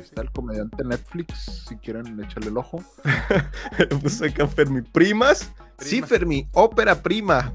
Está 0.01 0.21
el 0.21 0.31
comediante 0.31 0.83
Netflix, 0.83 1.65
si 1.67 1.75
quieren 1.77 2.19
echarle 2.23 2.49
el 2.49 2.57
ojo. 2.57 2.83
Puse 4.01 4.27
acá 4.27 4.47
Fermi. 4.47 4.81
¿Primas? 4.81 5.51
Sí, 5.77 6.01
Prima. 6.01 6.07
Fermi. 6.07 6.49
Ópera 6.53 7.01
prima. 7.01 7.53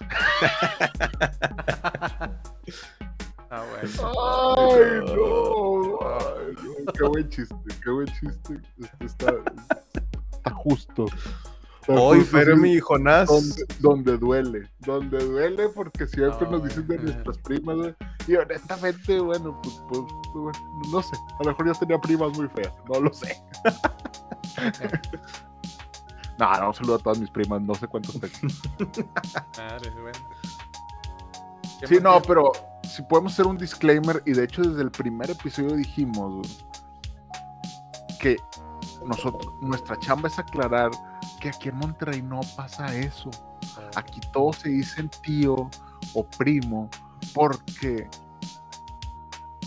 Ah, 3.50 3.64
bueno. 3.70 3.88
¡Ay, 4.58 5.00
no! 5.06 5.98
Ay, 6.06 6.54
no, 6.84 6.92
¡Qué 6.92 7.02
buen 7.04 7.26
chiste! 7.30 7.54
¡Qué 7.82 7.90
buen 7.90 8.06
chiste! 8.08 8.60
Este 8.78 9.06
está, 9.06 9.32
está 10.32 10.50
justo. 10.50 11.06
Hoy. 11.88 12.20
Fermi 12.20 12.74
y 12.74 12.80
Jonás. 12.80 13.28
donde, 13.28 13.64
donde 13.80 14.18
duele, 14.18 14.70
donde 14.80 15.18
duele 15.18 15.68
porque 15.70 16.06
siempre 16.06 16.46
No, 16.46 16.58
nos 16.58 16.64
dicen 16.64 16.86
de 16.86 16.98
nuestras 16.98 17.38
primas, 17.38 17.76
güey. 17.76 17.94
Y 18.26 18.36
honestamente, 18.36 19.20
bueno, 19.20 19.58
pues, 19.62 19.82
pues, 19.88 20.00
pues, 20.32 20.34
bueno, 20.34 20.58
no 20.92 21.02
sé, 21.02 21.16
a 21.16 21.44
lo 21.44 21.50
mejor 21.50 21.66
yo 21.66 21.74
tenía 21.74 21.98
primas 21.98 22.36
muy 22.36 22.48
feas, 22.48 22.72
no 22.88 23.00
lo 23.00 23.12
sé. 23.12 23.42
No, 26.38 26.56
no, 26.56 26.68
un 26.68 26.74
saludo 26.74 26.94
a 26.94 26.98
todas 26.98 27.18
mis 27.18 27.30
primas, 27.30 27.60
no 27.60 27.74
sé 27.74 27.88
cuántos 27.88 28.14
tengo. 28.20 28.54
Madre, 29.58 29.90
bueno. 30.00 30.18
¿Qué 31.80 31.86
Sí, 31.88 31.98
no, 32.00 32.22
pero 32.22 32.52
si 32.84 33.02
podemos 33.02 33.32
hacer 33.32 33.46
un 33.46 33.58
disclaimer, 33.58 34.22
y 34.24 34.32
de 34.32 34.44
hecho 34.44 34.62
desde 34.62 34.82
el 34.82 34.90
primer 34.92 35.30
episodio 35.32 35.74
dijimos 35.74 36.34
güey, 36.36 36.48
que 38.20 38.36
nosotros, 39.04 39.52
nuestra 39.62 39.98
chamba 39.98 40.28
es 40.28 40.38
aclarar 40.38 40.90
que 41.40 41.48
aquí 41.50 41.68
en 41.68 41.76
Monterrey 41.76 42.22
no 42.22 42.40
pasa 42.56 42.94
eso. 42.94 43.30
Aquí 43.96 44.20
todos 44.32 44.56
se 44.56 44.68
dicen 44.70 45.08
tío 45.22 45.70
o 46.14 46.24
primo 46.38 46.88
porque 47.34 48.08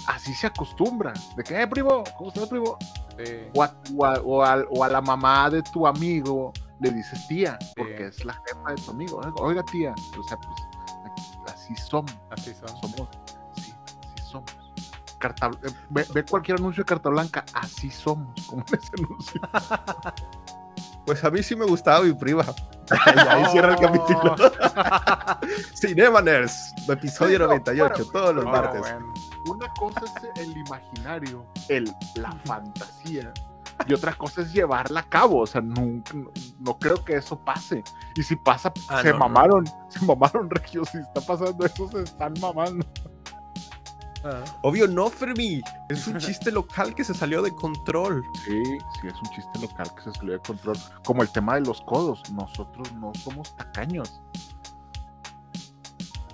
así 0.08 0.34
se 0.34 0.48
acostumbra. 0.48 1.14
De 1.36 1.44
que, 1.44 1.62
eh, 1.62 1.68
primo, 1.68 2.04
¿cómo 2.18 2.30
estás, 2.30 2.48
primo? 2.50 2.78
Sí. 3.18 3.34
O 3.54 3.64
a, 3.64 3.74
o 3.96 4.06
a- 4.06 4.22
o 4.22 4.44
a- 4.44 4.66
o 4.70 4.84
a 4.84 4.90
la 4.90 5.02
mamá 5.02 5.50
de 5.50 5.62
tu 5.62 5.86
amigo 5.86 6.52
le 6.80 6.90
dices 6.92 7.28
tía, 7.28 7.60
porque 7.78 7.98
Sí. 8.12 8.20
es 8.22 8.26
la 8.26 8.34
jefa 8.34 8.70
de 8.70 8.76
tu 8.82 8.92
amigo. 8.92 9.22
Oiga, 9.38 9.64
tía. 9.64 9.94
O 10.20 10.24
sea, 10.24 10.38
pues 10.38 10.50
aquí- 11.06 11.38
así 11.54 11.76
somos. 11.76 12.12
Así 12.32 12.54
son. 12.54 12.70
Somos. 12.82 13.10
Sí, 13.56 13.74
así 14.16 14.24
somos. 14.32 14.52
Carta, 15.20 15.52
eh, 15.64 15.70
ve, 15.92 16.06
ve 16.14 16.26
cualquier 16.26 16.58
anuncio 16.58 16.82
de 16.84 16.88
carta 16.88 17.10
blanca, 17.10 17.46
así 17.54 17.92
somos, 17.92 18.34
como 18.48 18.64
ese 18.72 18.90
anuncio. 18.98 19.42
Pues 21.06 21.24
a 21.24 21.30
mí 21.32 21.42
sí 21.44 21.56
me 21.56 21.66
gustaba 21.66 22.02
mi 22.02 22.14
prima. 22.14 22.44
Y 23.16 23.20
ahí 23.20 23.46
cierra 23.52 23.74
el 23.76 23.80
capítulo. 23.80 24.36
Cinemaners, 25.80 26.74
episodio 26.90 27.38
Sí, 27.38 27.40
no, 27.40 27.48
98, 27.48 27.94
bueno, 27.96 28.12
todos 28.12 28.36
los 28.36 28.46
No, 28.46 28.52
martes. 28.52 28.82
bueno. 28.82 29.14
Una 29.48 29.68
cosa 29.80 30.02
es 30.06 30.44
el 30.44 30.58
imaginario, 30.58 31.46
el, 31.70 31.92
la 32.16 32.32
fantasía, 32.46 33.34
y 33.88 33.94
otra 33.94 34.14
cosa 34.14 34.42
es 34.42 34.52
llevarla 34.54 35.00
a 35.00 35.04
cabo. 35.10 35.40
O 35.40 35.48
sea, 35.48 35.62
nunca, 35.62 36.14
no, 36.14 36.30
no 36.60 36.78
creo 36.78 37.04
que 37.04 37.16
eso 37.16 37.40
pase. 37.40 37.84
Y 38.16 38.24
si 38.24 38.36
pasa, 38.36 38.72
Ah, 38.90 39.02
se 39.02 39.08
no, 39.08 39.14
no. 39.14 39.20
mamaron, 39.20 39.66
se 39.90 40.06
mamaron, 40.06 40.50
Regio. 40.52 40.84
Si 40.86 40.98
está 41.00 41.22
pasando 41.22 41.66
eso, 41.66 41.88
se 41.90 42.02
están 42.04 42.34
mamando. 42.40 42.86
Obvio, 44.62 44.88
no, 44.88 45.10
Fermi. 45.10 45.62
Es 45.90 46.08
un 46.08 46.18
chiste 46.18 46.52
local 46.52 46.94
que 46.94 47.04
se 47.04 47.14
salió 47.14 47.42
de 47.42 47.54
control. 47.54 48.24
Sí, 48.46 48.64
sí, 48.64 49.08
es 49.08 49.14
un 49.16 49.30
chiste 49.36 49.60
local 49.60 49.88
que 49.96 50.04
se 50.04 50.12
salió 50.14 50.34
de 50.34 50.40
control. 50.40 50.78
Como 51.04 51.22
el 51.24 51.32
tema 51.32 51.56
de 51.56 51.62
los 51.62 51.82
codos. 51.82 52.22
Nosotros 52.32 52.92
no 52.94 53.12
somos 53.16 53.56
tacaños. 53.56 54.22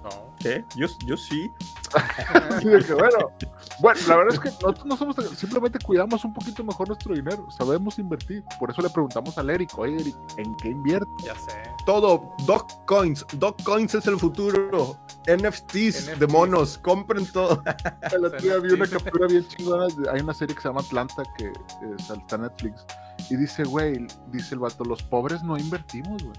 No. 0.04 0.36
¿Qué? 0.40 0.64
Yo, 0.76 0.88
yo 1.06 1.18
sí. 1.18 1.50
Así 2.52 2.68
de 2.68 2.84
que, 2.84 2.94
bueno, 2.94 3.32
bueno, 3.80 4.00
la 4.08 4.16
verdad 4.18 4.34
es 4.34 4.40
que 4.40 4.50
nosotros 4.50 4.86
no 4.86 4.98
somos 4.98 5.16
tacaños, 5.16 5.38
simplemente 5.38 5.80
cuidamos 5.80 6.24
un 6.26 6.34
poquito 6.34 6.64
mejor 6.64 6.88
nuestro 6.88 7.14
dinero, 7.14 7.48
sabemos 7.52 8.00
invertir. 8.00 8.44
Por 8.60 8.72
eso 8.72 8.82
le 8.82 8.90
preguntamos 8.90 9.38
al 9.38 9.50
Eric, 9.50 9.78
oye, 9.78 9.96
Eric, 9.96 10.16
¿en 10.38 10.56
qué 10.58 10.70
invierte? 10.70 11.08
Ya 11.24 11.36
sé. 11.36 11.62
Todo, 11.86 12.34
Doc 12.46 12.70
Coins. 12.86 13.26
Doc 13.34 13.62
Coins 13.64 13.94
es 13.96 14.06
el 14.08 14.18
futuro. 14.18 14.98
NFTs, 15.28 16.20
de 16.20 16.28
monos, 16.28 16.78
compren 16.78 17.26
todo. 17.32 17.62
El 18.12 18.26
otro 18.26 18.40
día 18.40 18.58
vi 18.60 18.72
una 18.74 18.88
captura 18.88 19.28
bien 19.28 19.46
chingona. 19.48 19.88
de- 19.88 20.10
Hay 20.10 20.22
una 20.22 20.34
serie 20.34 20.56
que 20.56 20.62
se 20.62 20.70
llama 20.70 20.82
Atlanta 20.82 21.24
que 21.38 21.46
eh, 21.48 21.54
está 21.98 22.36
en 22.36 22.42
Netflix. 22.44 22.86
Y 23.30 23.36
dice, 23.36 23.64
güey, 23.64 24.08
dice 24.32 24.56
el 24.56 24.60
vato, 24.60 24.84
los 24.86 25.04
pobres 25.04 25.44
no 25.44 25.58
invertimos, 25.58 26.24
güey. 26.24 26.38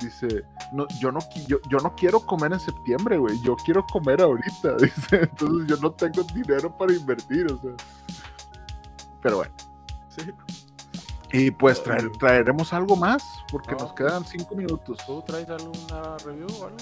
Dice, 0.00 0.44
no, 0.72 0.86
yo, 1.00 1.10
no, 1.10 1.18
yo, 1.46 1.58
yo 1.68 1.78
no 1.78 1.94
quiero 1.96 2.20
comer 2.20 2.52
en 2.52 2.60
septiembre, 2.60 3.18
güey. 3.18 3.40
Yo 3.42 3.56
quiero 3.56 3.84
comer 3.86 4.20
ahorita. 4.22 4.76
Dice, 4.80 5.22
entonces 5.22 5.66
yo 5.68 5.76
no 5.82 5.90
tengo 5.92 6.22
dinero 6.34 6.76
para 6.76 6.92
invertir, 6.92 7.50
o 7.52 7.58
sea. 7.60 7.72
Pero 9.22 9.36
bueno. 9.38 9.52
Sí. 10.08 10.22
Y 11.32 11.50
pues 11.50 11.82
traer- 11.84 12.10
traeremos 12.18 12.72
algo 12.72 12.96
más, 12.96 13.22
porque 13.50 13.72
No. 13.72 13.78
nos 13.84 13.92
quedan 13.92 14.24
cinco 14.24 14.54
minutos. 14.54 14.98
¿Tú 15.06 15.22
traes 15.26 15.48
alguna 15.50 16.16
review 16.24 16.46
o 16.60 16.64
algo? 16.66 16.76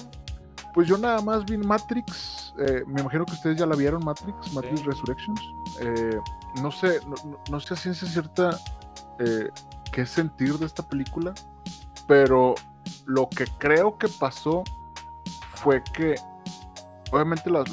Pues 0.73 0.87
yo 0.87 0.97
nada 0.97 1.21
más 1.21 1.43
vi 1.45 1.57
Matrix. 1.57 2.53
eh, 2.59 2.83
me 2.87 3.01
imagino 3.01 3.25
que 3.25 3.33
ustedes 3.33 3.57
ya 3.57 3.65
la 3.65 3.75
vieron, 3.75 4.03
Matrix, 4.03 4.51
Matrix 4.53 4.79
Sí. 4.79 4.85
Resurrections. 4.85 5.41
Eh, 5.81 6.19
no 6.61 6.71
sé, 6.71 6.99
no 7.51 7.59
sé 7.59 7.73
a 7.73 7.77
ciencia 7.77 8.07
cierta 8.07 8.57
eh, 9.19 9.49
qué 9.91 10.05
sentir 10.05 10.57
de 10.57 10.65
esta 10.65 10.81
película, 10.87 11.33
pero 12.07 12.55
lo 13.05 13.29
que 13.29 13.45
creo 13.57 13.97
que 13.97 14.07
pasó 14.07 14.63
fue 15.55 15.83
que, 15.93 16.15
obviamente, 17.11 17.49
las 17.49 17.65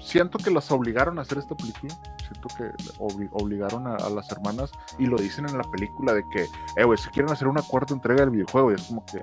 siento 0.00 0.38
que 0.38 0.50
las 0.50 0.70
obligaron 0.72 1.18
a 1.18 1.22
hacer 1.22 1.38
esta 1.38 1.54
película. 1.54 1.94
Siento 2.18 2.48
que 2.56 2.70
obli- 2.98 3.28
obligaron 3.32 3.86
a, 3.86 3.96
a 3.96 4.10
las 4.10 4.30
hermanas 4.30 4.70
y 4.98 5.06
lo 5.06 5.16
dicen 5.16 5.48
en 5.48 5.58
la 5.58 5.64
película 5.64 6.12
de 6.12 6.28
que, 6.28 6.48
eh, 6.76 6.84
güey, 6.84 6.98
si 6.98 7.08
quieren 7.10 7.32
hacer 7.32 7.48
una 7.48 7.62
cuarta 7.62 7.94
entrega 7.94 8.20
del 8.20 8.30
videojuego, 8.30 8.70
y 8.70 8.74
es 8.74 8.84
como 8.84 9.04
que, 9.04 9.20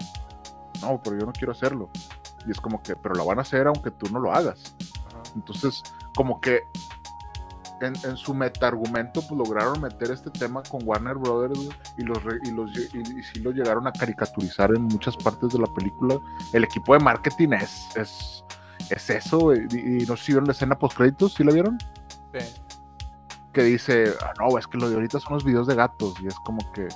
no, 0.81 1.01
pero 1.01 1.17
yo 1.17 1.25
no 1.25 1.31
quiero 1.31 1.51
hacerlo. 1.53 1.89
Y 2.45 2.51
es 2.51 2.59
como 2.59 2.81
que, 2.81 2.95
pero 2.95 3.15
la 3.15 3.23
van 3.23 3.39
a 3.39 3.41
hacer 3.41 3.67
aunque 3.67 3.91
tú 3.91 4.09
no 4.11 4.19
lo 4.19 4.33
hagas. 4.33 4.75
Entonces, 5.35 5.83
como 6.15 6.39
que 6.41 6.63
en, 7.81 7.93
en 8.03 8.17
su 8.17 8.33
meta-argumento, 8.33 9.21
pues 9.21 9.31
lograron 9.31 9.81
meter 9.81 10.11
este 10.11 10.29
tema 10.29 10.63
con 10.63 10.81
Warner 10.87 11.15
Brothers 11.15 11.69
y 11.97 12.03
los, 12.03 12.17
y 12.43 12.51
los 12.51 12.71
y, 12.77 12.97
y 12.97 13.23
sí 13.23 13.39
lo 13.39 13.51
llegaron 13.51 13.87
a 13.87 13.91
caricaturizar 13.91 14.73
en 14.75 14.83
muchas 14.83 15.15
partes 15.17 15.53
de 15.53 15.59
la 15.59 15.67
película. 15.73 16.19
El 16.53 16.63
equipo 16.63 16.93
de 16.93 16.99
marketing 16.99 17.49
es, 17.53 17.95
es, 17.95 18.43
es 18.89 19.09
eso. 19.09 19.53
Y, 19.53 19.67
y 20.01 20.05
no 20.05 20.17
sé 20.17 20.25
si 20.25 20.31
vieron 20.31 20.45
la 20.45 20.53
escena 20.53 20.77
post-créditos, 20.77 21.33
¿sí 21.33 21.43
la 21.43 21.53
vieron? 21.53 21.77
Sí. 22.33 22.61
Que 23.53 23.63
dice, 23.63 24.13
ah, 24.21 24.33
no, 24.39 24.57
es 24.57 24.67
que 24.67 24.77
lo 24.77 24.89
de 24.89 24.95
ahorita 24.95 25.19
son 25.19 25.33
los 25.33 25.43
videos 25.43 25.67
de 25.67 25.75
gatos. 25.75 26.13
Y 26.21 26.27
es 26.27 26.35
como 26.45 26.59
que 26.73 26.87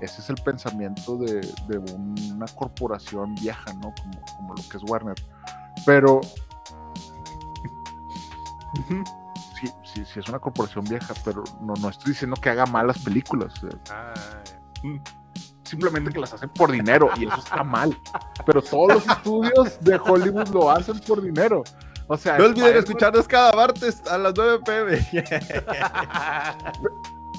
ese 0.00 0.20
es 0.20 0.30
el 0.30 0.36
pensamiento 0.36 1.16
de, 1.16 1.40
de 1.68 1.78
una 1.78 2.46
corporación 2.46 3.34
vieja, 3.34 3.72
¿no? 3.74 3.92
Como, 4.00 4.20
como 4.36 4.54
lo 4.54 4.62
que 4.68 4.76
es 4.76 4.82
Warner. 4.84 5.16
Pero 5.84 6.20
sí, 9.66 9.72
sí, 9.84 10.04
sí 10.04 10.20
es 10.20 10.28
una 10.28 10.38
corporación 10.38 10.84
vieja, 10.84 11.14
pero 11.24 11.44
no, 11.60 11.74
no 11.74 11.88
estoy 11.88 12.12
diciendo 12.12 12.36
que 12.40 12.50
haga 12.50 12.66
malas 12.66 12.98
películas. 12.98 13.52
sea, 13.60 13.70
Ah, 13.90 14.14
simplemente 15.64 16.12
que 16.12 16.18
las 16.20 16.32
hacen 16.32 16.48
por 16.50 16.70
dinero 16.70 17.10
y 17.16 17.26
eso 17.26 17.36
está 17.38 17.64
mal. 17.64 17.96
Pero 18.44 18.62
todos 18.62 18.94
los 18.94 19.08
estudios 19.08 19.80
de 19.80 19.96
Hollywood 19.96 20.48
lo 20.48 20.70
hacen 20.70 20.98
por 21.00 21.22
dinero. 21.22 21.64
O 22.06 22.16
sea, 22.16 22.36
No 22.36 22.44
olviden 22.44 22.76
escucharnos 22.76 23.26
cada 23.26 23.52
martes 23.52 24.02
a 24.06 24.18
las 24.18 24.34
9 24.36 24.60
pm. 24.64 24.98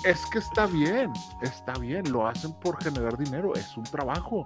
Es 0.04 0.24
que 0.28 0.38
está 0.38 0.68
bien, 0.68 1.12
está 1.42 1.74
bien, 1.80 2.12
lo 2.12 2.28
hacen 2.28 2.54
por 2.54 2.82
generar 2.84 3.18
dinero, 3.18 3.56
es 3.56 3.76
un 3.76 3.84
trabajo. 3.86 4.44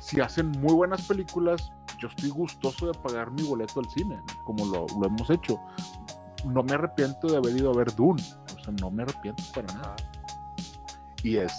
Si 0.00 0.20
hacen 0.20 0.50
muy 0.50 0.74
buenas 0.74 1.00
películas, 1.00 1.72
yo 1.96 2.08
estoy 2.08 2.28
gustoso 2.28 2.88
de 2.88 2.92
pagar 2.98 3.30
mi 3.30 3.42
boleto 3.42 3.80
al 3.80 3.88
cine, 3.88 4.20
como 4.44 4.66
lo, 4.66 4.84
lo 5.00 5.06
hemos 5.06 5.30
hecho. 5.30 5.58
No 6.44 6.62
me 6.62 6.74
arrepiento 6.74 7.26
de 7.28 7.36
haber 7.36 7.56
ido 7.56 7.70
a 7.72 7.76
ver 7.76 7.94
Dune, 7.94 8.22
o 8.56 8.64
sea, 8.64 8.72
no 8.80 8.90
me 8.90 9.02
arrepiento 9.02 9.42
para 9.54 9.72
nada. 9.74 9.96
Y 11.22 11.36
es, 11.36 11.52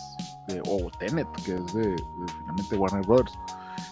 de, 0.47 0.61
o 0.67 0.89
Tenet, 0.99 1.27
que 1.43 1.55
es 1.55 1.73
de, 1.73 1.89
de 1.89 1.97
finalmente 2.39 2.75
Warner 2.75 3.05
Brothers. 3.05 3.33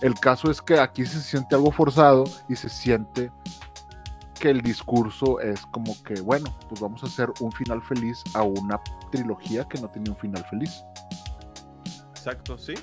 El 0.01 0.13
caso 0.15 0.49
es 0.49 0.61
que 0.61 0.79
aquí 0.79 1.05
se 1.05 1.19
siente 1.19 1.55
algo 1.55 1.71
forzado 1.71 2.23
y 2.47 2.55
se 2.55 2.69
siente 2.69 3.31
que 4.39 4.49
el 4.49 4.61
discurso 4.61 5.39
es 5.39 5.65
como 5.67 5.95
que, 6.03 6.21
bueno, 6.21 6.55
pues 6.69 6.79
vamos 6.79 7.03
a 7.03 7.07
hacer 7.07 7.31
un 7.39 7.51
final 7.51 7.81
feliz 7.81 8.23
a 8.33 8.43
una 8.43 8.79
trilogía 9.11 9.67
que 9.67 9.79
no 9.81 9.89
tenía 9.89 10.11
un 10.11 10.17
final 10.17 10.45
feliz. 10.45 10.83
Exacto, 12.11 12.57
sí. 12.57 12.75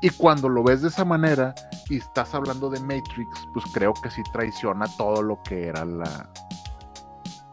Y 0.00 0.10
cuando 0.10 0.48
lo 0.48 0.62
ves 0.62 0.82
de 0.82 0.88
esa 0.88 1.04
manera 1.04 1.54
y 1.88 1.96
estás 1.96 2.34
hablando 2.34 2.70
de 2.70 2.80
Matrix, 2.80 3.46
pues 3.52 3.64
creo 3.72 3.92
que 3.94 4.10
sí 4.10 4.22
traiciona 4.32 4.86
todo 4.96 5.22
lo 5.22 5.42
que 5.42 5.66
era 5.66 5.84
la, 5.84 6.30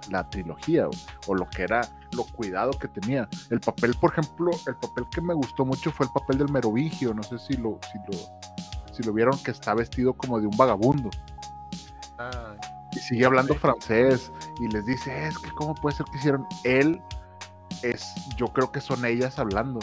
la 0.09 0.29
trilogía 0.29 0.87
o, 0.87 0.91
o 1.27 1.35
lo 1.35 1.47
que 1.49 1.63
era 1.63 1.81
lo 2.11 2.23
cuidado 2.25 2.71
que 2.71 2.87
tenía. 2.87 3.27
El 3.49 3.59
papel, 3.59 3.93
por 3.99 4.11
ejemplo, 4.11 4.51
el 4.67 4.75
papel 4.75 5.05
que 5.11 5.21
me 5.21 5.33
gustó 5.33 5.65
mucho 5.65 5.91
fue 5.91 6.05
el 6.05 6.11
papel 6.11 6.37
del 6.37 6.49
Merovingio. 6.51 7.13
No 7.13 7.23
sé 7.23 7.37
si 7.39 7.57
lo, 7.57 7.79
si 7.91 7.97
lo, 8.11 8.93
si 8.93 9.03
lo 9.03 9.13
vieron 9.13 9.37
que 9.39 9.51
está 9.51 9.73
vestido 9.73 10.13
como 10.13 10.39
de 10.39 10.47
un 10.47 10.55
vagabundo. 10.57 11.09
Ah, 12.17 12.55
y 12.91 12.99
sigue 12.99 13.25
hablando 13.25 13.53
Sí. 13.53 13.59
francés 13.59 14.31
y 14.61 14.67
les 14.69 14.85
dice, 14.85 15.27
es 15.27 15.37
que 15.37 15.49
cómo 15.51 15.75
puede 15.75 15.97
ser 15.97 16.05
que 16.05 16.17
hicieron 16.17 16.45
él 16.63 17.01
es 17.81 18.05
yo 18.37 18.47
creo 18.47 18.71
que 18.71 18.79
son 18.79 19.03
ellas 19.05 19.37
hablando. 19.37 19.79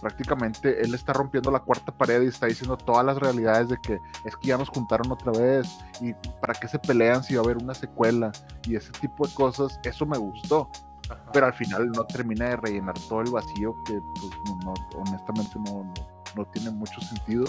Prácticamente 0.00 0.80
él 0.82 0.94
está 0.94 1.12
rompiendo 1.12 1.50
la 1.50 1.60
cuarta 1.60 1.90
pared 1.92 2.22
y 2.22 2.26
está 2.26 2.46
diciendo 2.46 2.76
todas 2.76 3.04
las 3.04 3.16
realidades 3.18 3.68
de 3.68 3.78
que 3.78 4.00
es 4.24 4.36
que 4.36 4.48
ya 4.48 4.56
nos 4.58 4.68
juntaron 4.68 5.10
otra 5.10 5.32
vez 5.32 5.66
y 6.00 6.12
para 6.40 6.54
qué 6.54 6.68
se 6.68 6.78
pelean 6.78 7.22
si 7.24 7.34
va 7.34 7.40
a 7.40 7.44
haber 7.44 7.56
una 7.56 7.74
secuela 7.74 8.30
y 8.66 8.76
ese 8.76 8.92
tipo 8.92 9.26
de 9.26 9.34
cosas, 9.34 9.80
eso 9.82 10.06
me 10.06 10.16
gustó, 10.18 10.70
ajá. 11.10 11.20
pero 11.32 11.46
al 11.46 11.54
final 11.54 11.88
no 11.90 12.04
termina 12.04 12.50
de 12.50 12.56
rellenar 12.56 12.94
todo 13.08 13.22
el 13.22 13.30
vacío 13.30 13.74
que 13.84 14.00
pues, 14.20 14.32
no- 14.64 14.72
no- 14.74 14.98
honestamente 15.00 15.52
no, 15.66 15.82
no, 15.84 15.94
no 16.36 16.44
tiene 16.52 16.70
mucho 16.70 17.00
sentido. 17.00 17.44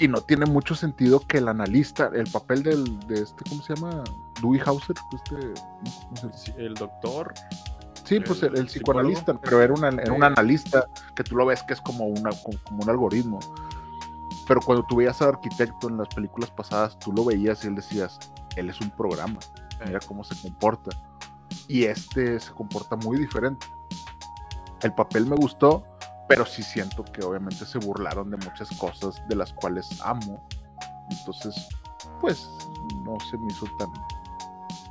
Y 0.00 0.06
no 0.06 0.20
tiene 0.20 0.46
mucho 0.46 0.76
sentido 0.76 1.18
que 1.18 1.38
el 1.38 1.48
analista, 1.48 2.08
el 2.14 2.30
papel 2.30 2.62
del, 2.62 3.00
de 3.08 3.20
este, 3.22 3.42
¿cómo 3.50 3.60
se 3.62 3.74
llama? 3.74 4.04
Dewey 4.40 4.60
Hauser, 4.64 4.94
este, 5.12 5.34
¿cómo 5.34 6.16
se 6.16 6.22
llama? 6.22 6.36
Sí, 6.36 6.52
El 6.56 6.74
doctor. 6.74 7.34
Sí, 8.08 8.20
pues 8.20 8.42
el, 8.42 8.56
el 8.56 8.66
psicoanalista, 8.66 9.20
psicólogo. 9.32 9.40
pero 9.42 9.62
era, 9.62 9.74
una- 9.74 9.88
era 10.02 10.12
un 10.12 10.22
analista 10.24 10.88
que 11.14 11.22
tú 11.24 11.36
lo 11.36 11.44
ves 11.46 11.62
que 11.62 11.74
es 11.74 11.80
como, 11.80 12.06
una, 12.06 12.30
como, 12.42 12.58
como 12.64 12.82
un 12.82 12.90
algoritmo. 12.90 13.38
Pero 14.46 14.60
cuando 14.62 14.84
tú 14.86 14.96
veías 14.96 15.20
al 15.20 15.28
arquitecto 15.28 15.88
en 15.88 15.98
las 15.98 16.08
películas 16.08 16.50
pasadas, 16.50 16.98
tú 16.98 17.12
lo 17.12 17.24
veías 17.24 17.62
y 17.64 17.68
él 17.68 17.74
decías, 17.74 18.18
él 18.56 18.70
es 18.70 18.80
un 18.80 18.90
programa, 18.90 19.38
mira 19.84 20.00
cómo 20.06 20.24
se 20.24 20.34
comporta. 20.40 20.90
Y 21.68 21.84
este 21.84 22.40
se 22.40 22.52
comporta 22.52 22.96
muy 22.96 23.18
diferente. 23.18 23.66
El 24.82 24.94
papel 24.94 25.26
me 25.26 25.36
gustó, 25.36 25.84
pero 26.28 26.46
sí 26.46 26.62
siento 26.62 27.04
que 27.04 27.22
obviamente 27.24 27.66
se 27.66 27.78
burlaron 27.78 28.30
de 28.30 28.36
muchas 28.38 28.70
cosas 28.78 29.20
de 29.28 29.36
las 29.36 29.52
cuales 29.52 29.88
amo. 30.02 30.42
Entonces, 31.10 31.54
pues 32.20 32.48
no 33.04 33.18
se 33.30 33.36
me 33.36 33.46
hizo 33.52 33.66
tan, 33.78 33.88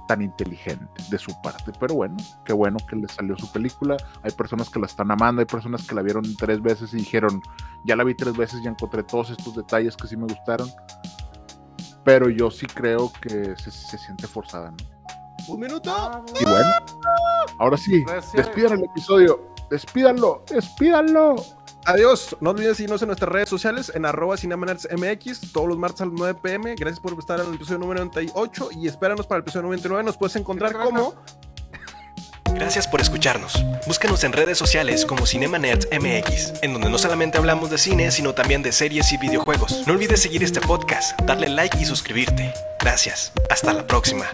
tan 0.08 0.22
inteligente 0.22 1.04
de 1.10 1.18
su 1.18 1.40
parte. 1.42 1.72
Pero 1.80 1.96
bueno, 1.96 2.18
qué 2.46 2.54
bueno 2.54 2.78
que 2.90 2.96
le 2.96 3.08
salió 3.08 3.38
su 3.38 3.52
película. 3.52 3.98
Hay 4.24 4.32
personas 4.32 4.70
que 4.70 4.80
la 4.80 4.86
están 4.88 5.12
amando, 5.12 5.42
hay 5.42 5.46
personas 5.46 5.86
que 5.86 5.94
la 5.94 6.02
vieron 6.02 6.24
tres 6.38 6.62
veces 6.62 6.94
y 6.94 6.98
dijeron, 6.98 7.42
ya 7.86 7.96
la 7.96 8.04
vi 8.04 8.16
tres 8.16 8.36
veces 8.36 8.62
y 8.64 8.68
encontré 8.68 9.04
todos 9.04 9.30
estos 9.30 9.56
detalles 9.56 9.96
que 9.96 10.08
sí 10.08 10.18
me 10.18 10.26
gustaron. 10.26 10.70
Pero 12.04 12.30
yo 12.30 12.50
sí 12.50 12.66
creo 12.66 13.12
que 13.22 13.56
se, 13.58 13.70
se 13.70 13.98
siente 13.98 14.28
forzada, 14.28 14.72
¿no? 14.72 14.98
Un 15.48 15.60
minuto. 15.62 16.24
Y 16.42 16.44
bueno, 16.44 16.70
ahora 17.60 17.78
sí, 17.78 18.04
despidan 18.34 18.80
el 18.80 18.86
episodio. 18.86 19.54
Despídanlo, 19.70 20.44
despídanlo. 20.50 21.36
Adiós. 21.88 22.36
No 22.42 22.50
olviden 22.50 22.76
seguirnos 22.76 23.02
en 23.02 23.08
nuestras 23.08 23.32
redes 23.32 23.48
sociales 23.48 23.92
en 23.96 24.06
arroba 24.06 24.36
cinemanerdsmx 24.36 25.54
todos 25.54 25.70
los 25.70 25.78
martes 25.78 26.02
a 26.02 26.06
las 26.06 26.14
9 26.14 26.40
pm. 26.44 26.76
Gracias 26.76 27.00
por 27.00 27.18
estar 27.18 27.40
en 27.40 27.48
el 27.48 27.56
episodio 27.56 27.80
número 27.80 28.02
98 28.02 28.70
y 28.74 28.88
espéranos 28.88 29.26
para 29.26 29.38
el 29.38 29.44
episodio 29.44 29.64
99. 29.64 30.04
Nos 30.04 30.18
puedes 30.18 30.36
encontrar 30.36 30.74
como 30.74 31.16
Gracias 32.54 32.88
por 32.88 33.00
escucharnos. 33.00 33.64
Búscanos 33.86 34.24
en 34.24 34.34
redes 34.34 34.58
sociales 34.58 35.06
como 35.06 35.26
Cinema 35.26 35.60
Nerds 35.60 35.88
MX, 35.92 36.62
en 36.62 36.74
donde 36.74 36.90
no 36.90 36.98
solamente 36.98 37.38
hablamos 37.38 37.70
de 37.70 37.78
cine, 37.78 38.12
sino 38.12 38.34
también 38.34 38.64
de 38.64 38.72
series 38.72 39.12
y 39.14 39.18
videojuegos. 39.18 39.86
No 39.86 39.94
olvides 39.94 40.22
seguir 40.22 40.44
este 40.44 40.60
podcast, 40.60 41.20
darle 41.22 41.50
like 41.50 41.78
y 41.80 41.86
suscribirte. 41.86 42.54
Gracias. 42.80 43.32
Hasta 43.50 43.74
la 43.74 43.86
próxima. 43.86 44.26